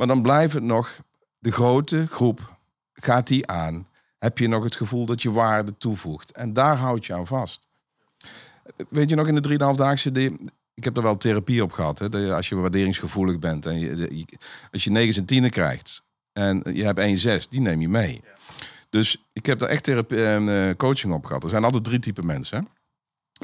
Maar 0.01 0.09
dan 0.09 0.21
blijft 0.21 0.53
het 0.53 0.63
nog 0.63 0.99
de 1.39 1.51
grote 1.51 2.07
groep. 2.07 2.57
Gaat 2.93 3.27
die 3.27 3.47
aan? 3.47 3.87
Heb 4.19 4.37
je 4.37 4.47
nog 4.47 4.63
het 4.63 4.75
gevoel 4.75 5.05
dat 5.05 5.21
je 5.21 5.31
waarde 5.31 5.77
toevoegt? 5.77 6.31
En 6.31 6.53
daar 6.53 6.77
houd 6.77 7.05
je 7.05 7.13
aan 7.13 7.27
vast. 7.27 7.67
Weet 8.89 9.09
je 9.09 9.15
nog 9.15 9.27
in 9.27 9.35
de 9.35 9.49
3,5-daagse... 9.49 10.11
die- 10.11 10.49
Ik 10.73 10.83
heb 10.83 10.97
er 10.97 11.03
wel 11.03 11.17
therapie 11.17 11.63
op 11.63 11.71
gehad. 11.71 11.99
Hè? 11.99 12.35
Als 12.35 12.49
je 12.49 12.55
waarderingsgevoelig 12.55 13.39
bent 13.39 13.65
en 13.65 13.79
je, 13.79 14.17
je- 14.17 14.37
als 14.71 14.83
je 14.83 14.89
9 14.91 15.21
en 15.21 15.25
10 15.25 15.49
krijgt 15.49 16.01
en 16.33 16.61
je 16.73 16.83
hebt 16.83 16.99
1 16.99 17.17
6, 17.17 17.47
die 17.47 17.61
neem 17.61 17.81
je 17.81 17.89
mee. 17.89 18.21
Dus 18.89 19.25
ik 19.33 19.45
heb 19.45 19.59
daar 19.59 19.69
echt 19.69 19.83
therapie, 19.83 20.25
eh, 20.25 20.75
coaching 20.75 21.13
op 21.13 21.25
gehad. 21.25 21.43
Er 21.43 21.49
zijn 21.49 21.63
altijd 21.63 21.83
drie 21.83 21.99
typen 21.99 22.25
mensen. 22.25 22.57
Hè? 22.57 22.63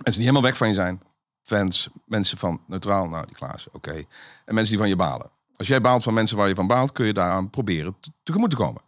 Mensen 0.03 0.21
die 0.21 0.29
helemaal 0.29 0.41
weg 0.41 0.57
van 0.57 0.67
je 0.67 0.73
zijn. 0.73 1.01
Fans, 1.43 1.89
mensen 2.05 2.37
van 2.37 2.61
neutraal, 2.67 3.07
nou 3.09 3.25
die 3.25 3.35
Klaas, 3.35 3.67
oké. 3.71 4.03
En 4.45 4.53
mensen 4.53 4.69
die 4.69 4.77
van 4.77 4.89
je 4.89 4.95
balen. 4.95 5.35
Als 5.57 5.67
jij 5.67 5.81
baalt 5.81 6.03
van 6.03 6.13
mensen 6.13 6.37
waar 6.37 6.47
je 6.47 6.55
van 6.55 6.67
baalt, 6.67 6.91
kun 6.91 7.05
je 7.05 7.13
daaraan 7.13 7.49
proberen 7.49 7.95
te- 7.99 8.11
tegemoet 8.23 8.49
te 8.49 8.55
komen. 8.55 8.81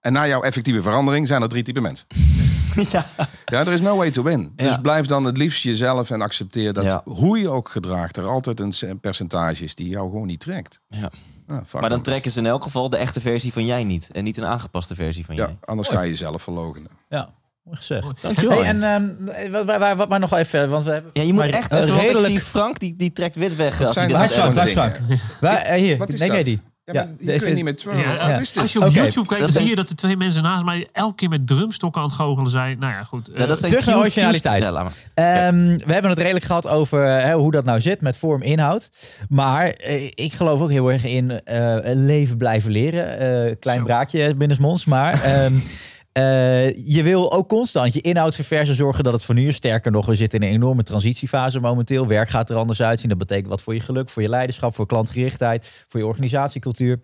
En 0.00 0.12
na 0.12 0.26
jouw 0.26 0.42
effectieve 0.42 0.82
verandering 0.82 1.26
zijn 1.26 1.42
er 1.42 1.48
drie 1.48 1.62
typen 1.62 1.82
mensen. 1.82 2.06
ja. 2.92 3.06
Ja, 3.44 3.60
er 3.60 3.72
is 3.72 3.80
no 3.80 3.96
way 3.96 4.10
to 4.10 4.22
win. 4.22 4.52
Ja. 4.56 4.64
Dus 4.68 4.76
blijf 4.82 5.06
dan 5.06 5.24
het 5.24 5.36
liefst 5.36 5.62
jezelf 5.62 6.10
en 6.10 6.20
accepteer 6.22 6.72
dat 6.72 6.84
Ja. 6.84 7.00
hoe 7.04 7.38
je 7.38 7.48
ook 7.48 7.68
gedraagt, 7.68 8.16
er 8.16 8.26
altijd 8.26 8.60
een 8.60 9.00
percentage 9.00 9.64
is 9.64 9.74
die 9.74 9.88
jou 9.88 10.10
gewoon 10.10 10.26
niet 10.26 10.40
trekt. 10.40 10.80
ja. 10.88 11.10
Ah, 11.50 11.80
Maar 11.80 11.90
dan 11.90 12.02
trekken 12.02 12.30
ze 12.30 12.38
in 12.38 12.46
elk 12.46 12.62
geval 12.62 12.90
de 12.90 12.96
echte 12.96 13.20
versie 13.20 13.52
van 13.52 13.64
jij 13.66 13.84
niet. 13.84 14.10
En 14.12 14.24
niet 14.24 14.36
een 14.36 14.44
aangepaste 14.46 14.94
versie 14.94 15.24
van 15.24 15.34
Ja, 15.34 15.44
jij. 15.46 15.56
anders 15.64 15.88
ga 15.88 16.00
je 16.02 16.10
jezelf 16.10 16.42
verlogenen. 16.42 16.90
Ja, 17.08 17.28
gezegd. 17.76 18.22
Dankjewel. 18.22 18.58
Hey, 18.58 18.68
en 18.68 18.82
ehm, 18.82 19.50
wat, 19.50 19.78
wat, 19.78 19.96
wat 19.96 20.08
maar 20.08 20.20
nog 20.20 20.32
even, 20.32 20.70
want 20.70 20.84
we 20.84 20.90
hebben 20.90 21.10
Ja, 21.14 21.22
je 21.22 21.32
moet 21.32 21.42
maar 21.44 21.52
echt 21.52 21.72
ik 21.72 21.78
redelijk. 21.84 22.26
zie 22.26 22.40
Frank, 22.40 22.78
die, 22.78 22.96
die 22.96 23.12
trekt 23.12 23.36
wit 23.36 23.56
weg. 23.56 23.80
Als 23.80 23.94
hij 23.94 24.08
zijn 24.08 24.18
Waar 24.18 24.28
Frank? 24.28 24.54
Waar 24.54 24.66
is 24.66 24.74
dingen. 24.74 24.90
Frank? 24.90 25.20
Waar, 25.40 25.56
eh, 25.56 25.80
hier, 25.80 25.96
Wat 25.98 26.12
is 26.12 26.20
dat? 26.20 26.44
die? 26.44 26.60
Ja, 26.92 27.06
Ja, 27.18 27.34
maar 27.38 27.48
je 27.48 27.54
niet 27.54 27.64
met. 27.64 27.82
Ja, 27.82 28.38
dit? 28.38 28.58
Als 28.60 28.72
je 28.72 28.84
op. 28.84 28.92
YouTube 28.92 29.28
kijkt, 29.28 29.42
dan 29.42 29.52
zie 29.52 29.68
je 29.68 29.74
dat 29.74 29.88
de 29.88 29.94
twee 29.94 30.16
mensen 30.16 30.42
naast 30.42 30.64
mij 30.64 30.88
elke 30.92 31.14
keer 31.14 31.28
met 31.28 31.46
drumstokken 31.46 32.00
aan 32.02 32.06
het 32.06 32.16
goochelen 32.16 32.50
zijn. 32.50 32.78
Nou 32.78 32.92
ja, 32.92 33.02
goed. 33.02 33.30
Ja, 33.34 33.46
dat 33.46 33.50
eh, 33.50 33.56
zijn 33.56 33.70
terug 33.70 33.86
naar 33.86 33.96
originaliteit. 33.98 34.64
Ehm, 34.64 35.76
we 35.86 35.92
hebben 35.92 36.10
het 36.10 36.18
redelijk 36.18 36.44
gehad 36.44 36.66
over 36.66 37.04
hè, 37.04 37.34
hoe 37.34 37.50
dat 37.50 37.64
nou 37.64 37.80
zit 37.80 38.00
met 38.00 38.16
vorm, 38.16 38.42
inhoud. 38.42 38.90
Maar 39.28 39.68
eh, 39.68 40.04
ik 40.04 40.32
geloof 40.32 40.60
ook 40.60 40.70
heel 40.70 40.92
erg 40.92 41.04
in 41.04 41.44
eh, 41.44 41.76
leven 41.82 42.36
blijven 42.36 42.70
leren. 42.70 43.18
Eh, 43.18 43.54
klein 43.60 43.78
Zo. 43.78 43.84
braakje 43.84 44.34
binnensmonds. 44.34 44.84
Maar 44.84 45.22
ehm, 45.22 45.54
eh, 46.12 46.86
je 46.94 47.02
wil 47.02 47.32
ook 47.32 47.48
constant 47.48 47.92
je 47.92 48.00
inhoud 48.00 48.34
verversen. 48.34 48.74
Zorgen 48.74 49.04
dat 49.04 49.12
het 49.12 49.24
van 49.24 49.34
nu 49.34 49.46
is. 49.46 49.54
Sterker 49.54 49.92
nog, 49.92 50.06
we 50.06 50.14
zitten 50.14 50.40
in 50.40 50.48
een 50.48 50.54
enorme 50.54 50.82
transitiefase 50.82 51.60
momenteel. 51.60 52.06
Werk 52.06 52.28
gaat 52.28 52.50
er 52.50 52.56
anders 52.56 52.82
uitzien. 52.82 53.08
Dat 53.08 53.18
betekent 53.18 53.48
wat 53.48 53.62
voor 53.62 53.74
je 53.74 53.80
geluk, 53.80 54.08
voor 54.08 54.22
je 54.22 54.28
leiderschap, 54.28 54.74
voor 54.74 54.86
klantgerichtheid, 54.86 55.84
voor 55.88 56.00
je 56.00 56.06
organisatiecultuur. 56.06 57.00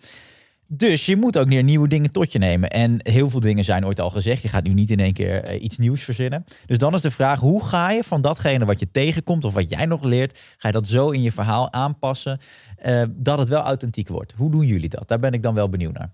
Dus 0.69 1.07
je 1.07 1.17
moet 1.17 1.38
ook 1.38 1.49
weer 1.49 1.62
nieuwe 1.62 1.88
dingen 1.88 2.11
tot 2.11 2.33
je 2.33 2.38
nemen. 2.38 2.71
En 2.71 2.99
heel 3.03 3.31
veel 3.31 3.40
dingen 3.40 3.64
zijn 3.64 3.87
ooit 3.87 4.01
al 4.01 4.11
gezegd. 4.11 4.43
Je 4.43 4.49
gaat 4.49 4.64
nu 4.64 4.73
niet 4.73 4.90
in 4.90 5.01
één 5.01 5.12
keer 5.12 5.43
eh, 5.43 5.62
iets 5.62 5.79
nieuws 5.79 6.03
verzinnen. 6.03 6.45
Dus 6.67 6.79
dan 6.79 6.95
is 6.95 7.01
de 7.01 7.11
vraag, 7.11 7.40
hoe 7.40 7.64
ga 7.64 7.90
je 7.90 8.03
van 8.03 8.21
datgene 8.21 8.64
wat 8.64 8.81
je 8.81 8.90
tegenkomt... 8.90 9.45
of 9.45 9.55
wat 9.55 9.71
jij 9.71 9.87
nog 9.87 10.03
leert, 10.03 10.38
ga 10.57 10.69
je 10.69 10.75
dat 10.75 10.87
zo 10.87 11.11
in 11.11 11.23
je 11.23 11.33
verhaal 11.33 11.73
aanpassen... 11.73 12.38
eh, 12.77 13.03
dat 13.11 13.38
het 13.38 13.49
wel 13.49 13.62
authentiek 13.62 14.09
wordt. 14.09 14.33
Hoe 14.37 14.51
doen 14.51 14.67
jullie 14.67 14.88
dat? 14.88 15.09
Daar 15.09 15.19
ben 15.19 15.33
ik 15.33 15.43
dan 15.43 15.55
wel 15.55 15.69
benieuwd 15.69 15.93
naar. 15.93 16.12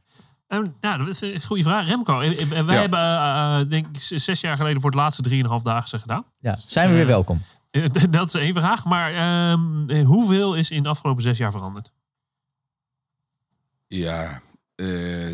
Ja, 0.80 0.96
dat 0.96 1.08
is 1.08 1.20
een 1.20 1.42
goede 1.42 1.62
vraag. 1.62 1.86
Remco, 1.86 2.18
wij 2.18 2.28
Ja. 2.28 2.64
hebben 2.64 2.98
eh, 2.98 3.60
eh, 3.60 3.68
denk 3.68 3.86
ik 3.86 3.96
zes 4.20 4.40
jaar 4.40 4.56
geleden 4.56 4.80
voor 4.80 4.90
het 4.90 4.98
laatste 4.98 5.22
drieënhalf 5.22 5.62
dagen 5.62 6.00
gedaan. 6.00 6.24
Ja, 6.40 6.56
zijn 6.66 6.88
we 6.90 6.94
weer 6.94 7.06
welkom. 7.06 7.42
Eh, 7.70 7.84
Dat 8.10 8.34
is 8.34 8.40
één 8.40 8.54
vraag. 8.54 8.84
Maar 8.84 9.12
ehm, 9.14 9.88
eh, 9.90 10.06
hoeveel 10.06 10.54
is 10.54 10.70
in 10.70 10.82
de 10.82 10.88
afgelopen 10.88 11.22
zes 11.22 11.38
jaar 11.38 11.50
veranderd? 11.50 11.92
Ja, 13.86 14.40
eh, 14.74 14.86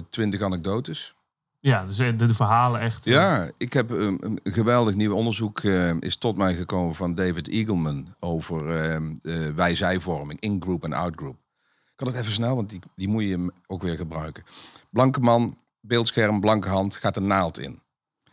twintig 0.08 0.42
anekdotes. 0.42 1.14
Ja, 1.60 1.84
dus 1.84 1.96
de, 1.96 2.16
de 2.16 2.34
verhalen 2.34 2.80
echt. 2.80 3.04
Ja, 3.04 3.50
ik 3.58 3.72
heb 3.72 3.90
um, 3.90 4.18
een 4.20 4.40
geweldig 4.44 4.94
nieuw 4.94 5.14
onderzoek 5.14 5.60
eh, 5.60 6.00
is 6.00 6.16
tot 6.16 6.36
mij 6.36 6.54
gekomen 6.54 6.94
van 6.94 7.14
David 7.14 7.48
Eagleman 7.48 8.14
over 8.18 8.76
ehm, 8.76 9.14
eh, 9.22 9.46
wij-zij-vorming, 9.54 10.40
in-group 10.40 10.84
en 10.84 10.92
out-group. 10.92 11.36
Ik 11.96 12.04
kan 12.04 12.12
het 12.12 12.20
even 12.22 12.32
snel, 12.32 12.56
want 12.56 12.70
die, 12.70 12.80
die 12.96 13.08
moet 13.08 13.22
je 13.22 13.28
hem 13.30 13.50
ook 13.66 13.82
weer 13.82 13.96
gebruiken. 13.96 14.44
Blanke 14.90 15.20
man, 15.20 15.58
beeldscherm, 15.80 16.40
blanke 16.40 16.68
hand, 16.68 16.96
gaat 16.96 17.16
een 17.16 17.26
naald 17.26 17.58
in. 17.58 17.80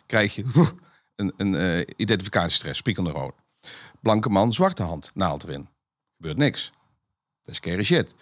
Krijg 0.06 0.36
je 0.36 0.43
een, 1.15 1.34
een 1.38 1.56
eh, 1.56 1.88
identificatiestress, 1.95 2.78
spiegelende 2.80 3.19
rood. 3.19 3.34
Blanke 4.02 4.30
man, 4.30 4.54
zwarte 4.54 4.84
hand, 4.84 5.12
naald 5.13 5.43
erin. 5.43 5.67
Gebeurt 6.15 6.38
niks. 6.38 6.71
Dat 7.41 7.49
is 7.52 7.56
scary 7.56 7.84
shit. 7.84 8.15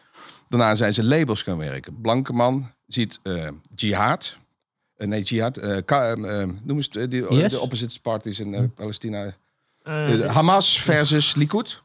Daarna 0.47 0.75
zijn 0.75 0.93
ze 0.93 1.03
labels 1.03 1.41
gaan 1.41 1.57
werken. 1.57 2.01
Blanke 2.01 2.33
man 2.33 2.71
ziet 2.87 3.19
eh, 3.23 3.47
jihad, 3.75 4.37
eh, 4.95 5.07
nee, 5.07 5.23
jihad. 5.23 5.85
ka- 5.85 6.15
noem 6.15 6.61
eens 6.77 6.89
de, 6.89 7.25
Yes. 7.29 7.51
de 7.51 7.59
opposite 7.59 8.01
parties 8.01 8.39
in 8.39 8.53
eh, 8.53 8.63
Palestina. 8.75 9.35
Hamas 10.27 10.81
versus 10.81 11.35
Likud. 11.35 11.81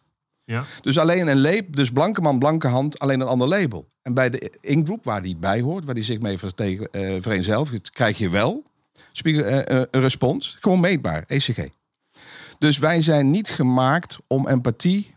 Ja. 0.47 0.65
Dus 0.81 0.99
alleen 0.99 1.27
een 1.27 1.41
label, 1.41 1.71
dus 1.71 1.91
blanke 1.91 2.21
man, 2.21 2.39
blanke 2.39 2.69
hand, 2.69 2.99
alleen 2.99 3.21
een 3.21 3.27
ander 3.27 3.49
label. 3.49 3.89
En 4.03 4.15
bij 4.15 4.31
de 4.31 4.53
in-group, 4.61 5.05
waar 5.05 5.23
die 5.23 5.37
bij 5.37 5.61
hoort, 5.61 5.85
waar 5.85 5.95
die 5.95 6.05
zich 6.05 6.21
mee 6.21 6.39
vertegen, 6.39 6.89
eh 6.91 7.17
vereenzelvigt, 7.21 7.91
krijg 7.91 8.19
je 8.19 8.31
wel 8.31 8.65
spiegel, 9.13 9.45
eh, 9.45 9.81
eh, 9.81 9.87
een 9.91 10.01
respons. 10.01 10.57
Gewoon 10.61 10.81
meetbaar, 10.81 11.25
ECG. 11.27 11.69
Dus 12.59 12.79
wij 12.79 13.03
zijn 13.03 13.31
niet 13.31 13.49
gemaakt 13.49 14.19
om 14.27 14.49
empathie 14.49 15.15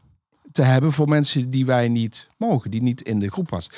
te 0.52 0.62
hebben 0.62 0.92
voor 0.92 1.08
mensen 1.08 1.50
die 1.50 1.66
wij 1.66 1.88
niet 1.88 2.28
mogen, 2.38 2.72
die 2.72 2.82
niet 2.82 3.02
in 3.02 3.20
de 3.20 3.32
groep 3.32 3.48
passen. 3.48 3.74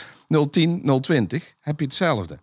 010, 0.49 1.01
020 1.01 1.53
heb 1.59 1.79
je 1.79 1.85
hetzelfde. 1.85 2.39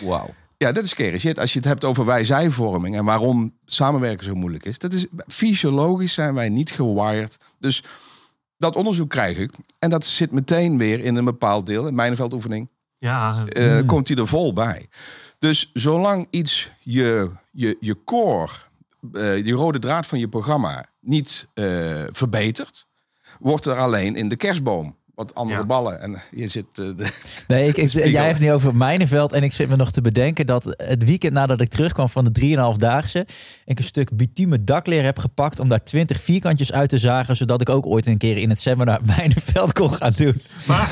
Wauw. 0.00 0.34
Ja, 0.58 0.72
dat 0.72 0.84
is 0.84 0.90
scary 0.90 1.18
shit. 1.18 1.38
Als 1.38 1.52
je 1.52 1.58
het 1.58 1.68
hebt 1.68 1.84
over 1.84 2.04
wij-zij-vorming 2.04 2.96
en 2.96 3.04
waarom 3.04 3.54
samenwerken 3.64 4.24
zo 4.24 4.34
moeilijk 4.34 4.64
is. 4.64 4.78
Dat 4.78 4.92
is 4.92 5.06
fysiologisch 5.26 6.12
zijn 6.12 6.34
wij 6.34 6.48
niet 6.48 6.70
gewired. 6.70 7.36
Dus 7.58 7.82
dat 8.58 8.76
onderzoek 8.76 9.10
krijg 9.10 9.38
ik. 9.38 9.50
En 9.78 9.90
dat 9.90 10.04
zit 10.04 10.30
meteen 10.30 10.78
weer 10.78 11.00
in 11.00 11.16
een 11.16 11.24
bepaald 11.24 11.66
deel. 11.66 11.86
In 11.86 11.94
mijnenveldoefening 11.94 12.68
ja, 12.98 13.46
eh, 13.46 13.86
komt 13.86 14.08
hij 14.08 14.16
er 14.16 14.26
vol 14.26 14.52
bij. 14.52 14.88
Dus 15.38 15.70
zolang 15.72 16.26
iets 16.30 16.70
je, 16.80 17.30
je, 17.50 17.76
je 17.80 18.04
core, 18.04 18.52
eh 19.12 19.44
die 19.44 19.52
rode 19.52 19.78
draad 19.78 20.06
van 20.06 20.18
je 20.18 20.28
programma 20.28 20.86
niet 21.00 21.46
eh, 21.54 22.04
verbetert, 22.10 22.86
wordt 23.38 23.66
er 23.66 23.76
alleen 23.76 24.16
in 24.16 24.28
de 24.28 24.36
kerstboom 24.36 24.96
wat 25.16 25.34
andere 25.34 25.60
Ja. 25.60 25.66
ballen. 25.66 26.00
En 26.00 26.16
je 26.30 26.46
zit... 26.46 26.66
eh, 26.72 26.84
de- 26.96 27.20
Nee, 27.48 27.68
ik, 27.68 27.90
jij 27.90 28.24
hebt 28.24 28.36
het 28.38 28.46
nu 28.46 28.52
over 28.52 28.74
Mijnenveld. 28.76 29.32
En 29.32 29.42
ik 29.42 29.52
zit 29.52 29.68
me 29.68 29.76
nog 29.76 29.90
te 29.90 30.00
bedenken 30.00 30.46
dat 30.46 30.64
het 30.76 31.04
weekend 31.04 31.32
nadat 31.32 31.60
ik 31.60 31.68
terugkwam 31.68 32.08
van 32.08 32.24
de 32.24 32.40
3,5-daagse... 32.74 33.26
ik 33.64 33.78
een 33.78 33.84
stuk 33.84 34.16
bitumen 34.16 34.64
dakleer 34.64 35.04
heb 35.04 35.18
gepakt 35.18 35.60
om 35.60 35.68
daar 35.68 35.84
20 35.84 36.20
vierkantjes 36.20 36.72
uit 36.72 36.88
te 36.88 36.98
zagen... 36.98 37.36
zodat 37.36 37.60
ik 37.60 37.68
ook 37.68 37.86
ooit 37.86 38.06
een 38.06 38.18
keer 38.18 38.36
in 38.36 38.48
het 38.48 38.60
seminar 38.60 39.00
Mijnenveld 39.16 39.72
kon 39.72 39.92
gaan 39.94 40.12
doen. 40.16 40.40
Maar 40.66 40.88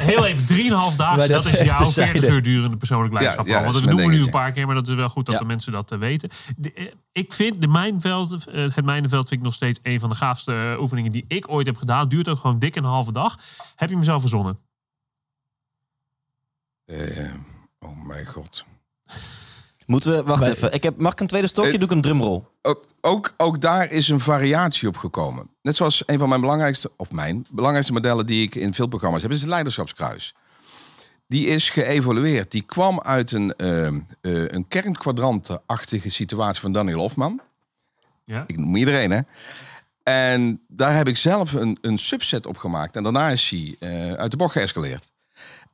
heel 0.00 0.26
even, 0.26 0.56
3,5 0.56 0.68
Maar 0.70 0.96
dagen, 0.96 1.18
dat 1.18 1.28
dat 1.42 1.46
is 1.52 1.60
jouw 1.60 1.78
terzijde. 1.84 2.10
40 2.12 2.30
uur 2.30 2.42
durende 2.42 2.76
persoonlijk 2.76 3.12
leiderschap. 3.12 3.46
Ja, 3.46 3.56
ja, 3.58 3.62
Want 3.62 3.74
dat 3.74 3.84
noemen 3.84 4.06
we 4.06 4.12
nu 4.14 4.22
een 4.22 4.30
paar 4.30 4.52
keer, 4.52 4.66
maar 4.66 4.74
dat 4.74 4.88
is 4.88 4.94
wel 4.94 5.08
goed 5.08 5.26
dat 5.26 5.34
Ja. 5.34 5.40
de 5.40 5.46
mensen 5.46 5.72
dat 5.72 5.92
eh, 5.92 5.98
weten. 5.98 6.28
De, 6.56 6.72
eh, 6.72 6.84
ik 7.14 7.32
vind 7.32 7.60
de 7.60 7.68
mijnveld, 7.68 8.46
eh, 8.46 8.74
het 8.74 8.84
mijnenveld 8.84 9.28
vind 9.28 9.40
ik 9.40 9.46
nog 9.46 9.54
steeds 9.54 9.78
een 9.82 10.00
van 10.00 10.08
de 10.08 10.14
gaafste 10.14 10.52
eh, 10.52 10.80
oefeningen 10.80 11.10
die 11.12 11.24
ik 11.28 11.48
ooit 11.48 11.66
heb 11.66 11.76
gedaan. 11.76 12.08
Duurt 12.08 12.28
ook 12.28 12.38
gewoon 12.38 12.58
dik 12.58 12.76
een 12.76 12.84
halve 12.84 13.12
dag. 13.12 13.38
Heb 13.76 13.90
je 13.90 13.96
mezelf 13.96 14.20
verzonnen? 14.20 14.58
eh, 16.84 17.34
oh 17.78 18.06
mijn 18.06 18.26
god. 18.26 18.64
Moeten 19.86 20.12
we, 20.12 20.22
wacht 20.22 20.46
even. 20.46 20.72
Ik 20.72 20.82
heb, 20.82 20.96
mag 20.96 21.12
ik 21.12 21.20
een 21.20 21.26
tweede 21.26 21.46
stokje? 21.46 21.78
Doe 21.78 21.88
ik 21.88 21.90
een 21.90 22.00
drumrol. 22.00 22.46
Ook, 22.62 22.84
ook, 23.00 23.34
ook 23.36 23.60
daar 23.60 23.90
is 23.90 24.08
een 24.08 24.20
variatie 24.20 24.88
op 24.88 24.96
gekomen. 24.96 25.50
Net 25.62 25.76
zoals 25.76 26.02
een 26.06 26.18
van 26.18 26.28
mijn 26.28 26.40
belangrijkste, 26.40 26.92
of 26.96 27.12
mijn 27.12 27.46
belangrijkste 27.50 27.92
modellen 27.92 28.26
die 28.26 28.42
ik 28.42 28.54
in 28.54 28.74
veel 28.74 28.86
programma's 28.86 29.22
heb, 29.22 29.30
is 29.30 29.40
het 29.40 29.48
leiderschapskruis. 29.48 30.34
Die 31.26 31.46
is 31.46 31.70
geëvolueerd. 31.70 32.50
Die 32.50 32.62
kwam 32.62 33.00
uit 33.00 33.32
een, 33.32 33.54
uh, 33.56 33.86
uh, 33.86 33.98
een 34.22 34.68
kernkwadrantenachtige 34.68 36.10
situatie 36.10 36.60
van 36.60 36.72
Daniel 36.72 36.98
Hofman. 36.98 37.40
Ja? 38.24 38.44
Ik 38.46 38.56
noem 38.56 38.76
iedereen, 38.76 39.10
hè. 39.10 39.20
En 40.02 40.60
daar 40.68 40.96
heb 40.96 41.08
ik 41.08 41.16
zelf 41.16 41.52
een, 41.52 41.78
een 41.80 41.98
subset 41.98 42.46
op 42.46 42.56
gemaakt. 42.56 42.96
En 42.96 43.02
daarna 43.02 43.28
is 43.28 43.50
hij 43.50 43.76
eh, 43.78 44.12
uit 44.12 44.30
de 44.30 44.36
bocht 44.36 44.52
geëscaleerd. 44.52 45.12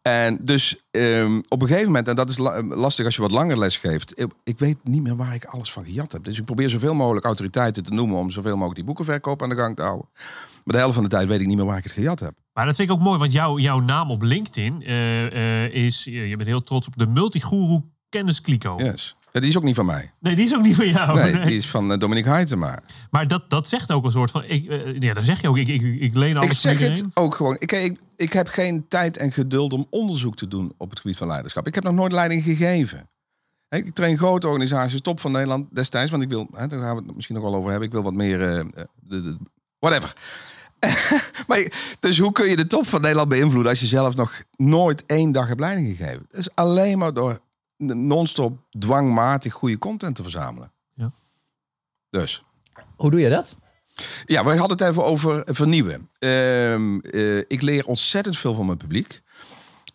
En 0.03 0.39
dus 0.43 0.81
ehm, 0.91 1.41
op 1.49 1.63
een 1.63 1.69
gegeven 1.69 1.87
moment, 1.87 2.09
en 2.09 2.15
dat 2.15 2.31
is 2.31 2.39
la- 2.39 2.63
lastig 2.63 3.05
als 3.05 3.17
je 3.17 3.23
wat 3.23 3.31
langer 3.31 3.59
les 3.59 3.77
geeft. 3.77 4.21
Ik, 4.21 4.33
ik 4.45 4.59
weet 4.59 4.77
niet 4.85 5.03
meer 5.03 5.17
waar 5.17 5.35
ik 5.35 5.45
alles 5.45 5.73
van 5.73 5.85
gejat 5.85 6.13
heb. 6.13 6.25
Dus 6.25 6.39
ik 6.39 6.45
probeer 6.45 6.71
zoveel 6.71 6.95
mogelijk 6.95 7.27
autoriteiten 7.27 7.85
te 7.85 7.91
noemen 7.93 8.19
om 8.19 8.31
zoveel 8.31 8.53
mogelijk 8.55 8.75
die 8.75 8.85
boekenverkoop 8.85 9.43
aan 9.43 9.49
de 9.49 9.57
gang 9.57 9.77
te 9.77 9.83
houden. 9.83 10.09
Maar 10.71 10.79
de 10.79 10.85
helft 10.85 11.01
van 11.01 11.11
de 11.11 11.17
tijd 11.17 11.29
weet 11.29 11.41
ik 11.41 11.47
niet 11.47 11.57
meer 11.57 11.67
waar 11.67 11.79
ik 11.79 11.85
het 11.85 11.93
gejat 11.93 12.21
heb. 12.21 12.35
Maar 12.53 12.67
dat 12.67 12.77
vind 12.77 12.89
ik 12.89 12.95
ook 12.95 13.01
mooi, 13.01 13.19
want 13.19 13.33
jouw, 13.33 13.59
jouw 13.59 13.81
naam 13.81 14.11
op 14.11 14.23
LinkedIn 14.23 14.83
eh, 14.83 15.65
eh, 15.65 15.73
is, 15.75 16.05
je 16.05 16.29
je 16.29 16.37
bent 16.37 16.49
heel 16.49 16.63
trots 16.63 16.87
op 16.87 16.97
de 16.97 17.07
multiguru 17.07 17.81
Kennis 18.09 18.41
Kliko. 18.41 18.77
Yes. 18.79 19.17
Ja, 19.33 19.41
die 19.41 19.49
is 19.49 19.57
ook 19.57 19.63
niet 19.63 19.75
van 19.75 19.87
mij. 19.87 20.13
Nee, 20.21 20.37
die 20.37 20.45
is 20.45 20.55
ook 20.55 20.63
niet 20.63 20.77
van 20.77 20.89
jou. 20.89 21.21
Nee, 21.21 21.33
nee. 21.33 21.47
die 21.47 21.57
is 21.57 21.69
van 21.71 21.93
eh, 21.93 21.99
Dominique 21.99 22.31
Heitema. 22.31 22.83
Maar 23.11 23.29
dat, 23.29 23.51
dat 23.51 23.69
zegt 23.69 23.93
ook 23.93 24.05
een 24.05 24.11
soort 24.11 24.31
van, 24.31 24.45
ik, 24.45 24.69
eh, 24.69 24.99
ja, 24.99 25.15
dan 25.15 25.25
zeg 25.25 25.41
je 25.41 25.49
ook, 25.49 25.57
ik, 25.57 25.69
ik, 25.69 25.83
ik 26.01 26.15
leen 26.15 26.37
alles 26.37 26.51
Ik 26.51 26.57
zeg 26.57 26.79
het 26.79 27.05
ook 27.15 27.35
gewoon. 27.35 27.57
Ik, 27.59 27.73
ik, 27.73 28.01
ik 28.17 28.33
heb 28.33 28.49
geen 28.49 28.89
tijd 28.89 29.17
en 29.17 29.33
geduld 29.33 29.73
om 29.73 29.87
onderzoek 29.91 30.37
te 30.37 30.49
doen 30.49 30.73
op 30.77 30.91
het 30.91 31.01
gebied 31.01 31.17
van 31.17 31.27
leiderschap. 31.27 31.67
Ik 31.67 31.75
heb 31.75 31.85
nog 31.85 31.95
nooit 31.95 32.13
leiding 32.13 32.43
gegeven. 32.43 33.09
Ik 33.69 33.95
train 33.95 34.19
grote 34.19 34.47
organisaties, 34.47 35.01
top 35.01 35.21
van 35.21 35.33
Nederland 35.33 35.75
destijds, 35.75 36.11
want 36.11 36.23
ik 36.23 36.29
wil, 36.29 36.49
hè, 36.55 36.67
daar 36.67 36.81
gaan 36.81 36.97
we 36.97 37.03
het 37.07 37.15
misschien 37.15 37.37
nog 37.37 37.45
wel 37.45 37.55
over 37.55 37.71
hebben. 37.71 37.89
Ik 37.89 37.95
wil 37.95 38.03
wat 38.03 38.15
meer, 38.15 38.41
eh, 38.41 38.59
eh, 38.59 38.67
de, 38.95 39.23
de- 39.23 39.37
whatever. 39.79 40.15
maar, 41.49 41.73
dus 42.01 42.19
hoe 42.19 42.33
kun 42.33 42.49
je 42.49 42.57
de 42.57 42.67
top 42.67 42.87
van 42.87 43.01
Nederland 43.01 43.29
beïnvloeden 43.29 43.71
als 43.71 43.81
je 43.81 43.87
zelf 43.87 44.17
nog 44.17 44.43
nooit 44.57 45.07
één 45.07 45.33
dag 45.33 45.49
hebt 45.49 45.61
leiding 45.61 45.97
gegeven? 45.97 46.27
Dat 46.31 46.41
is 46.41 46.55
alleen 46.55 46.99
maar 46.99 47.15
door 47.15 47.41
non-stop 47.77 48.59
dwangmatig 48.79 49.53
goede 49.53 49.79
content 49.79 50.17
te 50.17 50.23
verzamelen. 50.23 50.73
Ja. 50.95 51.11
Dus. 52.11 52.45
Hoe 52.97 53.11
doe 53.11 53.21
je 53.21 53.29
dat? 53.29 53.55
Ja, 54.27 54.45
we 54.45 54.57
hadden 54.57 54.79
het 54.79 54.89
even 54.89 55.05
over 55.05 55.43
vernieuwen. 55.45 56.09
Ehm, 56.19 56.99
eh, 56.99 57.39
ik 57.39 57.63
leer 57.63 57.87
ontzettend 57.87 58.39
veel 58.39 58.55
van 58.55 58.67
mijn 58.67 58.79
publiek. 58.79 59.23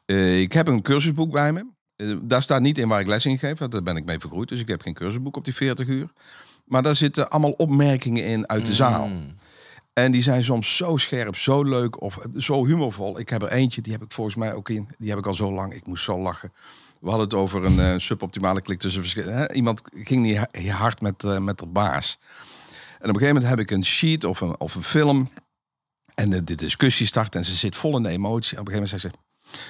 Eh, 0.05 0.41
ik 0.41 0.53
heb 0.53 0.67
een 0.67 0.81
cursusboek 0.81 1.31
bij 1.31 1.51
me. 1.51 1.65
Eh, 1.95 2.15
daar 2.21 2.43
staat 2.43 2.61
niet 2.61 2.77
in 2.77 2.87
waar 2.87 2.99
ik 2.99 3.07
les 3.07 3.25
in 3.25 3.39
geef, 3.39 3.57
want 3.57 3.71
daar 3.71 3.83
ben 3.83 3.95
ik 3.95 4.05
mee 4.05 4.19
vergroeid. 4.19 4.49
Dus 4.49 4.59
ik 4.59 4.67
heb 4.67 4.81
geen 4.81 4.93
cursusboek 4.93 5.37
op 5.37 5.45
die 5.45 5.55
40 5.55 5.87
uur. 5.87 6.11
Maar 6.65 6.83
daar 6.83 6.95
zitten 6.95 7.29
allemaal 7.29 7.51
opmerkingen 7.51 8.25
in 8.25 8.49
uit 8.49 8.65
de 8.65 8.75
zaal. 8.75 9.09
En 9.95 10.11
die 10.11 10.21
zijn 10.21 10.43
soms 10.43 10.75
zo 10.75 10.97
scherp, 10.97 11.35
zo 11.35 11.63
leuk 11.63 12.01
of 12.01 12.17
zo 12.37 12.65
humorvol. 12.65 13.19
Ik 13.19 13.29
heb 13.29 13.41
er 13.41 13.51
eentje, 13.51 13.81
die 13.81 13.91
heb 13.91 14.01
ik 14.03 14.11
volgens 14.11 14.35
mij 14.35 14.53
ook 14.53 14.69
in. 14.69 14.89
Die 14.97 15.09
heb 15.09 15.17
ik 15.17 15.25
al 15.25 15.33
zo 15.33 15.51
lang. 15.51 15.73
Ik 15.73 15.85
moest 15.85 16.03
zo 16.03 16.19
lachen. 16.19 16.53
We 17.01 17.09
hadden 17.09 17.25
het 17.25 17.33
over 17.33 17.65
een 17.65 17.79
eh, 17.79 17.93
suboptimale 17.97 18.61
klik 18.61 18.79
tussen 18.79 19.01
verschillende. 19.01 19.53
Iemand 19.53 19.81
ging 19.91 20.21
niet 20.21 20.37
ha- 20.37 20.71
hard 20.71 21.01
met, 21.01 21.23
eh, 21.23 21.37
met 21.37 21.59
de 21.59 21.65
baas. 21.65 22.19
En 22.99 23.09
op 23.09 23.15
een 23.15 23.21
gegeven 23.21 23.27
moment 23.27 23.49
heb 23.49 23.59
ik 23.59 23.71
een 23.71 23.85
sheet 23.85 24.23
of 24.23 24.41
een, 24.41 24.59
of 24.59 24.75
een 24.75 24.83
film. 24.83 25.29
En 26.15 26.29
de, 26.29 26.41
de 26.41 26.55
discussie 26.55 27.05
start 27.05 27.35
en 27.35 27.45
ze 27.45 27.55
zit 27.55 27.75
vol 27.75 27.97
in 27.97 28.03
de 28.03 28.09
emotie. 28.09 28.55
En 28.55 28.61
op 28.61 28.67
een 28.67 28.73
gegeven 28.73 28.99
moment 29.01 29.19
zegt 29.19 29.57
ze: 29.57 29.67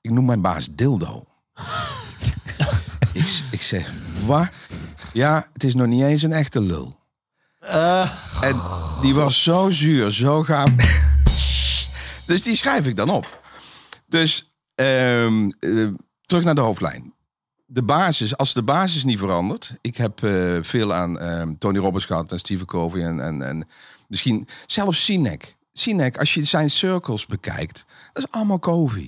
Ik 0.00 0.10
noem 0.10 0.24
mijn 0.24 0.42
baas 0.42 0.68
Dildo. 0.74 1.24
ik, 3.12 3.40
ik 3.50 3.62
zeg: 3.62 3.92
Wat? 4.26 4.48
Ja, 5.12 5.48
het 5.52 5.64
is 5.64 5.74
nog 5.74 5.86
niet 5.86 6.02
eens 6.02 6.22
een 6.22 6.32
echte 6.32 6.60
lul. 6.60 6.97
Eh, 7.68 8.10
En 8.40 8.56
die 9.00 9.14
was 9.14 9.42
zo 9.42 9.70
zuur, 9.70 10.12
zo 10.12 10.42
gaaf. 10.42 10.68
dus 12.26 12.42
die 12.42 12.56
schrijf 12.56 12.86
ik 12.86 12.96
dan 12.96 13.08
op. 13.10 13.40
Dus 14.06 14.52
ehm, 14.74 15.50
eh, 15.60 15.86
terug 16.26 16.44
naar 16.44 16.54
de 16.54 16.60
hoofdlijn. 16.60 17.14
De 17.66 17.82
basis, 17.82 18.36
als 18.36 18.54
de 18.54 18.62
basis 18.62 19.04
niet 19.04 19.18
verandert. 19.18 19.72
Ik 19.80 19.96
heb 19.96 20.22
eh, 20.22 20.58
veel 20.62 20.94
aan 20.94 21.18
ehm, 21.18 21.54
Tony 21.58 21.78
Robbins 21.78 22.04
gehad 22.04 22.32
en 22.32 22.38
Stephen 22.38 22.66
Covey 22.66 23.04
en, 23.04 23.20
en, 23.20 23.42
en 23.42 23.68
misschien 24.08 24.48
zelfs 24.66 25.04
Sinek. 25.04 25.56
Sinek, 25.72 26.18
als 26.18 26.34
je 26.34 26.44
zijn 26.44 26.70
circles 26.70 27.26
bekijkt, 27.26 27.84
dat 28.12 28.22
is 28.24 28.30
allemaal 28.30 28.58
Covey. 28.58 29.02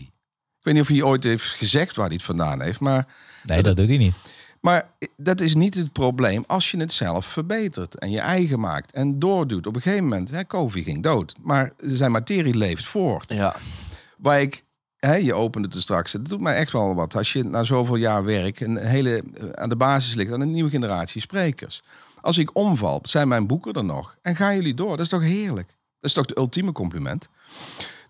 Ik 0.59 0.66
weet 0.66 0.75
niet 0.75 0.83
of 0.83 0.88
hij 0.88 1.03
ooit 1.03 1.25
heeft 1.25 1.44
gezegd 1.44 1.96
waar 1.96 2.07
hij 2.07 2.14
het 2.14 2.25
vandaan 2.25 2.62
heeft, 2.62 2.81
maar 2.81 3.07
Nee, 3.42 3.62
dat 3.62 3.77
doet 3.77 3.88
hij 3.88 3.96
niet. 3.96 4.14
Maar 4.61 4.90
dat 5.16 5.40
is 5.40 5.55
niet 5.55 5.75
het 5.75 5.92
probleem 5.92 6.44
als 6.46 6.70
je 6.70 6.77
het 6.79 6.92
zelf 6.92 7.27
verbetert 7.27 7.99
en 7.99 8.11
je 8.11 8.20
eigen 8.20 8.61
maakt 8.61 8.92
en 8.92 9.18
doordoet. 9.18 9.66
Op 9.66 9.75
een 9.75 9.83
gegeven 9.83 10.05
moment, 10.05 10.31
hè, 10.31 10.44
Kofi 10.44 10.83
ging 10.83 11.03
dood, 11.03 11.35
maar 11.42 11.73
zijn 11.79 12.11
materie 12.11 12.55
leeft 12.57 12.85
voort. 12.85 13.33
ja. 13.33 13.57
Waar 14.18 14.40
ik, 14.40 14.64
hè, 14.96 15.14
je 15.14 15.35
opende 15.35 15.66
het 15.66 15.77
er 15.77 15.83
straks, 15.83 16.12
het 16.12 16.29
doet 16.29 16.40
mij 16.40 16.55
echt 16.55 16.73
wel 16.73 16.94
wat. 16.94 17.16
Als 17.16 17.33
je 17.33 17.44
na 17.44 17.62
zoveel 17.62 17.96
jaar 17.96 18.25
werk 18.25 18.61
een 18.61 18.77
hele, 18.77 19.23
eh, 19.35 19.49
aan 19.49 19.68
de 19.68 19.77
basis 19.77 20.14
ligt 20.14 20.33
aan 20.33 20.40
een 20.40 20.51
nieuwe 20.51 20.70
generatie 20.70 21.20
sprekers. 21.20 21.83
Als 22.20 22.38
ik 22.38 22.57
omval, 22.57 22.99
zijn 23.03 23.29
mijn 23.29 23.46
boeken 23.46 23.73
er 23.73 23.85
nog 23.85 24.16
en 24.23 24.37
gaan 24.37 24.55
jullie 24.55 24.75
door. 24.75 24.90
Dat 24.90 25.01
is 25.01 25.09
toch 25.09 25.23
heerlijk? 25.23 25.66
Dat 25.66 26.11
is 26.11 26.12
toch 26.12 26.27
de 26.27 26.38
ultieme 26.38 26.73
compliment? 26.73 27.29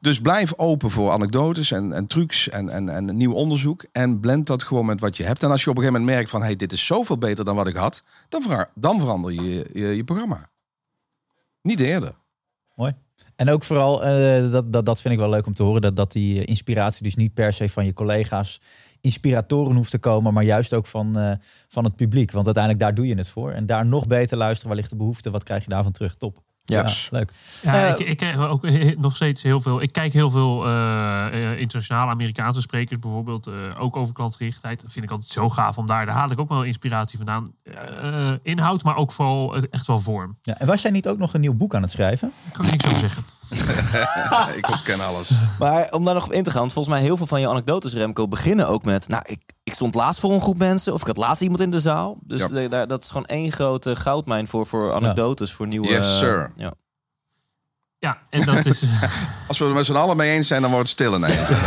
Dus 0.01 0.21
blijf 0.21 0.53
open 0.57 0.91
voor 0.91 1.11
anekdotes 1.11 1.71
en, 1.71 1.93
en 1.93 2.07
trucs 2.07 2.49
en, 2.49 2.69
en, 2.69 2.89
en 2.89 3.17
nieuw 3.17 3.33
onderzoek. 3.33 3.85
En 3.93 4.21
blend 4.21 4.47
dat 4.47 4.63
gewoon 4.63 4.87
met 4.87 5.01
wat 5.01 5.17
je 5.17 5.25
hebt. 5.25 5.43
En 5.43 5.51
als 5.51 5.65
je 5.65 5.71
op 5.71 5.77
een 5.77 5.83
gegeven 5.83 6.01
moment 6.01 6.19
merkt 6.19 6.31
van... 6.31 6.43
hey, 6.43 6.57
dit 6.57 6.73
is 6.73 6.87
zoveel 6.87 7.19
beter 7.19 7.45
dan 7.45 7.57
wat 7.57 7.67
ik 7.67 7.77
had... 7.77 8.03
dan, 8.29 8.67
dan 8.75 9.01
verander 9.01 9.33
je, 9.33 9.71
je 9.73 9.87
je 9.87 10.05
programma. 10.05 10.51
Niet 11.63 11.81
eerder. 11.81 12.15
Mooi. 12.75 12.95
En 13.37 13.51
ook 13.51 13.63
vooral, 13.63 14.05
eh, 14.05 14.51
dat, 14.51 14.73
dat, 14.73 14.87
dat 14.87 15.01
vind 15.01 15.15
ik 15.15 15.21
wel 15.21 15.29
leuk 15.31 15.47
om 15.47 15.55
te 15.55 15.63
horen, 15.63 15.81
dat, 15.81 15.97
dat 15.97 16.13
die 16.13 16.41
eh, 16.41 16.47
inspiratie 16.47 17.03
dus 17.03 17.17
niet 17.17 17.35
per 17.35 17.53
se 17.53 17.69
van 17.69 17.85
je 17.85 17.93
collega's, 17.93 18.61
inspiratoren 19.01 19.77
hoeft 19.77 19.91
te 19.91 19.99
komen, 19.99 20.33
maar 20.33 20.45
juist 20.45 20.75
ook 20.75 20.87
van, 20.87 21.19
eh, 21.19 21.33
van 21.69 21.85
het 21.85 21.97
publiek. 21.97 22.31
Want 22.31 22.45
uiteindelijk 22.45 22.85
daar 22.85 22.95
doe 22.95 23.07
je 23.07 23.15
het 23.15 23.29
voor. 23.29 23.51
En 23.51 23.67
daar 23.67 23.87
nog 23.87 24.07
beter 24.07 24.37
luisteren, 24.37 24.69
waar 24.69 24.77
ligt 24.77 24.91
de 24.91 24.97
behoefte, 24.97 25.31
wat 25.31 25.43
krijg 25.43 25.63
je 25.63 25.71
daarvan 25.71 25.93
terug? 25.93 26.15
Top. 26.15 26.43
Ja. 26.71 26.93
leuk. 27.11 27.33
Ja, 27.63 27.73
Eh, 27.95 28.01
ik, 28.01 28.09
ik 28.09 28.21
heb 28.21 28.37
ook 28.39 28.67
nog 28.99 29.17
steeds 29.17 29.43
heel 29.43 29.61
veel. 29.61 29.83
Ik 29.83 29.93
kijk 29.93 30.13
heel 30.13 30.31
veel 30.31 30.67
eh, 30.67 31.27
eh, 31.27 31.59
internationale 31.59 32.11
Amerikaanse 32.11 32.61
sprekers, 32.61 32.99
bijvoorbeeld. 32.99 33.47
eh, 33.47 33.53
ook 33.79 33.97
over 33.97 34.15
klantgerichtheid. 34.15 34.81
Dat 34.83 34.93
vind 34.93 35.05
ik 35.05 35.11
altijd 35.11 35.31
zo 35.33 35.49
gaaf 35.49 35.79
om 35.79 35.87
daar. 35.87 36.07
Daar 36.07 36.15
haal 36.15 36.31
ik 36.31 36.41
ook 36.41 36.49
wel 36.49 36.63
inspiratie 36.63 37.17
vandaan. 37.19 37.53
Eh, 37.63 38.33
inhoud, 38.43 38.83
maar 38.85 38.97
ook 38.97 39.13
vooral 39.13 39.57
echt 39.57 39.87
wel 39.87 40.01
vorm. 40.01 40.39
Ja, 40.43 40.59
en 40.59 40.67
was 40.67 40.83
jij 40.83 40.91
niet 40.91 41.09
ook 41.09 41.19
nog 41.19 41.35
een 41.35 41.41
nieuw 41.41 41.55
boek 41.55 41.75
aan 41.75 41.83
het 41.83 41.91
schrijven? 41.91 42.33
Daar 42.45 42.53
kan 42.53 42.65
ik 42.65 42.71
niks 42.71 42.87
over 42.87 42.99
zeggen. 42.99 43.25
ik 44.57 44.69
ontken 44.69 45.01
alles. 45.01 45.31
Maar 45.59 45.91
om 45.91 46.05
daar 46.05 46.15
nog 46.15 46.25
op 46.25 46.33
in 46.33 46.43
te 46.43 46.51
gaan, 46.51 46.61
want 46.61 46.73
volgens 46.73 46.95
mij 46.95 47.05
heel 47.05 47.17
veel 47.17 47.27
van 47.27 47.41
je 47.41 47.49
anekdotes, 47.49 47.93
Remco, 47.95 48.29
beginnen 48.29 48.69
ook 48.69 48.85
met... 48.85 49.09
Nou, 49.09 49.23
ik, 49.27 49.43
ik 49.63 49.75
stond 49.75 49.95
laatst 49.95 50.21
voor 50.21 50.33
een 50.33 50.41
groep 50.41 50.59
mensen 50.59 50.93
of 50.93 51.01
ik 51.01 51.07
had 51.07 51.17
laatst 51.17 51.43
iemand 51.43 51.61
in 51.61 51.71
de 51.71 51.81
zaal. 51.81 52.17
Dus 52.23 52.47
Ja. 52.51 52.69
daar, 52.69 52.87
dat 52.87 53.03
is 53.03 53.09
gewoon 53.11 53.27
één 53.27 53.53
grote 53.53 53.97
goudmijn 53.97 54.49
voor, 54.49 54.67
voor 54.67 54.93
anekdotes, 54.93 55.53
voor 55.53 55.67
nieuwe... 55.67 55.89
Yes, 55.89 56.19
sir. 56.19 56.53
Ja. 56.57 56.73
Ja, 58.01 58.19
en 58.31 58.41
dat 58.41 58.67
is. 58.67 58.83
Als 59.49 59.59
we 59.59 59.65
het 59.65 59.75
met 59.75 59.87
z'n 59.87 59.95
allen 59.95 60.17
mee 60.17 60.31
eens 60.37 60.47
zijn, 60.47 60.63
dan 60.63 60.71
wordt 60.71 60.89
het 60.89 60.99
stil 60.99 61.15
ineens. 61.17 61.49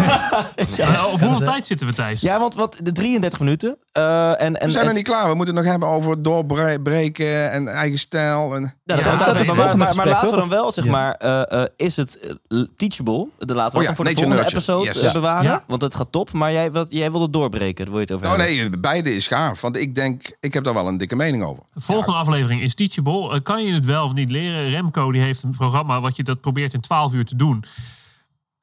Ja, 0.76 1.06
op 1.06 1.20
hoeveel 1.20 1.40
tijd 1.46 1.68
zitten 1.68 1.88
we, 1.88 1.94
Thijs? 1.94 2.22
ja, 2.22 2.40
want 2.40 2.56
wat, 2.56 2.80
de 2.84 2.92
33 2.92 3.40
minuten. 3.40 3.78
eh, 3.92 4.30
en, 4.30 4.38
en, 4.38 4.66
We 4.66 4.72
zijn 4.72 4.74
nog 4.86 4.94
en- 4.94 4.96
niet 4.96 5.08
klaar. 5.08 5.30
We 5.30 5.36
moeten 5.36 5.56
het 5.56 5.64
nog 5.64 5.72
hebben 5.74 5.90
over 5.90 6.22
doorbreken 6.22 7.52
en 7.52 7.68
eigen 7.68 8.00
stijl. 8.00 8.56
En... 8.56 8.62
Ja, 8.84 8.96
dat 8.96 9.04
Ja, 9.06 9.12
is 9.12 9.46
Maar, 9.48 9.56
maar, 9.56 9.78
maar 9.78 9.88
gesprek, 9.88 10.06
laten 10.06 10.30
we 10.30 10.36
dan 10.36 10.50
wel, 10.50 10.72
zeg 10.72 10.86
Ja. 10.86 10.92
maar, 10.92 11.14
eh, 11.16 11.62
eh, 11.62 11.68
is 11.78 11.96
het 11.96 12.38
teachable? 12.76 13.28
De 13.38 13.54
laten 13.54 13.80
we 13.80 13.88
Oh 13.88 13.94
voor 13.96 14.06
de 14.06 14.12
volgende 14.12 14.36
nurture. 14.36 14.56
episode 14.56 14.86
Yes. 14.86 15.12
bewaren. 15.12 15.44
Ja. 15.44 15.64
Want 15.68 15.82
het 15.82 15.96
gaat 15.96 16.12
top. 16.12 16.32
Maar 16.32 16.52
jij, 16.52 16.72
wilt, 16.72 16.88
jij 16.92 17.12
wil 17.12 17.22
het 17.22 17.34
doorbreken, 17.34 17.76
daar 17.86 17.94
wil 17.94 18.00
je 18.00 18.06
het 18.06 18.12
over 18.16 18.28
Oh 18.28 18.36
hebben. 18.38 18.56
nee, 18.56 18.80
beide 18.80 19.16
is 19.16 19.28
gaaf. 19.28 19.62
Want 19.62 19.78
ik 19.78 19.96
denk, 19.96 20.36
ik 20.40 20.54
heb 20.54 20.64
daar 20.64 20.74
wel 20.74 20.88
een 20.88 20.98
dikke 20.98 21.16
mening 21.16 21.44
over. 21.44 21.64
De 21.74 21.82
volgende 21.82 22.18
aflevering 22.20 22.62
is 22.62 22.76
Teachable. 22.76 23.42
Kan 23.42 23.64
je 23.66 23.74
het 23.74 23.86
wel 23.86 24.04
of 24.06 24.14
niet 24.14 24.30
leren? 24.30 24.70
Remco 24.70 25.12
die 25.12 25.22
heeft 25.22 25.44
een 25.44 25.56
programma 25.58 26.02
wat 26.02 26.16
je 26.16 26.23
dat 26.26 26.42
probeert 26.42 26.74
in 26.74 26.82
12 26.82 27.14
uur 27.14 27.26
te 27.26 27.36
doen. 27.36 27.64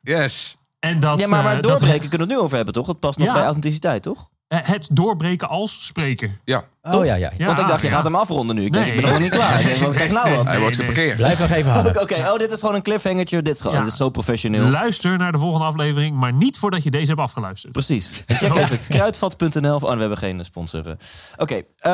Yes. 0.00 0.56
En 0.78 1.00
dat, 1.00 1.20
Ja, 1.20 1.28
maar, 1.28 1.44
eh, 1.46 1.52
dat- 1.52 1.62
doorbreken 1.62 2.08
kunnen 2.08 2.18
we 2.26 2.32
het 2.32 2.32
nu 2.32 2.38
over 2.44 2.56
hebben, 2.56 2.74
toch? 2.74 2.86
Het 2.86 2.98
past 3.00 3.18
nog 3.18 3.26
Ja. 3.26 3.32
bij 3.32 3.42
authenticiteit, 3.42 4.02
toch? 4.02 4.28
eh, 4.48 4.58
het 4.62 4.88
doorbreken 4.92 5.48
als 5.48 5.86
spreker. 5.86 6.38
Ja, 6.44 6.64
Oh 6.82 7.04
ja, 7.04 7.14
ja. 7.14 7.32
Ja, 7.36 7.46
Want 7.46 7.58
ik 7.58 7.66
dacht, 7.66 7.82
je 7.82 7.88
gaat 7.88 8.04
hem 8.04 8.14
afronden 8.14 8.56
nu. 8.56 8.64
Ik, 8.64 8.72
denk, 8.72 8.86
ik 8.86 9.00
ben 9.00 9.10
nog 9.10 9.18
niet 9.18 9.30
klaar. 9.30 9.60
Ik 9.60 9.66
denk, 9.66 9.78
wat 9.80 9.94
krijg 9.94 10.10
nou 10.12 10.34
wat? 10.36 10.46
hij 10.46 10.60
wordt 10.60 10.76
geparkeerd. 10.76 11.16
Blijf 11.16 11.38
nog 11.38 11.50
even 11.50 11.72
hangen. 11.72 12.00
Oké, 12.02 12.14
oh, 12.14 12.36
dit 12.36 12.52
is 12.52 12.60
gewoon 12.60 12.74
een 12.74 12.82
cliffhangertje. 12.82 13.42
Dit 13.42 13.54
is, 13.54 13.60
gewoon, 13.60 13.74
Ja. 13.76 13.82
dit 13.82 13.90
is 13.90 13.96
zo 13.96 14.08
professioneel. 14.10 14.68
Luister 14.68 15.18
naar 15.18 15.32
de 15.32 15.38
volgende 15.38 15.66
aflevering, 15.66 16.16
maar 16.16 16.32
niet 16.32 16.58
voordat 16.58 16.82
je 16.82 16.90
deze 16.90 17.06
hebt 17.06 17.20
afgeluisterd. 17.20 17.72
Precies. 17.72 18.22
En 18.26 18.36
check 18.36 18.54
even 18.54 18.78
kruidvat.nl. 18.88 19.74
Oh, 19.74 19.92
we 19.92 20.00
hebben 20.00 20.18
geen 20.18 20.44
sponsor. 20.44 20.86
eh. 20.88 20.92
Oké. 21.36 21.54
eh, 21.78 21.92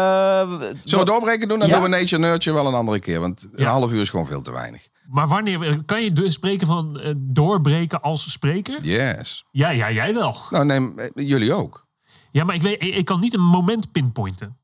Zullen 0.84 1.04
we 1.04 1.04
doorbreken 1.04 1.48
doen? 1.48 1.58
Dan 1.58 1.68
Ja. 1.68 1.74
doen 1.74 1.82
we 1.82 1.88
Nature 1.88 2.20
Nurture 2.22 2.56
wel 2.56 2.66
een 2.66 2.74
andere 2.74 3.00
keer. 3.00 3.20
Want 3.20 3.46
een 3.52 3.66
half 3.66 3.90
uur 3.92 4.00
is 4.00 4.10
gewoon 4.10 4.26
veel 4.26 4.40
te 4.42 4.52
weinig. 4.52 4.88
Maar 5.08 5.26
wanneer 5.28 5.84
kan 5.84 6.02
je 6.02 6.12
dus 6.12 6.34
spreken 6.34 6.66
van 6.66 7.00
eh, 7.00 7.12
doorbreken 7.16 8.02
als 8.02 8.32
spreker? 8.32 8.78
Yes. 8.82 9.44
Ja, 9.50 9.68
ja, 9.68 9.90
jij 9.92 10.14
wel. 10.14 10.36
Nou, 10.50 10.64
neem 10.64 10.98
eh, 10.98 11.08
jullie 11.14 11.52
ook. 11.54 11.86
Ja, 12.30 12.44
maar 12.44 12.54
ik, 12.54 12.62
weet, 12.62 12.82
ik, 12.82 12.94
ik 12.94 13.04
kan 13.04 13.20
niet 13.20 13.34
een 13.34 13.40
moment 13.44 13.92
pinpointen. 13.92 14.56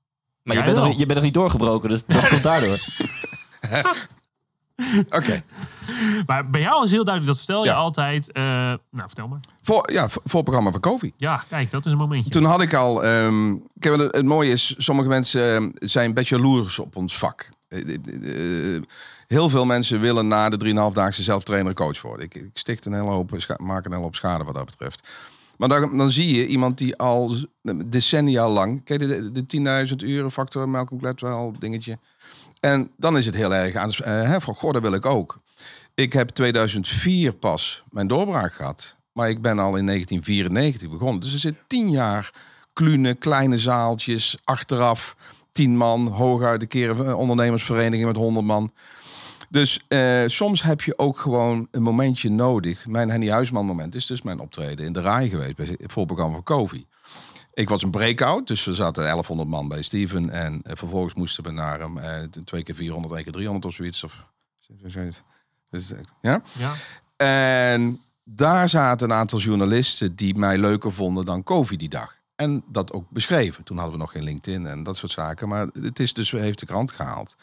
maar 0.42 0.56
je 0.56 0.62
bent, 0.62 0.76
nog, 0.76 0.90
je 0.92 0.96
bent 1.06 1.14
nog 1.14 1.22
niet 1.22 1.34
doorgebroken, 1.34 1.88
dus 1.88 2.04
dat 2.04 2.28
komt 2.28 2.42
daardoor. 2.42 2.78
Oké. 5.10 5.42
Maar 6.26 6.50
bij 6.50 6.60
jou 6.60 6.84
is 6.84 6.90
heel 6.90 7.04
duidelijk, 7.04 7.26
dat 7.26 7.36
vertel 7.36 7.64
je 7.64 7.70
Ja. 7.70 7.76
altijd. 7.76 8.32
eh, 8.32 8.42
nou, 8.42 8.78
vertel 9.06 9.28
maar. 9.28 9.40
Voor, 9.62 9.92
ja, 9.92 10.08
voor 10.08 10.22
voor 10.24 10.42
programma 10.42 10.70
van 10.70 10.80
Kofi. 10.80 11.12
Ja, 11.16 11.44
kijk, 11.48 11.70
dat 11.70 11.86
is 11.86 11.92
een 11.92 11.98
momentje. 11.98 12.30
Toen 12.30 12.44
had 12.44 12.60
ik 12.60 12.74
al... 12.74 13.04
ehm, 13.04 13.56
kijk, 13.78 14.00
het, 14.00 14.16
het 14.16 14.24
mooie 14.24 14.50
is, 14.52 14.74
sommige 14.78 15.08
mensen 15.08 15.54
ehm, 15.54 15.70
zijn 15.74 16.14
best 16.14 16.28
jaloers 16.28 16.78
op 16.78 16.96
ons 16.96 17.18
vak. 17.18 17.48
Heel 19.32 19.48
veel 19.48 19.64
mensen 19.64 20.00
willen 20.00 20.28
na 20.28 20.48
de 20.48 20.90
3,5-daagse 20.90 21.22
zelftrainer 21.22 21.74
coach 21.74 22.02
worden. 22.02 22.24
Ik, 22.26 22.34
ik 22.34 22.50
sticht 22.54 22.84
een 22.84 22.92
hele 22.92 23.04
hoop, 23.04 23.30
maak 23.56 23.84
een 23.84 23.90
hele 23.90 24.04
hoop 24.04 24.14
schade 24.14 24.44
wat 24.44 24.54
dat 24.54 24.64
betreft. 24.64 25.08
Maar 25.56 25.68
dan, 25.68 25.96
dan 25.96 26.10
zie 26.10 26.36
je 26.36 26.46
iemand 26.46 26.78
die 26.78 26.96
al 26.96 27.34
decennia 27.86 28.48
lang... 28.48 28.84
Kijk, 28.84 29.00
de, 29.00 29.32
de 29.32 29.88
10.000 29.88 29.94
uren 29.96 30.30
factor, 30.30 30.68
Malcolm 30.68 31.00
Gladwell 31.00 31.52
dingetje. 31.58 31.98
En 32.60 32.90
dan 32.96 33.16
is 33.16 33.26
het 33.26 33.34
heel 33.34 33.54
erg 33.54 33.74
aan... 33.74 33.90
eh, 33.90 34.22
hè, 34.22 34.40
van, 34.40 34.54
goh, 34.54 34.72
dat 34.72 34.82
wil 34.82 34.92
ik 34.92 35.06
ook. 35.06 35.40
Ik 35.94 36.12
heb 36.12 36.28
2004 36.28 37.32
pas 37.32 37.82
mijn 37.90 38.06
doorbraak 38.06 38.54
gehad. 38.54 38.96
Maar 39.12 39.28
ik 39.28 39.40
ben 39.40 39.58
al 39.58 39.76
in 39.76 39.86
1994 39.86 40.90
begonnen. 40.90 41.20
Dus 41.20 41.32
er 41.32 41.38
zit 41.38 41.54
tien 41.66 41.90
jaar 41.90 42.32
klunen, 42.72 43.18
kleine 43.18 43.58
zaaltjes, 43.58 44.38
achteraf 44.44 45.16
tien 45.52 45.76
man, 45.76 46.06
hooguit 46.06 46.60
de 46.60 46.66
keren 46.66 47.08
een 47.08 47.14
ondernemersvereniging 47.14 48.06
met 48.06 48.16
100 48.16 48.46
man. 48.46 48.72
Dus 49.52 49.80
eh, 49.88 50.22
soms 50.26 50.62
heb 50.62 50.80
je 50.80 50.98
ook 50.98 51.18
gewoon 51.18 51.68
een 51.70 51.82
momentje 51.82 52.30
nodig. 52.30 52.86
Mijn 52.86 53.10
Henny 53.10 53.30
Huisman 53.30 53.66
moment 53.66 53.94
is 53.94 54.06
dus 54.06 54.22
mijn 54.22 54.40
optreden 54.40 54.86
in 54.86 54.92
de 54.92 55.00
RAI 55.00 55.28
geweest 55.28 55.56
bij 55.56 55.66
het 55.66 55.92
voorprogramma 55.92 56.34
van 56.34 56.42
Kovi. 56.42 56.86
Ik 57.54 57.68
was 57.68 57.82
een 57.82 57.90
breakout, 57.90 58.46
dus 58.46 58.64
we 58.64 58.74
zaten 58.74 59.02
1100 59.02 59.48
man 59.48 59.68
bij 59.68 59.82
Steven. 59.82 60.30
En 60.30 60.62
eh, 60.62 60.76
vervolgens 60.76 61.14
moesten 61.14 61.44
we 61.44 61.50
naar 61.50 61.80
hem 61.80 61.98
eh, 61.98 62.14
twee 62.44 62.62
keer 62.62 62.74
400, 62.74 63.14
één 63.14 63.22
keer 63.22 63.32
300 63.32 63.64
of 63.64 63.74
zoiets. 63.74 64.04
Of, 64.04 64.24
dus, 65.70 65.92
ja? 66.20 66.42
Ja. 66.52 66.72
En 67.16 68.00
daar 68.24 68.68
zaten 68.68 69.10
een 69.10 69.16
aantal 69.16 69.38
journalisten 69.38 70.16
die 70.16 70.34
mij 70.34 70.58
leuker 70.58 70.92
vonden 70.92 71.24
dan 71.24 71.42
Kovi 71.42 71.76
die 71.76 71.88
dag. 71.88 72.16
En 72.36 72.64
dat 72.68 72.92
ook 72.92 73.10
beschreven. 73.10 73.64
Toen 73.64 73.76
hadden 73.76 73.94
we 73.94 74.00
nog 74.00 74.12
geen 74.12 74.24
LinkedIn 74.24 74.66
en 74.66 74.82
dat 74.82 74.96
soort 74.96 75.12
zaken. 75.12 75.48
Maar 75.48 75.66
het 75.72 75.98
is 75.98 76.14
dus, 76.14 76.30
heeft 76.30 76.58
de 76.58 76.66
krant 76.66 76.92
gehaald. 76.92 77.36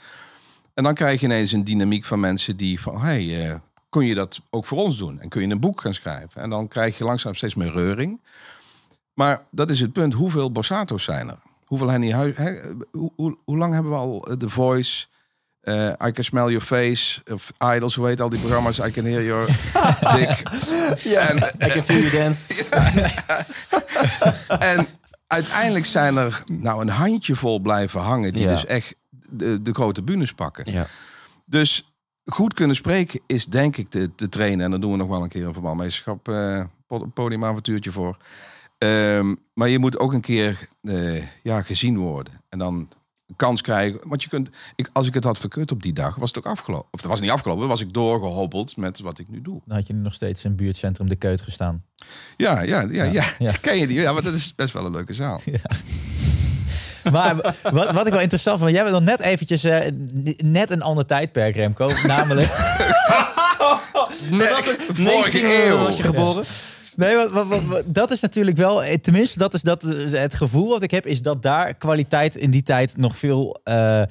En 0.79 0.85
dan 0.85 0.93
krijg 0.93 1.19
je 1.19 1.25
ineens 1.25 1.51
een 1.51 1.63
dynamiek 1.63 2.05
van 2.05 2.19
mensen 2.19 2.57
die 2.57 2.81
van... 2.81 3.01
hey, 3.01 3.47
eh, 3.49 3.55
kun 3.89 4.05
je 4.05 4.13
dat 4.15 4.39
ook 4.49 4.65
voor 4.65 4.77
ons 4.77 4.97
doen? 4.97 5.19
En 5.19 5.29
kun 5.29 5.41
je 5.41 5.47
een 5.47 5.59
boek 5.59 5.81
gaan 5.81 5.93
schrijven? 5.93 6.41
En 6.41 6.49
dan 6.49 6.67
krijg 6.67 6.97
je 6.97 7.03
langzaam 7.03 7.35
steeds 7.35 7.55
meer 7.55 7.71
reuring. 7.71 8.21
Maar 9.13 9.43
dat 9.51 9.71
is 9.71 9.79
het 9.79 9.93
punt. 9.93 10.13
Hoeveel 10.13 10.51
Bossato's 10.51 11.03
zijn 11.03 11.29
er? 11.29 11.37
Hoeveel 11.65 11.87
Henny 11.89 12.11
Huis... 12.11 12.37
hè, 12.37 12.59
Hoe, 12.91 13.11
hoe, 13.15 13.37
hoe 13.45 13.57
lang 13.57 13.73
hebben 13.73 13.91
we 13.91 13.97
al 13.97 14.25
eh, 14.27 14.35
The 14.37 14.49
Voice... 14.49 15.05
eh, 15.61 15.85
I 16.05 16.11
Can 16.11 16.23
Smell 16.23 16.45
Your 16.47 16.61
Face, 16.61 17.21
of 17.31 17.51
Idols, 17.75 17.95
hoe 17.95 18.07
heet 18.07 18.21
al 18.21 18.29
die 18.29 18.39
programma's? 18.39 18.79
I 18.79 18.91
Can 18.91 19.05
Hear 19.05 19.23
Your 19.23 19.45
Dick. 20.15 20.43
En, 21.15 21.37
Ik 21.67 21.73
heb 21.73 21.83
vier 21.83 22.11
dance. 22.11 22.69
en 24.73 24.87
uiteindelijk 25.27 25.85
zijn 25.85 26.17
er 26.17 26.43
nou 26.47 26.81
een 26.81 26.89
handjevol 26.89 27.59
blijven 27.59 27.99
hangen... 28.01 28.33
die 28.33 28.43
Ja. 28.43 28.49
dus 28.49 28.65
echt 28.65 28.95
de, 29.31 29.61
de 29.61 29.73
grote 29.73 30.01
bühnes 30.01 30.33
pakken. 30.33 30.71
Ja. 30.71 30.87
Dus 31.45 31.93
goed 32.25 32.53
kunnen 32.53 32.75
spreken 32.75 33.19
is 33.25 33.45
denk 33.45 33.77
ik 33.77 33.89
te, 33.89 34.09
te 34.15 34.29
trainen. 34.29 34.65
En 34.65 34.71
dan 34.71 34.81
doen 34.81 34.91
we 34.91 34.97
nog 34.97 35.07
wel 35.07 35.23
een 35.23 35.29
keer 35.29 35.45
een 35.47 35.53
verbandmeesterschap 35.53 36.27
eh, 36.27 36.63
pod- 36.87 37.13
podiumavontuurtje 37.13 37.91
voor. 37.91 38.17
Ehm, 38.77 39.35
maar 39.53 39.69
je 39.69 39.79
moet 39.79 39.99
ook 39.99 40.13
een 40.13 40.21
keer 40.21 40.67
eh, 40.81 41.23
ja, 41.43 41.61
gezien 41.61 41.97
worden. 41.97 42.33
En 42.49 42.59
dan 42.59 42.89
kans 43.35 43.61
krijgen. 43.61 43.99
Want 44.03 44.23
je 44.23 44.29
kunt, 44.29 44.49
ik, 44.75 44.89
als 44.93 45.07
ik 45.07 45.13
het 45.13 45.23
had 45.23 45.37
verkut 45.37 45.71
op 45.71 45.81
die 45.83 45.93
dag, 45.93 46.15
was 46.15 46.29
het 46.33 46.37
ook 46.37 46.51
afgelopen. 46.51 46.87
Of 46.91 46.99
het 46.99 47.09
was 47.09 47.21
niet 47.21 47.29
afgelopen, 47.29 47.67
was 47.67 47.81
ik 47.81 47.93
doorgehobbeld 47.93 48.77
met 48.77 48.99
wat 48.99 49.19
ik 49.19 49.29
nu 49.29 49.41
doe. 49.41 49.61
Dan 49.65 49.77
had 49.77 49.87
je 49.87 49.93
nu 49.93 50.01
nog 50.01 50.13
steeds 50.13 50.43
in 50.45 50.55
buurtcentrum 50.55 51.09
De 51.09 51.15
Keut 51.15 51.41
gestaan. 51.41 51.83
Ja, 52.37 52.61
ja, 52.61 52.81
ja, 52.81 53.03
ja. 53.03 53.23
ja. 53.39 53.51
Ken 53.61 53.77
je 53.77 53.87
die? 53.87 53.99
Ja, 53.99 54.13
maar 54.13 54.23
dat 54.23 54.33
is 54.33 54.55
best 54.55 54.73
wel 54.73 54.85
een 54.85 54.91
leuke 54.91 55.13
zaal. 55.13 55.41
Maar 57.11 57.35
wat, 57.71 57.91
wat 57.91 58.05
ik 58.07 58.11
wel 58.11 58.21
interessant 58.21 58.59
vond, 58.59 58.71
jij 58.71 58.81
bent 58.83 58.95
nog 58.95 59.03
net 59.03 59.19
eventjes, 59.19 59.63
eh, 59.63 59.91
net 60.37 60.71
een 60.71 60.81
ander 60.81 61.05
tijdperk, 61.05 61.55
Remco. 61.55 61.89
Namelijk, 62.07 62.47
Nee, 64.29 64.47
vorige 64.47 64.93
19 65.03 65.45
eeuw. 65.45 65.77
was 65.77 65.97
je 65.97 66.03
geboren. 66.03 66.43
nee, 66.95 67.15
wat, 67.15 67.31
wat, 67.31 67.47
wat- 67.47 67.63
wat- 67.63 67.83
dat 67.85 68.11
is 68.11 68.19
natuurlijk 68.19 68.57
wel, 68.57 68.83
eh, 68.83 68.95
tenminste, 68.97 69.37
dat 69.39 69.53
is 69.53 69.61
dat, 69.61 69.81
het 70.11 70.33
gevoel 70.33 70.69
wat 70.69 70.81
ik 70.83 70.91
heb, 70.91 71.05
is 71.05 71.21
dat 71.21 71.41
daar 71.43 71.73
kwaliteit 71.73 72.35
in 72.35 72.49
die 72.51 72.63
tijd 72.63 72.97
nog 72.97 73.17
veel 73.17 73.59
eh, 73.63 74.01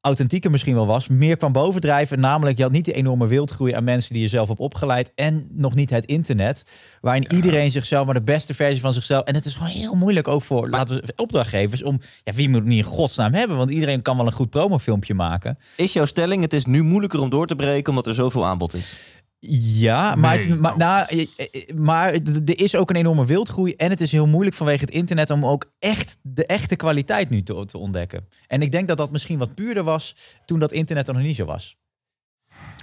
authentieker 0.00 0.50
misschien 0.50 0.74
wel 0.74 0.86
was. 0.86 1.08
Meer 1.08 1.36
kwam 1.36 1.52
bovendrijven, 1.52 2.20
namelijk 2.20 2.56
je 2.56 2.62
had 2.62 2.72
niet 2.72 2.84
die 2.84 2.94
enorme 2.94 3.26
wildgroei 3.26 3.72
aan 3.72 3.84
mensen 3.84 4.12
die 4.12 4.22
je 4.22 4.28
zelf 4.28 4.48
hebt 4.48 4.60
opgeleid 4.60 5.12
en 5.14 5.46
nog 5.52 5.74
niet 5.74 5.90
het 5.90 6.04
internet, 6.04 6.64
waarin 7.00 7.32
iedereen 7.32 7.70
zichzelf, 7.70 8.04
maar 8.04 8.14
de 8.14 8.22
beste 8.22 8.54
versie 8.54 8.80
van 8.80 8.92
zichzelf. 8.92 9.24
En 9.24 9.34
het 9.34 9.44
is 9.44 9.54
gewoon 9.54 9.72
heel 9.72 9.94
moeilijk 9.94 10.28
ook 10.28 10.42
voor, 10.42 10.68
laten 10.68 10.94
we 10.94 11.12
opdrachtgevers, 11.16 11.82
om, 11.82 12.00
ja, 12.24 12.32
wie 12.32 12.48
moet 12.48 12.58
het 12.58 12.68
niet 12.68 12.78
in 12.78 12.92
godsnaam 12.92 13.32
hebben? 13.32 13.56
Want 13.56 13.70
iedereen 13.70 14.02
kan 14.02 14.16
wel 14.16 14.26
een 14.26 14.32
goed 14.32 14.50
promofilmpje 14.50 15.14
maken. 15.14 15.56
Is 15.76 15.92
jouw 15.92 16.04
stelling, 16.04 16.42
het 16.42 16.52
is 16.52 16.64
nu 16.64 16.82
moeilijker 16.82 17.20
om 17.20 17.30
door 17.30 17.46
te 17.46 17.56
breken 17.56 17.90
omdat 17.90 18.06
er 18.06 18.14
zoveel 18.14 18.46
aanbod 18.46 18.74
is? 18.74 19.18
Ja, 19.42 20.14
maar, 20.14 20.38
Nee, 20.38 20.50
het- 20.50 20.60
maar, 20.60 20.76
nou, 20.76 21.06
eh, 21.08 21.26
eh, 21.36 21.74
maar 21.76 22.12
er 22.12 22.60
is 22.60 22.74
ook 22.76 22.90
een 22.90 22.96
enorme 22.96 23.26
wildgroei. 23.26 23.74
En 23.74 23.90
het 23.90 24.00
is 24.00 24.12
heel 24.12 24.26
moeilijk 24.26 24.56
vanwege 24.56 24.84
het 24.84 24.94
internet 24.94 25.30
om 25.30 25.46
ook 25.46 25.70
echt 25.78 26.18
de 26.22 26.46
echte 26.46 26.76
kwaliteit 26.76 27.30
nu 27.30 27.42
te, 27.42 27.64
te 27.64 27.78
ontdekken. 27.78 28.28
En 28.46 28.62
ik 28.62 28.72
denk 28.72 28.88
dat 28.88 28.96
dat 28.96 29.10
misschien 29.10 29.38
wat 29.38 29.54
puurder 29.54 29.82
was 29.84 30.16
toen 30.44 30.58
dat 30.58 30.72
internet 30.72 31.08
er 31.08 31.14
nog 31.14 31.22
niet 31.22 31.36
zo 31.36 31.44
was. 31.44 31.76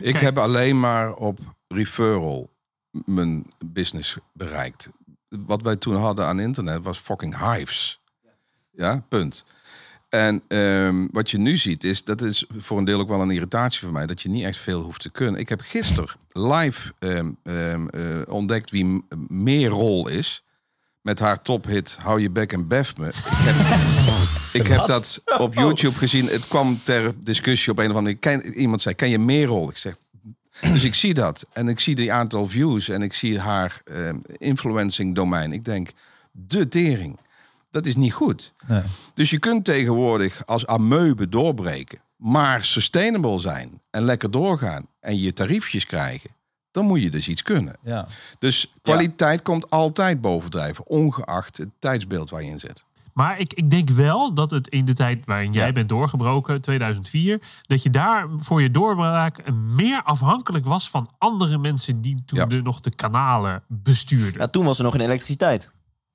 Ik 0.02 0.12
Kijk. 0.12 0.20
heb 0.24 0.38
alleen 0.38 0.80
maar 0.80 1.14
op 1.14 1.40
referral 1.68 2.50
mijn 3.06 3.46
business 3.66 4.18
bereikt. 4.34 4.90
Wat 5.30 5.62
wij 5.62 5.76
toen 5.76 5.96
hadden 5.96 6.26
aan 6.26 6.40
internet 6.40 6.84
was 6.84 6.98
fucking 7.00 7.54
hives. 7.54 8.02
Ja, 8.72 9.06
punt. 9.10 9.46
En 10.10 10.42
ehm, 10.48 11.08
wat 11.12 11.32
je 11.32 11.38
nu 11.38 11.58
ziet 11.58 11.84
is, 11.84 12.04
dat 12.04 12.22
is 12.22 12.46
voor 12.58 12.78
een 12.78 12.86
deel 12.86 13.00
ook 13.00 13.08
wel 13.08 13.22
een 13.22 13.32
irritatie 13.32 13.80
voor 13.80 13.92
mij, 13.92 14.06
dat 14.06 14.22
je 14.22 14.30
niet 14.30 14.44
echt 14.44 14.58
veel 14.58 14.82
hoeft 14.82 15.02
te 15.02 15.10
kunnen. 15.10 15.40
Ik 15.40 15.50
heb 15.50 15.62
gisteren 15.62 16.10
live 16.32 16.94
ehm, 17.00 17.32
ehm, 17.44 17.88
eh, 17.88 18.02
ontdekt 18.28 18.72
wie 18.72 19.04
meer 19.28 19.70
rol 19.70 20.08
is. 20.08 20.44
Met 21.02 21.20
haar 21.20 21.42
tophit 21.42 21.96
Hou 22.00 22.22
je 22.22 22.30
bek 22.30 22.54
en 22.54 22.68
bef 22.68 22.98
me. 22.98 23.08
Ik 23.08 23.14
heb, 23.24 24.62
ik 24.62 24.68
heb 24.68 24.86
dat 24.86 25.24
op 25.38 25.54
YouTube 25.54 25.98
gezien. 25.98 26.26
Het 26.26 26.48
kwam 26.48 26.80
ter 26.84 27.14
discussie 27.24 27.72
op 27.72 27.78
een 27.80 27.90
of 27.90 27.96
andere 27.96 28.16
ken, 28.16 28.46
Iemand 28.54 28.82
zei, 28.82 28.96
ken 28.96 29.10
je 29.10 29.20
meer 29.20 29.46
rol? 29.46 29.70
Ik 29.70 29.78
zeg, 29.78 29.96
dus 30.62 30.84
ik 30.84 30.94
zie 30.94 31.14
dat. 31.14 31.46
En 31.54 31.68
ik 31.68 31.80
zie 31.80 31.96
die 31.96 32.14
aantal 32.14 32.48
views. 32.48 32.90
En 32.90 33.02
ik 33.02 33.14
zie 33.14 33.40
haar 33.40 33.82
influencing 34.38 35.16
domein. 35.16 35.54
Ik 35.54 35.66
denk, 35.66 35.90
de 36.32 36.68
tering. 36.68 37.18
Dat 37.78 37.86
is 37.86 37.96
niet 37.96 38.14
goed. 38.14 38.54
Nee. 38.68 38.82
Dus 39.14 39.30
je 39.30 39.40
kunt 39.40 39.66
tegenwoordig 39.66 40.46
als 40.46 40.68
ameube 40.68 41.30
doorbreken. 41.30 42.00
Maar 42.16 42.64
sustainable 42.64 43.40
zijn. 43.40 43.82
En 43.90 44.04
lekker 44.04 44.32
doorgaan. 44.32 44.86
En 45.00 45.20
je 45.20 45.34
tariefjes 45.34 45.86
krijgen. 45.86 46.30
Dan 46.72 46.86
moet 46.86 47.02
je 47.02 47.10
dus 47.10 47.28
iets 47.28 47.42
kunnen. 47.42 47.76
Ja. 47.84 48.08
Dus 48.40 48.74
kwaliteit 48.82 49.42
komt 49.42 49.70
altijd 49.70 50.22
bovendrijven. 50.22 50.88
Ongeacht 50.88 51.58
het 51.58 51.70
tijdsbeeld 51.80 52.30
waar 52.30 52.44
je 52.44 52.50
in 52.50 52.60
zit. 52.60 52.84
Maar 53.14 53.40
ik, 53.40 53.54
ik 53.54 53.70
denk 53.70 53.90
wel 53.90 54.34
dat 54.34 54.52
het 54.52 54.68
in 54.68 54.86
de 54.86 54.94
tijd 54.94 55.26
waarin 55.26 55.54
jij 55.54 55.74
bent 55.74 55.90
doorgebroken, 55.90 56.62
2004, 56.62 57.42
dat 57.62 57.84
je 57.84 57.90
daar 57.90 58.28
voor 58.38 58.62
je 58.62 58.72
doorbraak 58.72 59.52
meer 59.54 60.02
afhankelijk 60.04 60.66
was 60.66 60.90
van 60.90 61.10
andere 61.18 61.58
mensen 61.58 62.02
die 62.02 62.24
toen 62.26 62.40
Ja. 62.40 62.46
de, 62.46 62.62
nog 62.62 62.80
de 62.80 62.96
kanalen 62.96 63.64
bestuurden. 63.68 64.42
Ja, 64.42 64.48
toen 64.48 64.66
was 64.66 64.78
er 64.78 64.84
nog 64.84 64.94
geen 64.94 65.02
elektriciteit. 65.02 65.70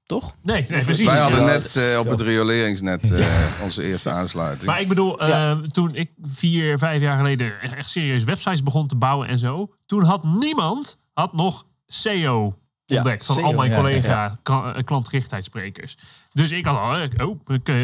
Toch? 0.07 0.36
Nee, 0.42 0.66
nee 0.68 0.84
precies. 0.84 1.07
Wij 1.07 1.18
hadden 1.18 1.44
net 1.44 1.76
eh, 1.76 1.98
op 1.98 2.11
het 2.11 2.20
rioleringsnet 2.20 3.11
eh, 3.12 3.26
onze 3.62 3.82
eerste 3.82 4.11
aansluiting. 4.11 4.64
Maar 4.64 4.80
ik 4.80 4.88
bedoel, 4.88 5.20
eh, 5.20 5.59
toen 5.59 5.94
ik 5.94 6.11
vier, 6.22 6.78
vijf 6.78 7.00
jaar 7.00 7.16
geleden 7.16 7.61
echt 7.61 7.90
serieus 7.90 8.24
websites 8.24 8.62
begon 8.62 8.86
te 8.86 8.96
bouwen 8.96 9.28
en 9.28 9.38
zo, 9.38 9.74
toen 9.86 10.03
had 10.05 10.24
niemand 10.24 10.98
had 11.12 11.32
nog 11.32 11.66
SEO 11.86 12.61
ontdekt 12.86 13.26
van 13.26 13.42
al 13.42 13.52
mijn 13.52 13.74
collega 13.74 14.36
eh, 14.42 14.70
klantgerichtheidssprekers. 14.84 15.96
Dus 16.32 16.50
ik 16.50 16.64
had 16.64 16.78
al, 16.78 16.96
eh, 16.96 17.26
oh, 17.28 17.40
ik, 17.46 17.68
eh, 17.68 17.74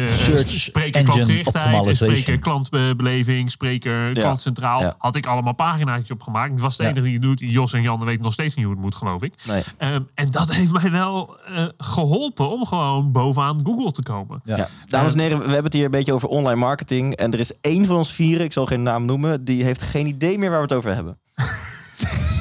spreker 0.45 1.03
klantgerichtheid, 1.03 1.75
optimization. 1.75 2.15
spreker 2.15 2.39
klantbeleving, 2.39 3.51
spreker 3.51 4.13
klantcentraal. 4.13 4.81
ja. 4.81 4.95
Had 4.97 5.15
ik 5.15 5.25
allemaal 5.25 5.53
paginaatjes 5.53 6.11
op 6.11 6.21
gemaakt. 6.21 6.51
Het 6.51 6.61
was 6.61 6.77
het 6.77 6.81
Ja. 6.85 6.87
enige 6.91 7.03
die 7.05 7.13
het 7.13 7.21
doet. 7.21 7.39
Jos 7.39 7.73
en 7.73 7.81
Jan 7.81 8.05
weten 8.05 8.23
nog 8.23 8.33
steeds 8.33 8.55
niet 8.55 8.65
hoe 8.65 8.73
het 8.73 8.83
moet, 8.83 8.95
geloof 8.95 9.21
ik. 9.21 9.33
Nee. 9.47 9.63
Ehm, 9.77 10.01
en 10.13 10.27
dat 10.27 10.51
heeft 10.53 10.71
mij 10.71 10.91
wel 10.91 11.37
eh, 11.45 11.65
geholpen 11.77 12.49
om 12.49 12.65
gewoon 12.65 13.11
bovenaan 13.11 13.59
Google 13.63 13.91
te 13.91 14.03
komen. 14.03 14.41
Ja. 14.43 14.57
Ja. 14.57 14.67
Dames 14.85 15.13
en 15.13 15.19
heren, 15.19 15.37
we 15.37 15.43
hebben 15.43 15.63
het 15.63 15.73
hier 15.73 15.85
een 15.85 15.91
beetje 15.91 16.13
over 16.13 16.29
online 16.29 16.59
marketing. 16.59 17.15
En 17.15 17.31
er 17.33 17.39
is 17.39 17.59
één 17.61 17.85
van 17.85 17.95
ons 17.95 18.11
vieren, 18.13 18.45
ik 18.45 18.53
zal 18.53 18.65
geen 18.65 18.83
naam 18.83 19.05
noemen, 19.05 19.43
die 19.43 19.63
heeft 19.63 19.81
geen 19.81 20.07
idee 20.07 20.37
meer 20.37 20.49
waar 20.49 20.57
we 20.61 20.65
het 20.65 20.73
over 20.73 20.93
hebben. 20.93 21.17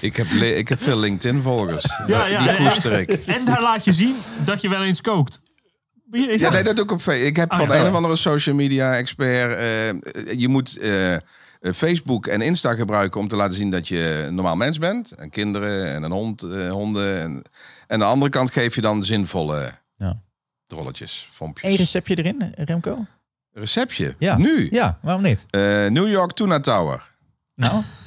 Ik 0.00 0.16
heb, 0.16 0.26
ik 0.26 0.68
heb 0.68 0.82
veel 0.82 1.00
LinkedIn-volgers. 1.00 1.84
Ja, 2.06 2.26
ja, 2.26 2.38
Die 2.38 2.50
ja. 2.52 2.56
koester 2.68 2.92
ik. 2.98 3.10
En 3.10 3.44
daar 3.44 3.62
laat 3.62 3.84
je 3.84 3.92
zien 3.92 4.14
dat 4.44 4.60
je 4.60 4.68
wel 4.68 4.82
eens 4.82 5.00
kookt. 5.00 5.40
Ja, 6.10 6.30
Ja, 6.30 6.50
nee, 6.50 6.62
dat 6.62 6.76
doe 6.76 6.84
ik 6.84 6.90
op 6.90 7.00
Facebook. 7.00 7.26
Ik 7.28 7.36
heb 7.36 7.50
Ah, 7.50 7.58
van 7.58 7.68
ja. 7.68 7.80
een 7.80 7.86
of 7.88 7.94
andere 7.94 8.16
social 8.16 8.54
media 8.54 8.94
expert. 8.96 9.54
eh, 9.58 10.38
je 10.38 10.48
moet 10.48 10.76
eh, 10.78 11.14
eh, 11.14 11.20
Facebook 11.74 12.26
en 12.26 12.40
Insta 12.40 12.74
gebruiken 12.74 13.20
om 13.20 13.28
te 13.28 13.36
laten 13.36 13.56
zien 13.56 13.70
dat 13.70 13.88
je 13.88 14.24
een 14.26 14.34
normaal 14.34 14.56
mens 14.56 14.78
bent. 14.78 15.10
En 15.12 15.30
kinderen 15.30 15.94
en 15.94 16.02
een 16.02 16.10
hond, 16.12 16.42
eh, 16.42 16.70
honden. 16.70 17.20
En, 17.20 17.30
en 17.32 17.42
aan 17.86 17.98
de 17.98 18.04
andere 18.04 18.30
kant 18.30 18.50
geef 18.50 18.74
je 18.74 18.80
dan 18.80 19.04
zinvolle 19.04 19.70
Ja. 19.96 20.20
rolletjes, 20.68 21.28
vompjes. 21.32 21.70
Eén 21.70 21.76
receptje 21.76 22.16
erin, 22.18 22.52
Remco? 22.56 23.04
Receptje. 23.52 24.14
Ja. 24.18 24.36
Nu. 24.36 24.68
Ja, 24.70 24.98
waarom 25.02 25.22
niet? 25.22 25.46
Eh, 25.50 25.60
New 25.86 26.08
York 26.08 26.32
Tuna 26.32 26.60
Tower. 26.60 27.14
Nou, 27.54 27.82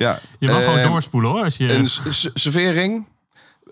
Ja. 0.00 0.18
Je 0.38 0.48
mag 0.48 0.64
gewoon 0.64 0.78
Eh, 0.78 0.86
doorspoelen 0.90 1.30
hoor. 1.30 1.44
Als 1.44 1.56
je, 1.56 1.72
Een 1.72 1.88
servering. 2.34 3.06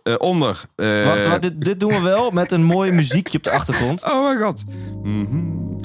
eh, 0.03 0.14
onder. 0.18 0.61
eh, 0.76 1.05
Wacht, 1.05 1.26
wacht 1.26 1.43
dit, 1.43 1.64
dit 1.64 1.81
doen 1.81 1.91
we 1.93 2.01
wel 2.01 2.31
met 2.31 2.53
een 2.53 2.64
mooi 2.64 2.93
muziekje 2.93 3.39
op 3.39 3.45
de 3.45 3.51
achtergrond. 3.51 4.05
Oh 4.05 4.22
mijn 4.24 4.41
god. 4.41 4.64
Mhm. 5.03 5.39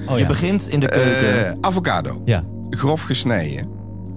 oh 0.06 0.14
Je 0.14 0.18
ja. 0.22 0.26
begint 0.28 0.68
in 0.68 0.80
de 0.80 0.88
keuken. 0.88 1.46
Eh, 1.48 1.54
avocado. 1.62 2.22
Ja, 2.26 2.44
grof 2.70 3.04
gesneden. 3.04 3.70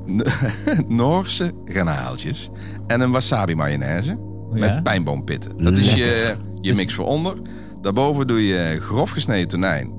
Noorse 0.88 1.52
granaaltjes. 1.64 2.48
En 2.86 3.00
een 3.00 3.10
wasabi 3.10 3.54
mayonaise. 3.54 4.10
ja. 4.10 4.58
Met 4.58 4.82
pijnboompitten. 4.82 5.62
Dat 5.64 5.76
is 5.76 5.94
je, 5.94 6.36
je 6.60 6.74
mix 6.74 6.94
voor 6.94 7.06
onder. 7.06 7.34
Daarboven 7.80 8.26
doe 8.26 8.46
je 8.46 8.78
grof 8.80 9.10
gesneden 9.10 9.48
tonijn. 9.48 9.92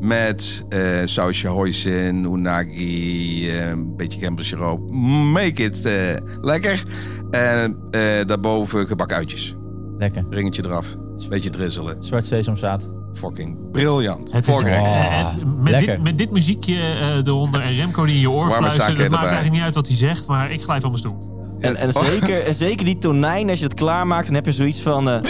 Met 0.00 0.64
eh 0.68 0.80
sausje 1.04 1.48
hoisin, 1.48 2.24
unagi, 2.24 3.48
eh, 3.50 3.68
een 3.68 3.96
beetje 3.96 4.18
gembersiroop. 4.20 4.90
Make 5.32 5.62
it 5.64 5.84
eh, 5.84 5.92
lekker. 6.40 6.82
En 7.30 7.76
eh, 7.90 8.00
daarboven 8.26 8.86
gebakken 8.86 9.16
uitjes. 9.16 9.54
lekker. 9.98 10.24
Ringetje 10.30 10.62
eraf. 10.64 10.86
Beetje 11.28 11.50
drizzelen. 11.50 11.96
Zwart 12.00 12.24
sesamzaad. 12.24 12.88
Fucking 13.14 13.70
briljant. 13.72 14.32
het 14.32 14.46
is, 14.48 14.54
Voorgerecht. 14.54 14.84
eh, 14.84 15.24
het- 15.26 15.60
met, 15.62 15.80
dit, 15.80 16.02
met 16.02 16.18
dit 16.18 16.30
muziekje 16.30 16.74
eh, 16.74 17.16
eronder 17.16 17.60
en 17.60 17.76
Remco 17.76 18.04
die 18.04 18.14
in 18.14 18.20
je 18.20 18.30
oor 18.30 18.50
fluistert. 18.50 18.98
Het 18.98 19.10
maakt 19.10 19.22
eigenlijk 19.22 19.52
niet 19.54 19.62
uit 19.62 19.74
wat 19.74 19.86
hij 19.86 19.96
zegt, 19.96 20.26
maar 20.26 20.50
ik 20.50 20.62
glijf 20.62 20.80
van 20.80 20.90
mijn 20.90 21.02
stoel. 21.02 21.34
En, 21.60 21.76
en, 21.76 21.96
Oh. 21.96 22.02
zeker, 22.04 22.42
en 22.46 22.54
zeker 22.54 22.84
die 22.84 22.98
tonijn, 22.98 23.50
als 23.50 23.58
je 23.58 23.64
het 23.64 23.74
klaarmaakt, 23.74 24.26
dan 24.26 24.34
heb 24.34 24.44
je 24.44 24.52
zoiets 24.52 24.82
van... 24.82 25.08
eh, 25.10 25.20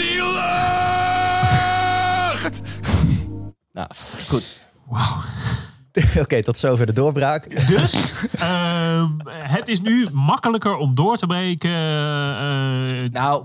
nou, 3.77 3.89
goed. 4.29 4.61
Oké, 6.22 6.43
tot 6.43 6.59
zover 6.59 6.87
de 6.87 6.93
doorbraak. 6.93 7.68
Dus 7.68 7.95
ehm, 8.39 9.11
het 9.29 9.68
is 9.68 9.81
nu 9.81 10.07
makkelijker 10.12 10.77
om 10.77 10.95
door 10.95 11.16
te 11.16 11.27
breken. 11.27 11.70
eh, 11.70 13.11
Nou, 13.11 13.45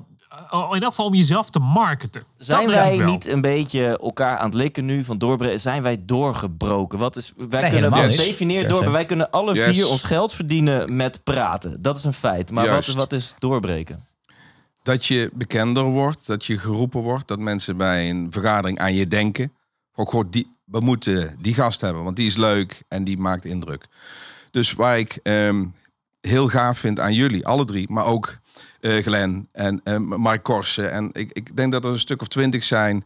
in 0.51 0.81
elk 0.81 0.83
geval 0.83 1.05
om 1.05 1.15
jezelf 1.15 1.49
te 1.49 1.59
marketen. 1.59 2.23
zijn 2.37 2.65
Dat 2.65 2.73
wij 2.73 2.97
niet 2.97 3.27
een 3.27 3.41
beetje 3.41 3.97
elkaar 3.97 4.37
aan 4.37 4.45
het 4.45 4.53
likken 4.53 4.85
nu 4.85 5.03
van 5.03 5.17
doorbreken? 5.17 5.59
Zijn 5.59 5.83
wij 5.83 5.97
doorgebroken? 6.05 6.99
Wat 6.99 7.15
is, 7.15 7.33
wij 7.35 7.69
kunnen 7.69 7.89
Yes. 7.95 8.67
door, 8.67 8.91
wij 8.91 9.05
kunnen 9.05 9.29
alle 9.31 9.53
Yes. 9.53 9.75
vier 9.75 9.87
ons 9.87 10.03
geld 10.03 10.33
verdienen 10.33 10.95
met 10.95 11.23
praten. 11.23 11.81
Dat 11.81 11.97
is 11.97 12.03
een 12.03 12.13
feit. 12.13 12.51
Maar 12.51 12.69
wat, 12.69 12.85
wat 12.87 13.13
is 13.13 13.33
doorbreken? 13.39 14.05
dat 14.83 15.05
je 15.05 15.29
bekender 15.33 15.83
wordt, 15.83 16.27
dat 16.27 16.45
je 16.45 16.57
geroepen 16.57 17.01
wordt, 17.01 17.27
dat 17.27 17.39
mensen 17.39 17.77
bij 17.77 18.09
een 18.09 18.27
vergadering 18.31 18.79
aan 18.79 18.93
je 18.93 19.07
denken. 19.07 19.51
Ook 19.95 20.09
god, 20.09 20.33
die, 20.33 20.55
we 20.65 20.79
moeten 20.79 21.35
die 21.41 21.53
gast 21.53 21.81
hebben, 21.81 22.03
want 22.03 22.15
die 22.15 22.27
is 22.27 22.37
leuk 22.37 22.83
en 22.87 23.03
die 23.03 23.17
maakt 23.17 23.45
indruk. 23.45 23.87
Dus 24.51 24.73
waar 24.73 24.99
ik 24.99 25.19
ehm, 25.23 25.65
heel 26.19 26.47
gaaf 26.47 26.79
vind 26.79 26.99
aan 26.99 27.13
jullie, 27.13 27.45
alle 27.47 27.65
drie, 27.65 27.91
maar 27.91 28.05
ook 28.05 28.39
eh 28.79 29.03
Glenn 29.03 29.47
en 29.51 29.81
eh, 29.83 29.97
Mark 29.97 30.43
Korsen. 30.43 30.91
En 30.91 31.09
ik, 31.11 31.31
ik 31.31 31.55
denk 31.55 31.71
dat 31.71 31.85
er 31.85 31.91
een 31.91 31.99
stuk 31.99 32.21
of 32.21 32.27
twintig 32.27 32.63
zijn 32.63 33.05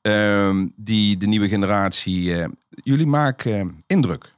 ehm, 0.00 0.68
die 0.76 1.16
de 1.16 1.26
nieuwe 1.26 1.48
generatie. 1.48 2.40
eh, 2.40 2.48
jullie 2.66 3.06
maken 3.06 3.82
indruk. 3.86 4.32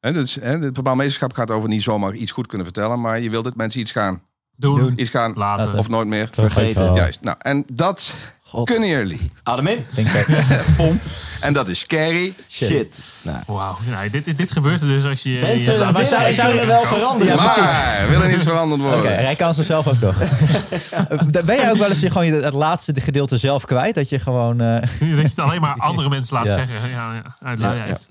Hè, 0.00 0.12
dus, 0.12 0.34
hè, 0.34 0.58
het 0.58 0.74
verbaal 0.74 0.94
meesterschap 0.94 1.32
gaat 1.32 1.50
over 1.50 1.68
niet 1.68 1.82
zomaar 1.82 2.14
iets 2.14 2.30
goed 2.30 2.46
kunnen 2.46 2.66
vertellen, 2.66 3.00
maar 3.00 3.20
je 3.20 3.30
wil 3.30 3.42
dat 3.42 3.56
mensen 3.56 3.80
iets 3.80 3.92
gaan, 3.92 4.22
Doen, 4.56 4.92
iets 4.96 5.10
gaan 5.10 5.32
laten. 5.36 5.78
of 5.78 5.88
nooit 5.88 6.06
meer. 6.08 6.28
Vergeten. 6.30 6.94
Juist. 6.94 7.20
Nou, 7.20 7.36
en 7.40 7.64
dat 7.72 8.14
God. 8.42 8.66
kunnen 8.70 8.88
jullie. 8.88 9.20
Adem 9.42 9.66
in. 9.66 9.86
Denk 9.94 10.08
ik. 10.08 10.26
En 11.40 11.52
dat 11.52 11.68
is 11.68 11.78
scary. 11.78 12.34
Shit. 12.48 12.98
Nou. 13.22 13.38
Wauw, 13.46 13.76
nee, 13.98 14.10
dit, 14.10 14.38
dit, 14.38 14.50
gebeurt 14.50 14.80
er 14.80 14.86
dus 14.86 15.04
als 15.08 15.22
je... 15.22 15.38
Mensen, 15.40 15.72
je- 15.72 15.78
maar 15.78 15.92
wij 15.92 16.04
zij- 16.04 16.32
zijn, 16.32 16.46
kunnen 16.48 16.66
wel 16.66 16.82
veranderen. 16.82 17.36
maar 17.36 18.06
wil 18.08 18.22
er 18.22 18.32
iets 18.32 18.42
veranderd 18.42 18.80
Oké, 18.80 18.90
worden? 18.90 19.14
hij 19.24 19.36
kan 19.36 19.54
ze 19.54 19.62
zelf 19.62 19.86
ook 19.88 20.00
nog. 20.00 20.16
ben 21.44 21.56
jij 21.56 21.70
ook 21.70 21.76
wel 21.76 21.88
eens 21.88 22.00
je 22.00 22.10
gewoon 22.10 22.26
je- 22.26 22.32
het 22.32 22.52
laatste 22.54 23.00
gedeelte 23.00 23.38
zelf 23.38 23.64
kwijt? 23.64 23.94
Dat 23.94 24.08
je 24.08 24.18
gewoon... 24.18 24.60
eh, 24.60 24.80
dat 24.80 24.88
je 24.98 25.14
het 25.22 25.38
alleen 25.38 25.60
maar 25.60 25.74
andere 25.78 26.08
mensen 26.08 26.36
laat 26.36 26.44
Ja. 26.46 26.54
zeggen. 26.66 26.90
Ja, 26.90 27.14
ja, 27.14 27.22
uit 27.42 27.58
luiheid. 27.58 28.08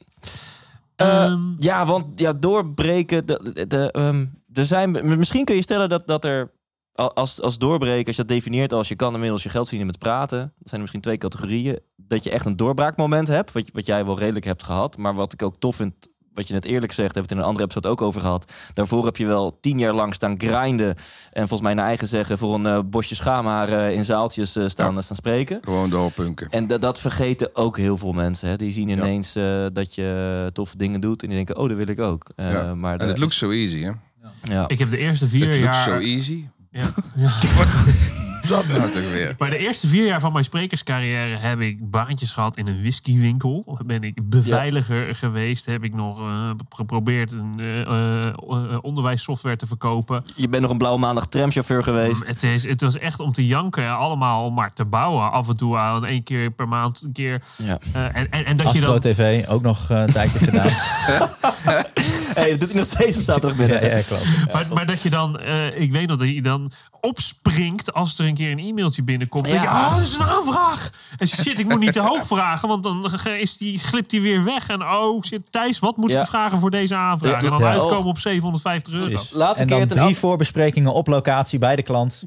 Eh, 0.95 1.23
Ehm, 1.23 1.39
ja, 1.57 1.85
want 1.85 2.19
ja, 2.19 2.33
doorbreken. 2.33 3.25
De, 3.25 3.51
de, 3.53 3.67
de, 3.67 3.91
ehm, 3.91 4.25
er 4.53 4.65
zijn, 4.65 5.17
misschien 5.17 5.45
kun 5.45 5.55
je 5.55 5.61
stellen 5.61 5.89
dat, 5.89 6.07
dat 6.07 6.25
er. 6.25 6.51
Als, 6.93 7.41
als 7.41 7.57
doorbreken, 7.57 8.07
als 8.07 8.15
je 8.15 8.21
dat 8.21 8.35
definieert 8.35 8.73
als 8.73 8.87
je 8.87 8.95
kan 8.95 9.13
inmiddels 9.13 9.43
je 9.43 9.49
geld 9.49 9.67
verdienen 9.67 9.93
met 9.93 10.03
praten. 10.03 10.39
Dat 10.39 10.51
zijn 10.57 10.73
er 10.73 10.79
misschien 10.79 11.01
twee 11.01 11.17
categorieën. 11.17 11.79
Dat 11.95 12.23
je 12.23 12.29
echt 12.29 12.45
een 12.45 12.57
doorbraakmoment 12.57 13.27
hebt. 13.27 13.51
Wat, 13.51 13.69
wat 13.73 13.85
jij 13.85 14.05
wel 14.05 14.19
redelijk 14.19 14.45
hebt 14.45 14.63
gehad. 14.63 14.97
Maar 14.97 15.13
wat 15.13 15.33
ik 15.33 15.41
ook 15.41 15.55
tof 15.59 15.75
vind. 15.75 16.11
Wat 16.33 16.47
je 16.47 16.53
net 16.53 16.65
eerlijk 16.65 16.91
zegt, 16.91 17.13
hebben 17.13 17.13
we 17.13 17.21
het 17.21 17.31
in 17.31 17.37
een 17.37 17.43
andere 17.43 17.63
episode 17.65 17.87
ook 17.87 18.01
over 18.01 18.21
gehad. 18.21 18.51
Daarvoor 18.73 19.05
heb 19.05 19.17
je 19.17 19.25
wel 19.25 19.59
tien 19.59 19.79
jaar 19.79 19.93
lang 19.93 20.13
staan 20.13 20.35
grinden. 20.39 20.95
En 21.31 21.47
volgens 21.47 21.61
mij 21.61 21.73
naar 21.73 21.85
eigen 21.85 22.07
zeggen 22.07 22.37
voor 22.37 22.53
een 22.53 22.65
eh, 22.65 22.79
bosje 22.85 23.15
schaamhaar 23.15 23.69
eh, 23.69 23.93
in 23.95 24.05
zaaltjes 24.05 24.55
eh, 24.55 24.67
staan, 24.67 25.03
staan 25.03 25.15
spreken. 25.15 25.57
Gewoon 25.61 25.89
doorpunken. 25.89 26.49
En 26.49 26.67
dat, 26.67 26.81
dat 26.81 26.99
vergeten 26.99 27.55
ook 27.55 27.77
heel 27.77 27.97
veel 27.97 28.13
mensen. 28.13 28.49
Hè. 28.49 28.55
Die 28.55 28.71
zien 28.71 28.89
ineens 28.89 29.33
dat 29.73 29.95
je 29.95 30.49
toffe 30.53 30.77
dingen 30.77 31.01
doet. 31.01 31.21
En 31.21 31.27
die 31.27 31.37
denken, 31.37 31.57
oh, 31.57 31.67
dat 31.67 31.77
wil 31.77 31.89
ik 31.89 31.99
ook. 31.99 32.31
Ja. 32.35 32.75
maar 32.75 32.99
En 32.99 33.07
het 33.07 33.17
looks 33.17 33.37
so 33.37 33.49
easy, 33.49 33.83
hè? 33.83 33.91
Ja. 34.43 34.67
ik 34.67 34.79
heb 34.79 34.89
de 34.89 34.97
eerste 34.97 35.27
vier 35.27 35.47
Het 35.47 35.59
jaar... 35.59 35.73
so 35.73 35.97
easy. 35.97 36.45
Ja, 36.71 36.93
ja. 37.15 37.31
Dat 38.47 38.67
nou 38.67 38.91
toch 38.91 39.11
weer. 39.11 39.35
Maar 39.37 39.49
de 39.49 39.57
eerste 39.57 39.87
vier 39.87 40.05
jaar 40.05 40.19
van 40.19 40.31
mijn 40.31 40.43
sprekerscarrière 40.43 41.37
heb 41.37 41.59
ik 41.59 41.89
baantjes 41.89 42.31
gehad 42.31 42.57
in 42.57 42.67
een 42.67 42.81
whiskywinkel. 42.81 43.77
Ben 43.85 44.03
ik 44.03 44.29
beveiliger 44.29 45.15
geweest. 45.15 45.65
Heb 45.65 45.83
ik 45.83 45.93
nog 45.93 46.19
eh, 46.19 46.49
geprobeerd 46.69 47.31
een 47.31 47.53
eh, 47.57 48.27
eh, 48.27 48.35
onderwijssoftware 48.81 49.55
te 49.55 49.65
verkopen. 49.65 50.25
Je 50.35 50.49
bent 50.49 50.61
nog 50.61 50.71
een 50.71 50.77
blauwe 50.77 50.99
maandag 50.99 51.27
tramchauffeur 51.27 51.83
geweest. 51.83 52.27
Het, 52.27 52.43
is, 52.43 52.67
het 52.67 52.81
was 52.81 52.97
echt 52.97 53.19
om 53.19 53.31
te 53.31 53.47
janken. 53.47 53.97
Allemaal 53.97 54.45
om 54.45 54.53
maar 54.53 54.73
te 54.73 54.85
bouwen. 54.85 55.31
Af 55.31 55.49
en 55.49 55.57
toe 55.57 55.77
aan 55.77 56.05
één 56.05 56.23
keer 56.23 56.51
per 56.51 56.67
maand 56.67 57.01
een 57.01 57.11
keer. 57.11 57.43
Ja. 57.57 57.79
En, 57.93 58.31
en, 58.31 58.45
en 58.45 58.57
dat 58.57 58.71
je 58.71 58.79
Astro 58.79 58.99
dan... 58.99 59.13
TV, 59.13 59.47
ook 59.47 59.61
nog 59.61 59.89
een 59.89 60.11
tijdje 60.11 60.39
gedaan. 60.39 60.69
hey, 62.33 62.49
dat 62.49 62.59
doet 62.59 62.69
hij 62.69 62.77
nog 62.79 62.87
steeds 62.89 63.15
op 63.17 63.21
zaterdagmiddag. 63.23 63.81
ja, 63.81 63.95
ja, 63.97 64.01
klopt. 64.07 64.25
Maar, 64.53 64.65
maar 64.73 64.85
dat 64.85 65.01
je 65.01 65.09
dan, 65.09 65.39
eh, 65.39 65.81
ik 65.81 65.91
weet 65.91 66.07
nog 66.07 66.17
dat 66.17 66.29
je 66.29 66.41
dan 66.41 66.71
opspringt 67.01 67.93
als 67.93 68.19
er 68.19 68.25
een 68.25 68.33
keer 68.33 68.51
een 68.51 68.59
e-mailtje 68.59 69.03
binnenkomt. 69.03 69.43
Denk 69.45 69.57
je, 69.61 69.63
Ja. 69.63 69.85
oh, 69.87 69.93
dat 69.95 70.01
is 70.05 70.15
een 70.15 70.23
aanvraag. 70.25 70.89
En 71.17 71.27
shit, 71.27 71.59
ik 71.59 71.67
moet 71.69 71.79
niet 71.79 71.93
te 71.93 71.99
hoog 72.01 72.27
vragen, 72.27 72.67
want 72.67 72.83
dan 72.83 73.11
is 73.39 73.57
die, 73.57 73.79
glipt 73.79 74.09
die 74.09 74.21
weer 74.21 74.43
weg. 74.43 74.67
En 74.67 74.81
oh, 74.81 75.23
shit, 75.23 75.51
Thijs, 75.51 75.79
wat 75.79 75.97
moet 75.97 76.11
Ja. 76.11 76.21
ik 76.21 76.27
vragen 76.27 76.59
voor 76.59 76.71
deze 76.71 76.95
aanvraag? 76.95 77.31
Ja. 77.31 77.37
En 77.37 77.49
dan 77.49 77.59
Ja. 77.59 77.69
uitkomen 77.71 78.05
op 78.05 78.19
750 78.19 78.93
euro. 78.93 79.21
Laatste 79.31 79.61
En 79.61 79.67
keer 79.67 79.77
dan 79.77 79.87
drie 79.87 80.01
af- 80.13 80.17
voorbesprekingen 80.17 80.93
op 80.93 81.07
locatie 81.07 81.59
bij 81.59 81.75
de 81.75 81.81
klant. 81.83 82.23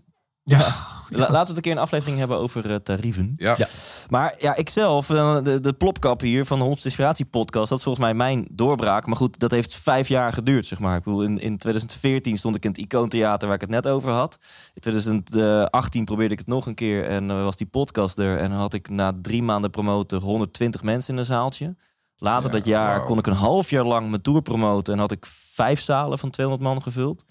La- 1.10 1.18
laten 1.18 1.32
we 1.32 1.38
het 1.38 1.56
een 1.56 1.62
keer 1.62 1.72
een 1.72 1.78
aflevering 1.78 2.18
hebben 2.18 2.38
over 2.38 2.70
eh, 2.70 2.76
tarieven. 2.76 3.34
Ja. 3.36 3.54
Ja. 3.58 3.66
Maar 4.10 4.34
ja, 4.38 4.56
ik 4.56 4.68
zelf, 4.68 5.10
eh, 5.10 5.38
de, 5.42 5.60
de 5.60 5.72
plopkap 5.72 6.20
hier 6.20 6.44
van 6.44 6.56
de 6.58 6.64
100 6.64 6.84
Inspiratie 6.84 7.24
podcast, 7.24 7.68
dat 7.68 7.78
is 7.78 7.84
volgens 7.84 8.04
mij 8.04 8.14
mijn 8.14 8.48
doorbraak. 8.52 9.06
Maar 9.06 9.16
goed, 9.16 9.38
dat 9.38 9.50
heeft 9.50 9.74
vijf 9.74 10.08
jaar 10.08 10.32
geduurd, 10.32 10.66
zeg 10.66 10.78
maar. 10.78 10.96
Ik 10.96 11.02
bedoel, 11.02 11.22
in, 11.22 11.38
in 11.38 11.58
2014 11.58 12.38
stond 12.38 12.56
ik 12.56 12.64
in 12.64 12.70
het 12.70 12.78
Icoontheater 12.78 13.46
waar 13.46 13.56
ik 13.56 13.62
het 13.62 13.70
net 13.70 13.86
over 13.88 14.12
had. 14.12 14.38
In 14.74 14.80
2018 14.80 16.04
probeerde 16.04 16.32
ik 16.32 16.38
het 16.38 16.48
nog 16.48 16.66
een 16.66 16.74
keer 16.74 17.04
en 17.08 17.30
eh, 17.30 17.42
was 17.42 17.56
die 17.56 17.66
podcast 17.66 18.18
er. 18.18 18.38
En 18.38 18.50
dan 18.50 18.58
had 18.58 18.74
ik 18.74 18.88
na 18.88 19.12
drie 19.22 19.42
maanden 19.42 19.70
promoten 19.70 20.20
120 20.20 20.82
mensen 20.82 21.12
in 21.14 21.18
een 21.20 21.26
zaaltje. 21.26 21.76
Later 22.18 22.46
Ja, 22.50 22.56
dat 22.56 22.64
jaar 22.64 23.04
kon 23.04 23.18
ik 23.18 23.26
een 23.26 23.32
half 23.32 23.70
jaar 23.70 23.84
lang 23.84 24.08
mijn 24.10 24.22
tour 24.22 24.42
promoten 24.42 24.92
en 24.94 24.98
had 25.00 25.12
ik 25.12 25.26
vijf 25.28 25.80
zalen 25.80 26.18
van 26.18 26.30
200 26.30 26.68
man 26.68 26.82
gevuld. 26.82 27.24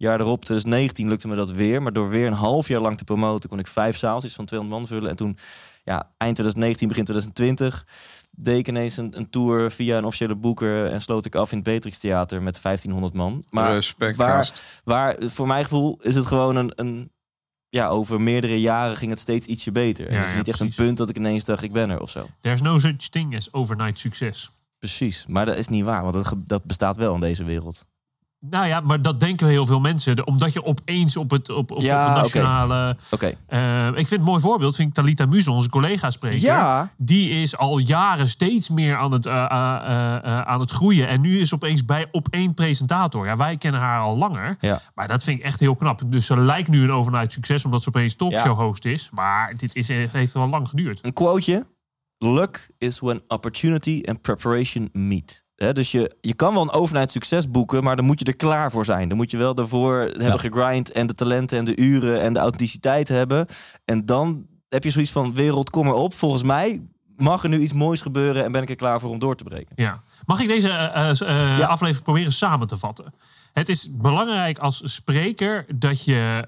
Jaar 0.00 0.20
erop, 0.20 0.44
2019, 0.44 1.08
lukte 1.08 1.28
me 1.28 1.34
dat 1.34 1.50
weer. 1.50 1.82
Maar 1.82 1.92
door 1.92 2.08
weer 2.08 2.26
een 2.26 2.32
half 2.32 2.68
jaar 2.68 2.80
lang 2.80 2.96
te 2.96 3.04
promoten... 3.04 3.48
kon 3.48 3.58
ik 3.58 3.66
vijf 3.66 3.96
zaaltjes 3.96 4.34
van 4.34 4.44
200 4.44 4.80
man 4.80 4.88
vullen. 4.88 5.10
En 5.10 5.16
toen, 5.16 5.36
ja, 5.84 6.10
eind 6.16 6.34
2019, 6.34 6.88
begin 6.88 7.04
2020... 7.04 7.86
deed 8.30 8.58
ik 8.58 8.68
ineens 8.68 8.96
een, 8.96 9.18
een 9.18 9.30
tour 9.30 9.70
via 9.70 9.98
een 9.98 10.04
officiële 10.04 10.34
boeker... 10.36 10.86
en 10.86 11.00
sloot 11.00 11.26
ik 11.26 11.34
af 11.34 11.50
in 11.50 11.56
het 11.56 11.66
Beatrix 11.66 11.98
Theater 11.98 12.42
met 12.42 12.62
1500 12.62 13.14
man. 13.14 13.44
Maar 13.50 13.72
Respect, 13.72 14.16
waar, 14.16 14.50
waar, 14.84 15.16
voor 15.18 15.46
mijn 15.46 15.62
gevoel 15.62 15.98
is 16.02 16.14
het 16.14 16.26
gewoon 16.26 16.56
een... 16.56 16.72
een 16.74 17.12
ja, 17.68 17.88
over 17.88 18.20
meerdere 18.20 18.60
jaren 18.60 18.96
ging 18.96 19.10
het 19.10 19.20
steeds 19.20 19.46
ietsje 19.46 19.72
beter. 19.72 20.06
En 20.06 20.12
Ja, 20.12 20.18
het 20.18 20.26
is 20.26 20.32
ja, 20.32 20.38
niet 20.38 20.48
echt 20.48 20.58
precies. 20.58 20.78
een 20.78 20.84
punt 20.84 20.96
dat 20.96 21.08
ik 21.08 21.16
ineens 21.16 21.44
dacht, 21.44 21.62
ik 21.62 21.72
ben 21.72 21.90
er 21.90 22.00
of 22.00 22.10
zo. 22.10 22.26
There's 22.40 22.60
no 22.60 22.78
such 22.78 23.08
thing 23.08 23.36
as 23.36 23.52
overnight 23.52 23.98
succes. 23.98 24.50
Precies, 24.78 25.26
maar 25.26 25.46
dat 25.46 25.56
is 25.56 25.68
niet 25.68 25.84
waar, 25.84 26.02
want 26.02 26.14
dat, 26.14 26.34
dat 26.36 26.64
bestaat 26.64 26.96
wel 26.96 27.14
in 27.14 27.20
deze 27.20 27.44
wereld. 27.44 27.84
Nou 28.40 28.66
ja, 28.66 28.80
maar 28.80 29.02
dat 29.02 29.20
denken 29.20 29.46
heel 29.46 29.66
veel 29.66 29.80
mensen. 29.80 30.26
Omdat 30.26 30.52
je 30.52 30.64
opeens 30.64 31.16
op 31.16 31.30
het, 31.30 31.50
op, 31.50 31.70
op, 31.70 31.80
Ja, 31.80 32.02
op 32.02 32.14
het 32.14 32.22
nationale... 32.22 32.96
Eh, 33.46 33.86
ik 33.86 34.08
vind 34.08 34.20
een 34.20 34.22
mooi 34.22 34.40
voorbeeld, 34.40 34.76
vind 34.76 34.88
ik 34.88 34.94
Talita 34.94 35.26
Muzel, 35.26 35.54
onze 35.54 35.68
collega-spreker. 35.68 36.40
Ja. 36.40 36.92
Die 36.96 37.30
is 37.30 37.56
al 37.56 37.78
jaren 37.78 38.28
steeds 38.28 38.68
meer 38.68 38.96
aan 38.96 39.12
het, 39.12 39.26
eh, 39.26 39.34
eh, 39.34 40.40
aan 40.40 40.60
het 40.60 40.70
groeien. 40.70 41.08
En 41.08 41.20
nu 41.20 41.40
is 41.40 41.48
ze 41.48 41.54
opeens 41.54 41.84
bij 41.84 42.06
op 42.10 42.28
één 42.30 42.54
presentator. 42.54 43.26
Ja, 43.26 43.36
wij 43.36 43.56
kennen 43.56 43.80
haar 43.80 44.00
al 44.00 44.16
langer. 44.16 44.56
Ja. 44.60 44.80
Maar 44.94 45.08
dat 45.08 45.22
vind 45.22 45.38
ik 45.38 45.44
echt 45.44 45.60
heel 45.60 45.76
knap. 45.76 46.02
Dus 46.06 46.26
ze 46.26 46.40
lijkt 46.40 46.68
nu 46.68 46.82
een 46.82 46.92
overnight 46.92 47.32
succes, 47.32 47.64
omdat 47.64 47.82
ze 47.82 47.88
opeens 47.88 48.14
talkshow-host 48.14 48.84
is. 48.84 49.08
Maar 49.12 49.54
dit 49.56 49.74
is, 49.74 49.88
heeft 49.88 50.32
wel 50.32 50.48
lang 50.48 50.68
geduurd. 50.68 50.98
Een 51.02 51.12
quoteje. 51.12 51.66
Luck 52.18 52.68
is 52.78 52.98
when 52.98 53.22
opportunity 53.28 54.02
and 54.04 54.20
preparation 54.20 54.88
meet. 54.92 55.44
Dus 55.72 55.92
je, 55.92 56.16
je 56.20 56.34
kan 56.34 56.52
wel 56.52 56.62
een 56.62 56.70
overnight 56.70 57.10
succes 57.10 57.50
boeken, 57.50 57.82
maar 57.84 57.96
dan 57.96 58.04
moet 58.04 58.18
je 58.18 58.24
er 58.24 58.36
klaar 58.36 58.70
voor 58.70 58.84
zijn. 58.84 59.08
Dan 59.08 59.16
moet 59.16 59.30
je 59.30 59.36
wel 59.36 59.54
daarvoor 59.54 59.98
hebben 59.98 60.40
gegrind 60.40 60.92
en 60.92 61.06
de 61.06 61.14
talenten 61.14 61.58
en 61.58 61.64
de 61.64 61.76
uren 61.76 62.20
en 62.20 62.32
de 62.32 62.38
authenticiteit 62.38 63.08
hebben. 63.08 63.46
En 63.84 64.06
dan 64.06 64.46
heb 64.68 64.84
je 64.84 64.90
zoiets 64.90 65.12
van 65.12 65.34
wereld, 65.34 65.70
kom 65.70 65.86
erop. 65.86 66.14
Volgens 66.14 66.42
mij 66.42 66.82
mag 67.16 67.42
er 67.42 67.48
nu 67.48 67.60
iets 67.60 67.72
moois 67.72 68.02
gebeuren 68.02 68.44
en 68.44 68.52
ben 68.52 68.62
ik 68.62 68.70
er 68.70 68.76
klaar 68.76 69.00
voor 69.00 69.10
om 69.10 69.18
door 69.18 69.36
te 69.36 69.44
breken. 69.44 69.72
Ja. 69.76 70.02
Mag 70.26 70.40
ik 70.40 70.48
deze 70.48 70.68
eh, 70.68 71.10
eh, 71.10 71.20
eh, 71.20 71.58
Ja. 71.58 71.66
aflevering 71.66 72.04
proberen 72.04 72.32
samen 72.32 72.66
te 72.66 72.76
vatten? 72.76 73.14
Het 73.52 73.68
is 73.68 73.88
belangrijk 73.90 74.58
als 74.58 74.80
spreker 74.84 75.66
dat 75.74 76.04
je 76.04 76.44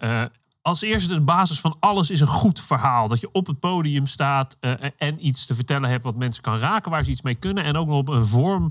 als 0.62 0.82
eerste 0.82 1.14
de 1.14 1.20
basis 1.20 1.60
van 1.60 1.76
alles 1.80 2.10
is 2.10 2.20
een 2.20 2.26
goed 2.26 2.60
verhaal. 2.60 3.08
Dat 3.08 3.20
je 3.20 3.32
op 3.32 3.46
het 3.46 3.60
podium 3.60 4.06
staat 4.06 4.56
en 4.96 5.26
iets 5.26 5.46
te 5.46 5.54
vertellen 5.54 5.90
hebt 5.90 6.04
wat 6.04 6.16
mensen 6.16 6.42
kan 6.42 6.56
raken, 6.58 6.90
waar 6.90 7.04
ze 7.04 7.10
iets 7.10 7.22
mee 7.22 7.34
kunnen. 7.34 7.64
En 7.64 7.76
ook 7.76 7.86
nog 7.86 7.96
op 7.96 8.08
een 8.08 8.26
vorm 8.26 8.70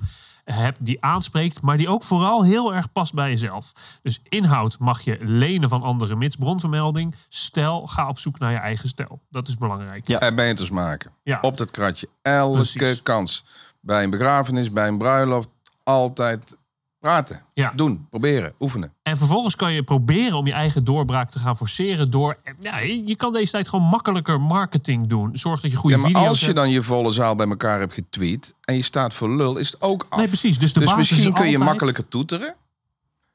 hebt 0.51 0.77
die 0.81 1.03
aanspreekt, 1.03 1.61
maar 1.61 1.77
die 1.77 1.89
ook 1.89 2.03
vooral 2.03 2.43
heel 2.43 2.73
erg 2.73 2.91
past 2.91 3.13
bij 3.13 3.29
jezelf. 3.29 3.71
Dus 4.01 4.19
inhoud 4.29 4.79
mag 4.79 5.01
je 5.01 5.17
lenen 5.21 5.69
van 5.69 5.83
anderen, 5.83 6.17
mits 6.17 6.35
bronvermelding. 6.35 7.15
Stijl, 7.29 7.85
ga 7.85 8.07
op 8.07 8.19
zoek 8.19 8.39
naar 8.39 8.51
je 8.51 8.57
eigen 8.57 8.87
stijl. 8.87 9.21
Dat 9.29 9.47
is 9.47 9.57
belangrijk. 9.57 10.07
Ja. 10.07 10.19
En 10.19 10.35
beters 10.35 10.69
maken. 10.69 11.11
Ja. 11.23 11.37
Op 11.41 11.57
dat 11.57 11.71
kratje. 11.71 12.09
Elke 12.21 12.55
Precies. 12.55 13.03
kans. 13.03 13.45
Bij 13.79 14.03
een 14.03 14.09
begrafenis, 14.09 14.71
bij 14.71 14.87
een 14.87 14.97
bruiloft. 14.97 15.49
Altijd 15.83 16.55
praten. 17.01 17.41
Ja. 17.53 17.71
Doen. 17.75 18.07
Proberen. 18.09 18.53
Oefenen. 18.59 18.93
En 19.03 19.17
vervolgens 19.17 19.55
kan 19.55 19.73
je 19.73 19.83
proberen 19.83 20.37
om 20.37 20.45
je 20.47 20.53
eigen 20.53 20.85
doorbraak 20.85 21.29
te 21.31 21.39
gaan 21.39 21.57
forceren 21.57 22.11
door. 22.11 22.37
Ja, 22.59 22.79
je 22.79 23.15
kan 23.15 23.33
deze 23.33 23.51
tijd 23.51 23.69
gewoon 23.69 23.85
makkelijker 23.85 24.41
marketing 24.41 25.07
doen. 25.07 25.29
Zorg 25.37 25.61
dat 25.61 25.71
je 25.71 25.77
goede 25.77 25.95
Ja, 25.95 26.01
maar 26.01 26.11
video's 26.11 26.29
als 26.29 26.39
je 26.39 26.45
hebt. 26.45 26.57
dan 26.57 26.69
je 26.69 26.83
volle 26.83 27.11
zaal 27.11 27.35
bij 27.35 27.47
elkaar 27.47 27.79
hebt 27.79 27.93
getweet. 27.93 28.53
En 28.61 28.75
je 28.75 28.81
staat 28.83 29.13
voor 29.13 29.29
lul, 29.35 29.57
is 29.57 29.71
het 29.71 29.81
ook 29.81 30.05
af. 30.09 30.17
Nee, 30.17 30.27
precies. 30.27 30.59
Dus 30.59 30.73
de 30.73 30.79
dus 30.79 30.89
basis 30.89 31.09
misschien 31.09 31.33
is 31.33 31.39
kun 31.39 31.49
je 31.49 31.57
makkelijker 31.57 32.07
toeteren. 32.07 32.55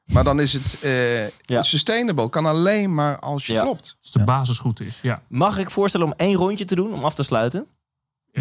Maar 0.05 0.23
dan 0.23 0.39
is 0.39 0.53
het 0.53 0.81
eh, 0.81 1.27
Ja. 1.27 1.61
sustainable. 1.63 2.29
Kan 2.29 2.45
alleen 2.45 2.93
maar 2.93 3.19
als 3.19 3.45
je 3.45 3.53
Ja. 3.53 3.61
klopt. 3.61 3.97
Als 4.01 4.11
de 4.11 4.23
basis 4.23 4.57
goed 4.57 4.79
is. 4.79 4.99
Ja. 5.01 5.21
Mag 5.27 5.57
ik 5.57 5.71
voorstellen 5.71 6.07
om 6.07 6.13
één 6.17 6.35
rondje 6.35 6.65
te 6.65 6.75
doen 6.75 6.93
om 6.93 7.03
af 7.03 7.15
te 7.15 7.23
sluiten? 7.23 7.67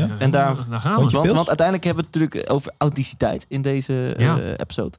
Eh, 0.03 0.11
En 0.19 0.31
daar- 0.31 0.69
daar 0.71 0.81
gaan 0.81 1.05
we. 1.05 1.11
Want, 1.11 1.33
want 1.33 1.49
uiteindelijk 1.49 1.85
hebben 1.87 2.05
we 2.05 2.11
het 2.11 2.21
natuurlijk 2.21 2.53
over 2.53 2.73
authenticiteit 2.79 3.47
in 3.49 3.63
deze 3.63 4.15
eh, 4.17 4.49
episode. 4.57 4.99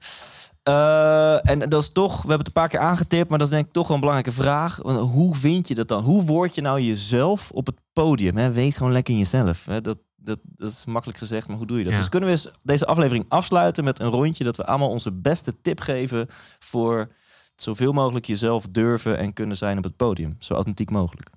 Eh, 0.64 1.50
en 1.50 1.60
dat 1.70 1.82
is 1.82 1.92
toch, 1.92 2.12
we 2.14 2.18
hebben 2.20 2.38
het 2.38 2.48
een 2.48 2.54
paar 2.54 2.68
keer 2.70 2.80
aangetipt, 2.80 3.30
maar 3.30 3.38
dat 3.38 3.48
is 3.48 3.54
denk 3.54 3.66
ik 3.68 3.72
toch 3.74 3.88
wel 3.88 3.96
een 3.96 4.02
belangrijke 4.02 4.42
vraag. 4.42 4.80
Want 4.82 5.10
Hoe 5.12 5.36
vind 5.36 5.68
je 5.68 5.76
dat 5.76 5.88
dan? 5.88 6.04
Hoe 6.04 6.24
word 6.26 6.56
je 6.56 6.62
nou 6.62 6.82
jezelf 6.82 7.52
op 7.52 7.66
het 7.66 7.76
podium? 7.94 8.38
Hè? 8.38 8.52
Wees 8.52 8.78
gewoon 8.78 8.92
lekker 8.92 9.16
jezelf. 9.16 9.66
Hè? 9.66 9.82
Dat, 9.82 9.98
dat, 10.16 10.40
dat 10.44 10.70
is 10.72 10.86
makkelijk 10.86 11.20
gezegd, 11.20 11.48
maar 11.48 11.58
hoe 11.58 11.68
doe 11.68 11.78
je 11.78 11.84
dat? 11.84 11.94
Ja. 11.94 12.00
Dus 12.00 12.10
kunnen 12.10 12.30
we 12.30 12.36
eens 12.36 12.52
deze 12.64 12.86
aflevering 12.86 13.26
afsluiten 13.28 13.84
met 13.84 14.00
een 14.00 14.10
rondje 14.10 14.44
dat 14.44 14.58
we 14.58 14.66
allemaal 14.66 14.90
onze 14.90 15.12
beste 15.12 15.54
tip 15.62 15.80
geven 15.80 16.28
voor 16.60 17.12
zoveel 17.56 17.92
mogelijk 17.94 18.26
jezelf 18.26 18.66
durven 18.72 19.18
en 19.18 19.34
kunnen 19.34 19.58
zijn 19.58 19.78
op 19.78 19.84
het 19.84 19.96
podium. 19.96 20.36
Zo 20.40 20.54
authentiek 20.54 20.90
mogelijk. 20.90 21.30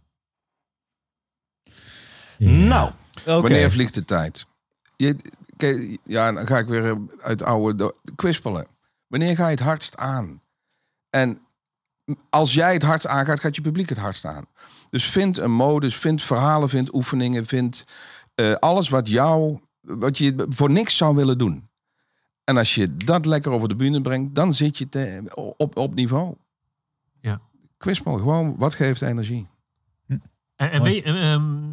Nou, 2.38 2.90
Wanneer 3.24 3.70
vliegt 3.70 3.94
de 3.94 4.04
tijd? 4.04 4.46
Je, 4.96 5.16
kijk, 5.56 5.98
ja, 6.04 6.32
dan 6.32 6.46
ga 6.46 6.58
ik 6.58 6.66
weer 6.66 6.84
eh, 6.84 6.96
uit 7.20 7.42
oude 7.42 7.94
kwispelen. 8.16 8.66
Wanneer 9.06 9.36
ga 9.36 9.44
je 9.44 9.50
het 9.50 9.60
hardst 9.60 9.96
aan? 9.96 10.40
En 11.10 11.38
als 12.30 12.54
jij 12.54 12.72
het 12.72 12.82
hardst 12.82 13.06
aangaat, 13.06 13.40
gaat 13.40 13.56
je 13.56 13.62
publiek 13.62 13.88
het 13.88 13.98
hardst 13.98 14.24
aan. 14.24 14.44
Dus 14.90 15.04
vind 15.04 15.36
een 15.36 15.52
modus, 15.52 15.96
vind 15.96 16.22
verhalen, 16.22 16.68
vind 16.68 16.94
oefeningen, 16.94 17.46
vind 17.46 17.84
eh, 18.34 18.52
alles 18.52 18.88
wat 18.88 19.08
jou, 19.08 19.58
wat 19.80 20.18
je 20.18 20.46
voor 20.48 20.70
niks 20.70 20.96
zou 20.96 21.16
willen 21.16 21.38
doen. 21.38 21.68
En 22.44 22.56
als 22.56 22.74
je 22.74 22.96
dat 22.96 23.26
lekker 23.26 23.52
over 23.52 23.68
de 23.68 23.76
bühne 23.76 24.00
brengt, 24.00 24.34
dan 24.34 24.52
zit 24.52 24.78
je 24.78 24.88
te, 24.88 25.22
op, 25.56 25.76
op 25.76 25.94
niveau. 25.94 26.36
Ja. 27.20 27.40
Kwispel, 27.76 28.12
gewoon 28.12 28.56
wat 28.56 28.74
geeft 28.74 29.02
energie? 29.02 29.48
En, 30.06 30.22
en 30.56 30.78
Mooi. 30.78 30.92
weet 30.92 31.04
je, 31.04 31.20
ehm, 31.20 31.72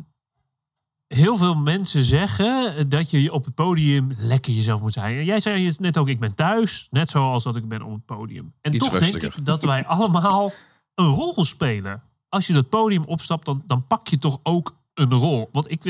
heel 1.08 1.38
veel 1.38 1.56
mensen 1.56 2.04
zeggen 2.04 2.90
dat 2.90 3.10
je 3.10 3.34
op 3.34 3.46
het 3.46 3.56
podium 3.56 4.08
lekker 4.18 4.54
jezelf 4.54 4.82
moet 4.82 4.94
zijn. 4.94 5.26
Jij 5.26 5.40
zei 5.40 5.66
het 5.66 5.80
net 5.80 5.98
ook, 5.98 6.08
ik 6.08 6.20
ben 6.20 6.36
thuis, 6.36 6.88
net 6.92 7.10
zoals 7.10 7.44
dat 7.44 7.56
ik 7.56 7.68
ben 7.68 7.82
op 7.82 7.94
het 7.94 8.06
podium. 8.06 8.54
En 8.62 8.74
Iets 8.74 8.90
toch 8.90 9.00
denk 9.00 9.16
ik 9.16 9.46
dat 9.46 9.64
wij 9.64 9.86
allemaal 9.86 10.52
een 10.96 11.08
rol 11.08 11.46
spelen. 11.46 12.02
Als 12.30 12.48
je 12.48 12.54
dat 12.54 12.70
podium 12.70 13.04
opstapt, 13.04 13.46
dan, 13.46 13.64
dan 13.66 13.88
pak 13.88 14.08
je 14.08 14.18
toch 14.18 14.40
ook 14.44 14.76
een 14.94 15.14
rol. 15.14 15.50
Want 15.52 15.72
ik, 15.72 15.84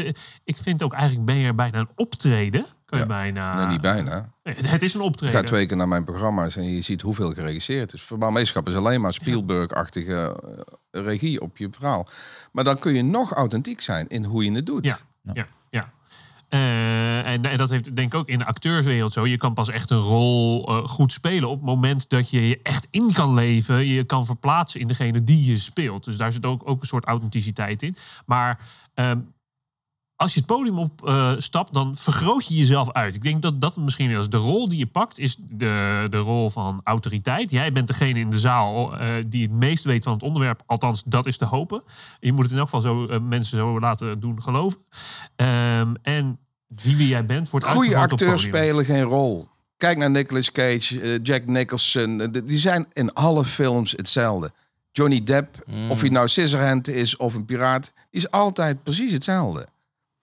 ik 0.43 0.57
vind 0.57 0.83
ook 0.83 0.93
eigenlijk 0.93 1.25
ben 1.25 1.35
je 1.35 1.45
er 1.45 1.55
bijna 1.55 1.79
een 1.79 1.89
optreden. 1.95 2.65
Je 2.89 2.97
Ja. 2.97 3.05
bijna, 3.05 3.55
nee, 3.57 3.65
niet 3.67 3.81
bijna. 3.81 4.31
Nee, 4.43 4.55
het, 4.55 4.69
het 4.69 4.81
is 4.81 4.93
een 4.93 4.99
Ik 4.99 5.05
optreden. 5.05 5.35
ga 5.39 5.43
twee 5.43 5.65
keer 5.65 5.77
naar 5.77 5.87
mijn 5.87 6.03
programma's 6.03 6.55
en 6.55 6.63
je 6.75 6.81
ziet 6.81 7.01
hoeveel 7.01 7.33
geregisseerd 7.33 7.93
is. 7.93 8.01
Verbouwmeesterschap 8.01 8.67
is 8.67 8.75
alleen 8.75 9.01
maar 9.01 9.13
Spielberg-achtige 9.13 10.41
eh, 10.91 11.01
regie 11.03 11.41
op 11.41 11.57
je 11.57 11.67
verhaal. 11.71 12.07
Maar 12.51 12.63
dan 12.63 12.79
kun 12.79 12.93
je 12.93 13.03
nog 13.03 13.31
authentiek 13.33 13.81
zijn 13.81 14.07
in 14.07 14.23
hoe 14.23 14.43
je 14.43 14.51
het 14.51 14.65
doet. 14.65 14.83
Ja, 14.83 14.99
ja, 15.33 15.47
ja. 15.69 15.89
Eh, 16.49 17.27
en, 17.27 17.43
en 17.45 17.57
dat 17.57 17.69
heeft 17.69 17.95
denk 17.95 18.13
ik 18.13 18.19
ook 18.19 18.27
in 18.27 18.39
de 18.39 18.45
acteurswereld 18.45 19.13
zo. 19.13 19.25
Je 19.27 19.37
kan 19.37 19.53
pas 19.53 19.69
echt 19.69 19.89
een 19.89 19.97
rol 19.99 20.67
eh, 20.67 20.85
goed 20.85 21.11
spelen 21.11 21.49
op 21.49 21.55
het 21.57 21.65
moment 21.65 22.09
dat 22.09 22.29
je 22.29 22.47
je 22.47 22.59
echt 22.63 22.87
in 22.89 23.11
kan 23.13 23.33
leven. 23.33 23.85
Je 23.87 24.03
kan 24.03 24.25
verplaatsen 24.25 24.79
in 24.79 24.87
degene 24.87 25.23
die 25.23 25.51
je 25.51 25.59
speelt. 25.59 26.03
Dus 26.03 26.17
daar 26.17 26.31
zit 26.31 26.45
ook, 26.45 26.61
ook 26.69 26.81
een 26.81 26.87
soort 26.87 27.05
authenticiteit 27.05 27.81
in. 27.83 27.95
Maar 28.25 28.59
ehm, 28.93 29.19
als 30.17 30.33
je 30.33 30.37
het 30.39 30.47
podium 30.47 30.79
op 30.79 31.07
eh, 31.07 31.33
stapt, 31.37 31.73
dan 31.73 31.95
vergroot 31.95 32.47
je 32.47 32.55
jezelf 32.55 32.91
uit. 32.91 33.15
Ik 33.15 33.23
denk 33.23 33.41
dat 33.41 33.61
dat 33.61 33.77
misschien 33.77 34.09
is. 34.09 34.29
De 34.29 34.37
rol 34.37 34.69
die 34.69 34.77
je 34.77 34.85
pakt 34.87 35.19
is 35.19 35.35
de, 35.39 36.07
de 36.09 36.17
rol 36.17 36.49
van 36.49 36.81
autoriteit. 36.83 37.51
Jij 37.51 37.71
bent 37.71 37.87
degene 37.87 38.19
in 38.19 38.29
de 38.29 38.39
zaal 38.39 38.97
eh, 38.97 39.07
die 39.27 39.41
het 39.43 39.51
meest 39.51 39.83
weet 39.83 40.03
van 40.03 40.13
het 40.13 40.23
onderwerp. 40.23 40.63
Althans, 40.65 41.03
dat 41.05 41.25
is 41.25 41.37
te 41.37 41.45
hopen. 41.45 41.83
Je 42.19 42.31
moet 42.33 42.43
het 42.43 42.51
in 42.51 42.57
elk 42.57 42.65
geval 42.69 42.81
zo 42.81 43.05
eh, 43.07 43.19
mensen 43.19 43.57
zo 43.57 43.79
laten 43.79 44.19
doen 44.19 44.41
geloven. 44.43 44.79
Ehm, 45.35 45.93
en 46.01 46.39
wie 46.67 46.95
wie 46.95 47.07
jij 47.07 47.25
bent, 47.25 47.49
wordt 47.49 47.65
Goede 47.65 47.79
uitvergroot 47.79 48.11
op 48.11 48.19
het 48.19 48.21
acteurs 48.21 48.41
spelen 48.43 48.85
geen 48.85 49.03
rol. 49.03 49.47
Kijk 49.77 49.97
naar 49.97 50.11
Nicolas 50.11 50.51
Cage, 50.51 51.19
Jack 51.23 51.45
Nicholson. 51.45 52.31
die 52.45 52.57
zijn 52.57 52.85
in 52.93 53.13
alle 53.13 53.45
films 53.45 53.91
hetzelfde. 53.91 54.51
Johnny 54.91 55.23
Depp, 55.23 55.55
Mm. 55.65 55.91
of 55.91 55.99
hij 56.01 56.09
nou 56.09 56.27
Scissorhand 56.27 56.87
is 56.87 57.17
of 57.17 57.33
een 57.33 57.45
piraat, 57.45 57.91
die 58.09 58.21
is 58.21 58.31
altijd 58.31 58.83
precies 58.83 59.11
hetzelfde. 59.11 59.67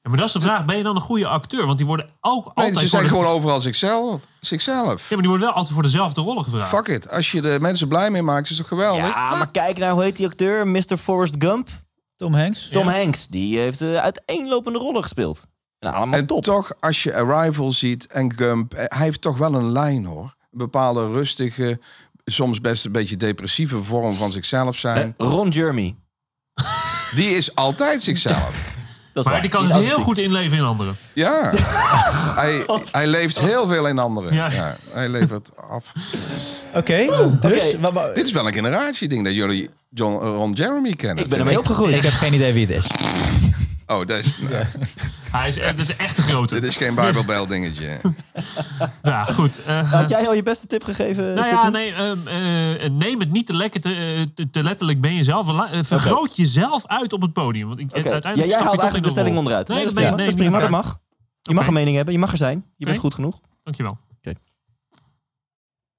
Ja, 0.04 0.10
maar 0.10 0.18
dat 0.18 0.26
is 0.28 0.32
de 0.34 0.40
vraag, 0.40 0.64
ben 0.64 0.76
je 0.76 0.82
dan 0.82 0.94
een 0.96 1.02
goede 1.02 1.26
acteur? 1.26 1.66
Want 1.66 1.78
die 1.78 1.86
worden 1.86 2.06
ook 2.20 2.44
Nee, 2.44 2.52
altijd... 2.54 2.78
ze 2.78 2.88
zijn 2.88 3.08
gewoon 3.08 3.26
overal 3.26 3.60
zichzelf. 3.60 4.22
zichzelf. 4.40 5.00
Ja, 5.00 5.06
maar 5.08 5.18
die 5.18 5.28
worden 5.28 5.46
wel 5.46 5.54
altijd 5.56 5.74
voor 5.74 5.82
dezelfde 5.82 6.20
rollen 6.20 6.44
gevraagd. 6.44 6.68
Fuck 6.68 6.88
it. 6.88 7.10
Als 7.10 7.32
je 7.32 7.42
de 7.42 7.56
mensen 7.60 7.88
blij 7.88 8.10
mee 8.10 8.22
maakt, 8.22 8.42
is 8.42 8.48
het 8.48 8.58
toch 8.58 8.78
geweldig? 8.78 9.06
ja, 9.06 9.34
maar 9.36 9.50
kijk 9.50 9.78
naar 9.78 9.90
hoe 9.92 10.02
heet 10.02 10.16
die 10.16 10.26
acteur? 10.26 10.66
Mr. 10.66 10.96
Forrest 10.96 11.34
Gump. 11.38 11.68
Tom 12.16 12.34
Hanks. 12.34 12.68
Tom 12.72 12.84
Ja. 12.88 12.92
Hanks, 13.00 13.26
die 13.28 13.58
heeft 13.58 13.80
eh, 13.80 13.96
uiteenlopende 13.96 14.78
rollen 14.78 15.02
gespeeld. 15.02 15.46
Nou, 15.80 15.94
allemaal 15.96 16.18
En 16.18 16.26
top. 16.26 16.42
toch, 16.44 16.72
als 16.80 17.02
je 17.02 17.14
Arrival 17.14 17.72
ziet 17.72 18.06
en 18.06 18.34
Gump, 18.36 18.74
eh, 18.74 18.84
hij 18.88 19.06
heeft 19.06 19.20
toch 19.20 19.38
wel 19.38 19.54
een 19.54 19.72
lijn 19.72 20.04
hoor. 20.04 20.34
Een 20.52 20.58
bepaalde 20.58 21.06
rustige, 21.12 21.80
soms 22.24 22.60
best 22.60 22.84
een 22.84 22.92
beetje 22.92 23.16
depressieve 23.16 23.82
vorm 23.82 24.12
van 24.14 24.32
zichzelf 24.32 24.76
zijn. 24.76 25.14
Eh, 25.16 25.26
Ron 25.28 25.48
Jeremy. 25.48 25.96
Die 27.14 27.28
is 27.30 27.54
altijd 27.54 28.02
zichzelf. 28.02 28.72
Dat 29.14 29.24
is 29.24 29.30
Maar 29.32 29.40
waar. 29.40 29.42
die 29.42 29.50
kan 29.70 29.82
heel 29.82 29.98
goed 29.98 30.18
inleven 30.18 30.56
in 30.56 30.64
anderen. 30.64 30.96
Ja, 31.12 31.50
hij, 32.40 32.66
hij 32.90 33.06
leeft 33.06 33.38
heel 33.38 33.66
veel 33.68 33.86
in 33.88 33.98
anderen. 33.98 34.34
Ja. 34.34 34.50
Ja. 34.50 34.74
hij 34.92 35.08
levert 35.08 35.48
af. 35.70 35.92
Oké, 36.74 37.06
dus... 37.40 37.74
Wa- 37.80 37.92
wa- 37.92 38.12
Dit 38.14 38.26
is 38.26 38.32
wel 38.32 38.46
een 38.46 38.52
generatieding 38.52 39.24
dat 39.24 39.34
jullie 39.34 39.70
John, 39.90 40.24
Ron 40.24 40.52
Jeremy 40.52 40.92
kennen. 40.94 41.24
Ik 41.24 41.30
ben 41.30 41.38
ermee 41.38 41.58
opgegroeid. 41.58 41.96
Ik 41.96 42.02
heb 42.02 42.12
geen 42.12 42.34
idee 42.34 42.52
wie 42.52 42.66
het 42.66 42.76
is. 42.76 42.86
Oh, 43.94 44.06
dat 44.06 44.18
is, 44.24 44.38
nou, 44.38 44.64
Hij 45.30 45.48
is, 45.48 45.58
echt- 45.58 45.76
dat 45.76 45.88
is 45.88 45.96
echt 45.96 46.18
een 46.18 46.24
grote. 46.24 46.54
dit 46.54 46.64
is 46.64 46.76
geen 46.76 46.94
Bijbelbel 46.94 47.46
dingetje. 47.46 48.00
Ja, 49.02 49.24
goed. 49.24 49.64
eh, 49.64 49.92
Had 49.92 50.08
jij 50.08 50.26
al 50.26 50.34
je 50.34 50.42
beste 50.42 50.66
tip 50.66 50.84
gegeven? 50.84 51.34
nou 51.34 51.46
ja, 51.46 51.68
nee, 51.68 51.92
ehm, 51.94 52.26
eh, 52.26 52.90
neem 52.90 53.20
het 53.20 53.32
niet 53.32 53.46
te 53.46 53.54
lekker 53.56 53.80
te, 53.80 53.88
eh, 53.94 54.22
te, 54.34 54.50
te 54.50 54.62
letterlijk 54.62 55.00
ben 55.00 55.14
jezelf. 55.14 55.46
Vergroot 55.86 56.36
jezellijk 56.36 56.84
uit 56.86 57.12
op 57.12 57.20
het 57.22 57.32
podium. 57.32 57.68
Want 57.68 57.80
ik, 57.80 57.92
uiteindelijk 57.92 58.36
Ja, 58.36 58.44
jij 58.44 58.52
haalt 58.54 58.64
toch 58.64 58.72
in 58.74 58.80
eigenlijk 58.80 59.04
de 59.04 59.10
stelling 59.10 59.36
onderuit. 59.36 59.68
Nee, 59.68 59.76
Nee, 59.76 59.86
dat 59.86 59.96
is 59.96 60.00
ben 60.02 60.10
prima, 60.12 60.22
je- 60.22 60.30
dat, 60.30 60.40
is 60.40 60.48
prima, 60.48 60.60
dat 60.60 60.70
mag. 60.70 60.98
Je 61.42 61.54
mag 61.54 61.66
een 61.66 61.72
mening 61.72 61.96
hebben, 61.96 62.14
je 62.14 62.20
mag 62.20 62.30
er 62.30 62.36
zijn. 62.36 62.64
Je 62.76 62.84
bent 62.86 62.98
goed 62.98 63.14
genoeg. 63.14 63.40
Dankjewel. 63.64 63.98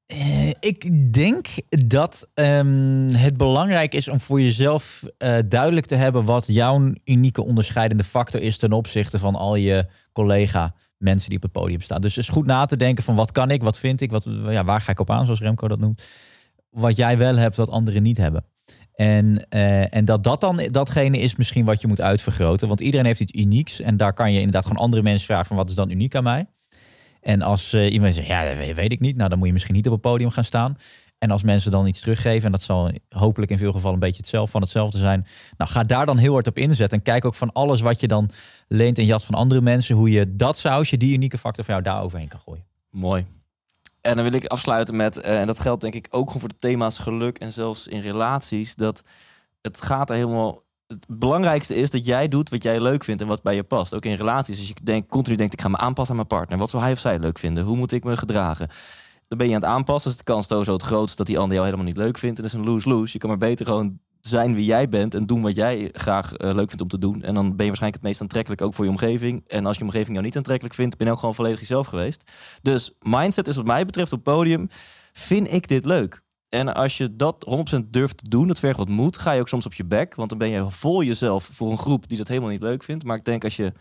Eh, 0.05 0.49
ik 0.49 1.13
denk 1.13 1.47
dat 1.87 2.29
ehm, 2.33 3.09
het 3.09 3.37
belangrijk 3.37 3.93
is 3.93 4.07
om 4.07 4.19
voor 4.19 4.41
jezelf 4.41 5.03
eh, 5.17 5.37
duidelijk 5.47 5.85
te 5.85 5.95
hebben 5.95 6.25
wat 6.25 6.45
jouw 6.47 6.93
unieke 7.05 7.43
onderscheidende 7.43 8.03
factor 8.03 8.41
is 8.41 8.57
ten 8.57 8.71
opzichte 8.71 9.19
van 9.19 9.35
al 9.35 9.55
je 9.55 9.85
collega 10.11 10.75
mensen 10.97 11.29
die 11.29 11.37
op 11.37 11.43
het 11.43 11.51
podium 11.51 11.81
staan. 11.81 12.01
Dus 12.01 12.17
is 12.17 12.29
goed 12.29 12.45
na 12.45 12.65
te 12.65 12.77
denken 12.77 13.03
van 13.03 13.15
wat 13.15 13.31
kan 13.31 13.51
ik, 13.51 13.63
wat 13.63 13.79
vind 13.79 14.01
ik, 14.01 14.11
wat, 14.11 14.27
ja, 14.47 14.63
waar 14.63 14.81
ga 14.81 14.91
ik 14.91 14.99
op 14.99 15.09
aan, 15.09 15.25
zoals 15.25 15.41
Remco 15.41 15.67
dat 15.67 15.79
noemt. 15.79 16.07
Wat 16.69 16.95
jij 16.95 17.17
wel 17.17 17.35
hebt, 17.35 17.55
wat 17.55 17.69
anderen 17.69 18.03
niet 18.03 18.17
hebben. 18.17 18.43
En, 18.93 19.49
eh, 19.49 19.95
en 19.95 20.05
dat 20.05 20.23
dat 20.23 20.41
dan 20.41 20.67
datgene 20.71 21.17
is 21.17 21.35
misschien 21.35 21.65
wat 21.65 21.81
je 21.81 21.87
moet 21.87 22.01
uitvergroten. 22.01 22.67
Want 22.67 22.79
iedereen 22.79 23.05
heeft 23.05 23.19
iets 23.19 23.41
unieks. 23.41 23.81
En 23.81 23.97
daar 23.97 24.13
kan 24.13 24.31
je 24.31 24.37
inderdaad 24.37 24.65
gewoon 24.65 24.81
andere 24.81 25.03
mensen 25.03 25.25
vragen 25.25 25.45
van 25.45 25.57
wat 25.57 25.69
is 25.69 25.75
dan 25.75 25.89
uniek 25.89 26.15
aan 26.15 26.23
mij. 26.23 26.45
En 27.25 27.41
als 27.41 27.73
eh, 27.73 27.91
iemand 27.91 28.15
zegt, 28.15 28.27
ja, 28.27 28.45
dat 28.45 28.75
weet, 28.75 28.91
ik 28.91 28.99
niet. 28.99 29.15
Nou, 29.15 29.29
dan 29.29 29.37
moet 29.37 29.47
je 29.47 29.53
misschien 29.53 29.75
niet 29.75 29.85
op 29.85 29.91
het 29.91 30.01
podium 30.01 30.29
gaan 30.29 30.43
staan. 30.43 30.75
En 31.17 31.31
als 31.31 31.43
mensen 31.43 31.71
dan 31.71 31.87
iets 31.87 31.99
teruggeven, 31.99 32.45
en 32.45 32.51
dat 32.51 32.61
zal 32.61 32.91
hopelijk 33.09 33.51
in 33.51 33.57
veel 33.57 33.71
gevallen 33.71 33.93
een 33.93 34.05
beetje 34.05 34.21
hetzelfde 34.21 34.51
van 34.51 34.61
hetzelfde 34.61 34.97
zijn. 34.97 35.25
Nou, 35.57 35.71
ga 35.71 35.83
daar 35.83 36.05
dan 36.05 36.17
heel 36.17 36.33
hard 36.33 36.47
op 36.47 36.57
inzetten. 36.57 36.97
En 36.97 37.03
kijk 37.03 37.25
ook 37.25 37.35
van 37.35 37.53
alles 37.53 37.81
wat 37.81 37.99
je 37.99 38.07
dan 38.07 38.29
leent 38.67 38.97
en 38.97 39.05
jat 39.05 39.23
van 39.23 39.35
andere 39.35 39.61
mensen. 39.61 39.95
Hoe 39.95 40.09
je 40.09 40.35
dat 40.35 40.57
sausje, 40.57 40.97
die 40.97 41.13
unieke 41.13 41.37
factor 41.37 41.63
van 41.63 41.73
jou 41.73 41.85
daar 41.85 42.01
overheen 42.01 42.27
kan 42.27 42.39
gooien. 42.39 42.65
Mooi. 42.89 43.25
En 44.01 44.15
dan 44.15 44.23
wil 44.23 44.33
ik 44.33 44.45
afsluiten 44.45 44.95
met, 44.95 45.17
eh, 45.17 45.39
en 45.39 45.47
dat 45.47 45.59
geldt 45.59 45.81
denk 45.81 45.93
ik 45.93 46.07
ook 46.09 46.25
gewoon 46.25 46.39
voor 46.39 46.49
de 46.49 46.67
thema's 46.67 46.97
geluk 46.97 47.37
en 47.37 47.51
zelfs 47.51 47.87
in 47.87 48.01
relaties, 48.01 48.75
dat 48.75 49.03
het 49.61 49.81
gaat 49.81 50.09
er 50.09 50.15
helemaal. 50.15 50.63
Het 50.87 51.05
belangrijkste 51.07 51.75
is 51.75 51.89
dat 51.89 52.05
jij 52.05 52.27
doet 52.27 52.49
wat 52.49 52.63
jij 52.63 52.81
leuk 52.81 53.03
vindt 53.03 53.21
en 53.21 53.27
wat 53.27 53.43
bij 53.43 53.55
je 53.55 53.63
past. 53.63 53.93
Ook 53.93 54.05
in 54.05 54.13
relaties. 54.13 54.57
Als 54.57 54.73
je 54.83 55.05
continu 55.07 55.35
denkt, 55.35 55.53
ik 55.53 55.61
ga 55.61 55.67
me 55.67 55.77
aanpassen 55.77 56.15
aan 56.15 56.25
mijn 56.27 56.39
partner. 56.39 56.57
Wat 56.57 56.69
zou 56.69 56.83
hij 56.83 56.91
of 56.91 56.99
zij 56.99 57.19
leuk 57.19 57.37
vinden? 57.37 57.63
Hoe 57.63 57.77
moet 57.77 57.91
ik 57.91 58.03
me 58.03 58.17
gedragen? 58.17 58.67
Dan 59.27 59.37
ben 59.37 59.47
je 59.47 59.55
aan 59.55 59.61
het 59.61 59.69
aanpassen. 59.69 60.09
Dus 60.09 60.19
de 60.19 60.23
kans 60.23 60.47
zo 60.47 60.73
het 60.73 60.83
grootst 60.83 61.17
dat 61.17 61.27
die 61.27 61.37
ander 61.37 61.53
jou 61.53 61.65
helemaal 61.65 61.87
niet 61.87 61.97
leuk 61.97 62.17
vindt. 62.17 62.37
En 62.37 62.43
dat 62.43 62.53
is 62.53 62.59
een 62.59 62.65
lose-lose. 62.65 63.13
Je 63.13 63.19
kan 63.19 63.29
maar 63.29 63.37
beter 63.37 63.65
gewoon 63.65 63.99
zijn 64.21 64.55
wie 64.55 64.65
jij 64.65 64.89
bent 64.89 65.13
en 65.13 65.25
doen 65.25 65.41
wat 65.41 65.55
jij 65.55 65.89
graag 65.91 66.33
eh, 66.33 66.53
leuk 66.53 66.67
vindt 66.67 66.81
om 66.81 66.87
te 66.87 66.97
doen. 66.97 67.23
En 67.23 67.33
dan 67.33 67.43
ben 67.43 67.65
je 67.65 67.71
waarschijnlijk 67.71 67.93
het 67.93 68.03
meest 68.03 68.21
aantrekkelijk 68.21 68.61
ook 68.61 68.73
voor 68.73 68.85
je 68.85 68.91
omgeving. 68.91 69.43
En 69.47 69.65
als 69.65 69.77
je 69.77 69.83
omgeving 69.83 70.11
jou 70.11 70.25
niet 70.25 70.37
aantrekkelijk 70.37 70.75
vindt, 70.75 70.97
ben 70.97 71.07
je 71.07 71.13
ook 71.13 71.19
gewoon 71.19 71.35
volledig 71.35 71.59
jezelf 71.59 71.87
geweest. 71.87 72.23
Dus 72.61 72.91
mindset 72.99 73.47
is 73.47 73.55
wat 73.55 73.65
mij 73.65 73.85
betreft 73.85 74.11
op 74.11 74.23
podium, 74.23 74.67
vind 75.13 75.51
ik 75.51 75.67
dit 75.67 75.85
leuk? 75.85 76.23
En 76.55 76.73
als 76.73 76.97
je 76.97 77.15
dat 77.15 77.45
100% 77.75 77.89
durft 77.89 78.17
te 78.17 78.29
doen, 78.29 78.47
dat 78.47 78.59
vergt 78.59 78.77
wat 78.77 78.87
moed, 78.89 79.17
ga 79.17 79.31
je 79.31 79.39
ook 79.39 79.47
soms 79.49 79.65
op 79.65 79.73
je 79.73 79.85
bek. 79.85 80.15
Want 80.15 80.29
dan 80.29 80.37
ben 80.37 80.49
je 80.49 80.69
vol 80.69 81.03
jezelf 81.03 81.49
voor 81.51 81.71
een 81.71 81.77
groep 81.77 82.07
die 82.09 82.17
dat 82.17 82.27
helemaal 82.27 82.49
niet 82.49 82.61
leuk 82.61 82.83
vindt. 82.83 83.03
Maar 83.03 83.17
ik 83.17 83.25
denk 83.25 83.43
als 83.43 83.55
je 83.55 83.63
het 83.63 83.77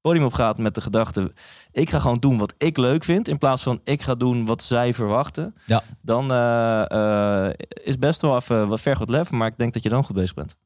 podium 0.00 0.24
op 0.24 0.32
gaat 0.32 0.58
met 0.58 0.74
de 0.74 0.80
gedachte, 0.80 1.32
ik 1.72 1.90
ga 1.90 1.98
gewoon 1.98 2.18
doen 2.18 2.38
wat 2.38 2.54
ik 2.58 2.76
leuk 2.76 3.04
vind, 3.04 3.28
in 3.28 3.38
plaats 3.38 3.62
van 3.62 3.80
ik 3.84 4.02
ga 4.02 4.14
doen 4.14 4.44
wat 4.46 4.62
zij 4.62 4.94
verwachten, 4.94 5.54
Ja. 5.66 5.82
dan 6.02 6.30
eh, 6.32 7.46
eh, 7.48 7.52
is 7.84 7.98
best 7.98 8.20
wel 8.20 8.36
even 8.36 8.68
wat 8.68 8.80
ver 8.80 8.96
goed 8.96 9.08
lef. 9.10 9.30
Maar 9.30 9.46
ik 9.48 9.58
denk 9.58 9.72
dat 9.72 9.82
je 9.82 9.88
dan 9.88 10.04
goed 10.04 10.16
bezig 10.16 10.34
bent. 10.34 10.56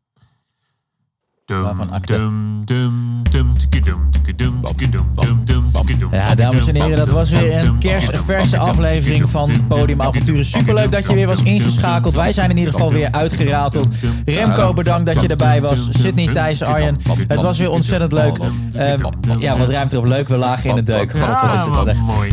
Ja, 6.10 6.34
dames 6.34 6.66
en 6.66 6.74
heren, 6.74 6.96
dat 6.96 7.08
was 7.08 7.30
weer 7.30 7.62
een 7.62 7.78
kerstverse 7.78 8.58
aflevering 8.58 9.30
van 9.30 9.44
tikidum, 9.44 9.66
Podiumavonturen. 9.66 10.24
tikidum, 10.26 10.44
Superleuk 10.44 10.92
dat 10.92 11.06
je 11.06 11.14
weer 11.14 11.26
was 11.26 11.42
ingeschakeld. 11.42 12.14
Wij 12.14 12.32
zijn 12.32 12.50
in 12.50 12.56
ieder 12.56 12.72
geval 12.72 12.92
weer 12.92 13.12
uitgerateld. 13.12 13.88
Remco, 14.24 14.72
bedankt 14.72 15.06
dat 15.06 15.20
je 15.20 15.28
erbij 15.28 15.60
was. 15.60 15.88
Sydney, 15.90 16.26
Thijs, 16.32 16.62
Arjen. 16.62 16.96
Het 17.28 17.42
was 17.42 17.58
weer 17.58 17.70
ontzettend 17.70 18.12
leuk. 18.12 18.38
Ehm, 18.72 19.04
ja, 19.38 19.58
wat 19.58 19.68
ruimt 19.68 19.92
erop 19.92 20.04
leuk? 20.06 20.28
We 20.28 20.36
lagen 20.36 20.70
in 20.70 20.76
de 20.76 20.82
deuk. 20.82 21.10
God, 21.10 21.20
wat 21.20 21.28
is 21.28 21.36
Ah, 21.36 21.64
het 21.64 21.74
wat 21.74 21.82
slecht. 21.82 22.00
mooi. 22.00 22.32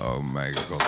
Oh 0.00 0.32
mijn 0.32 0.54
god. 0.70 0.82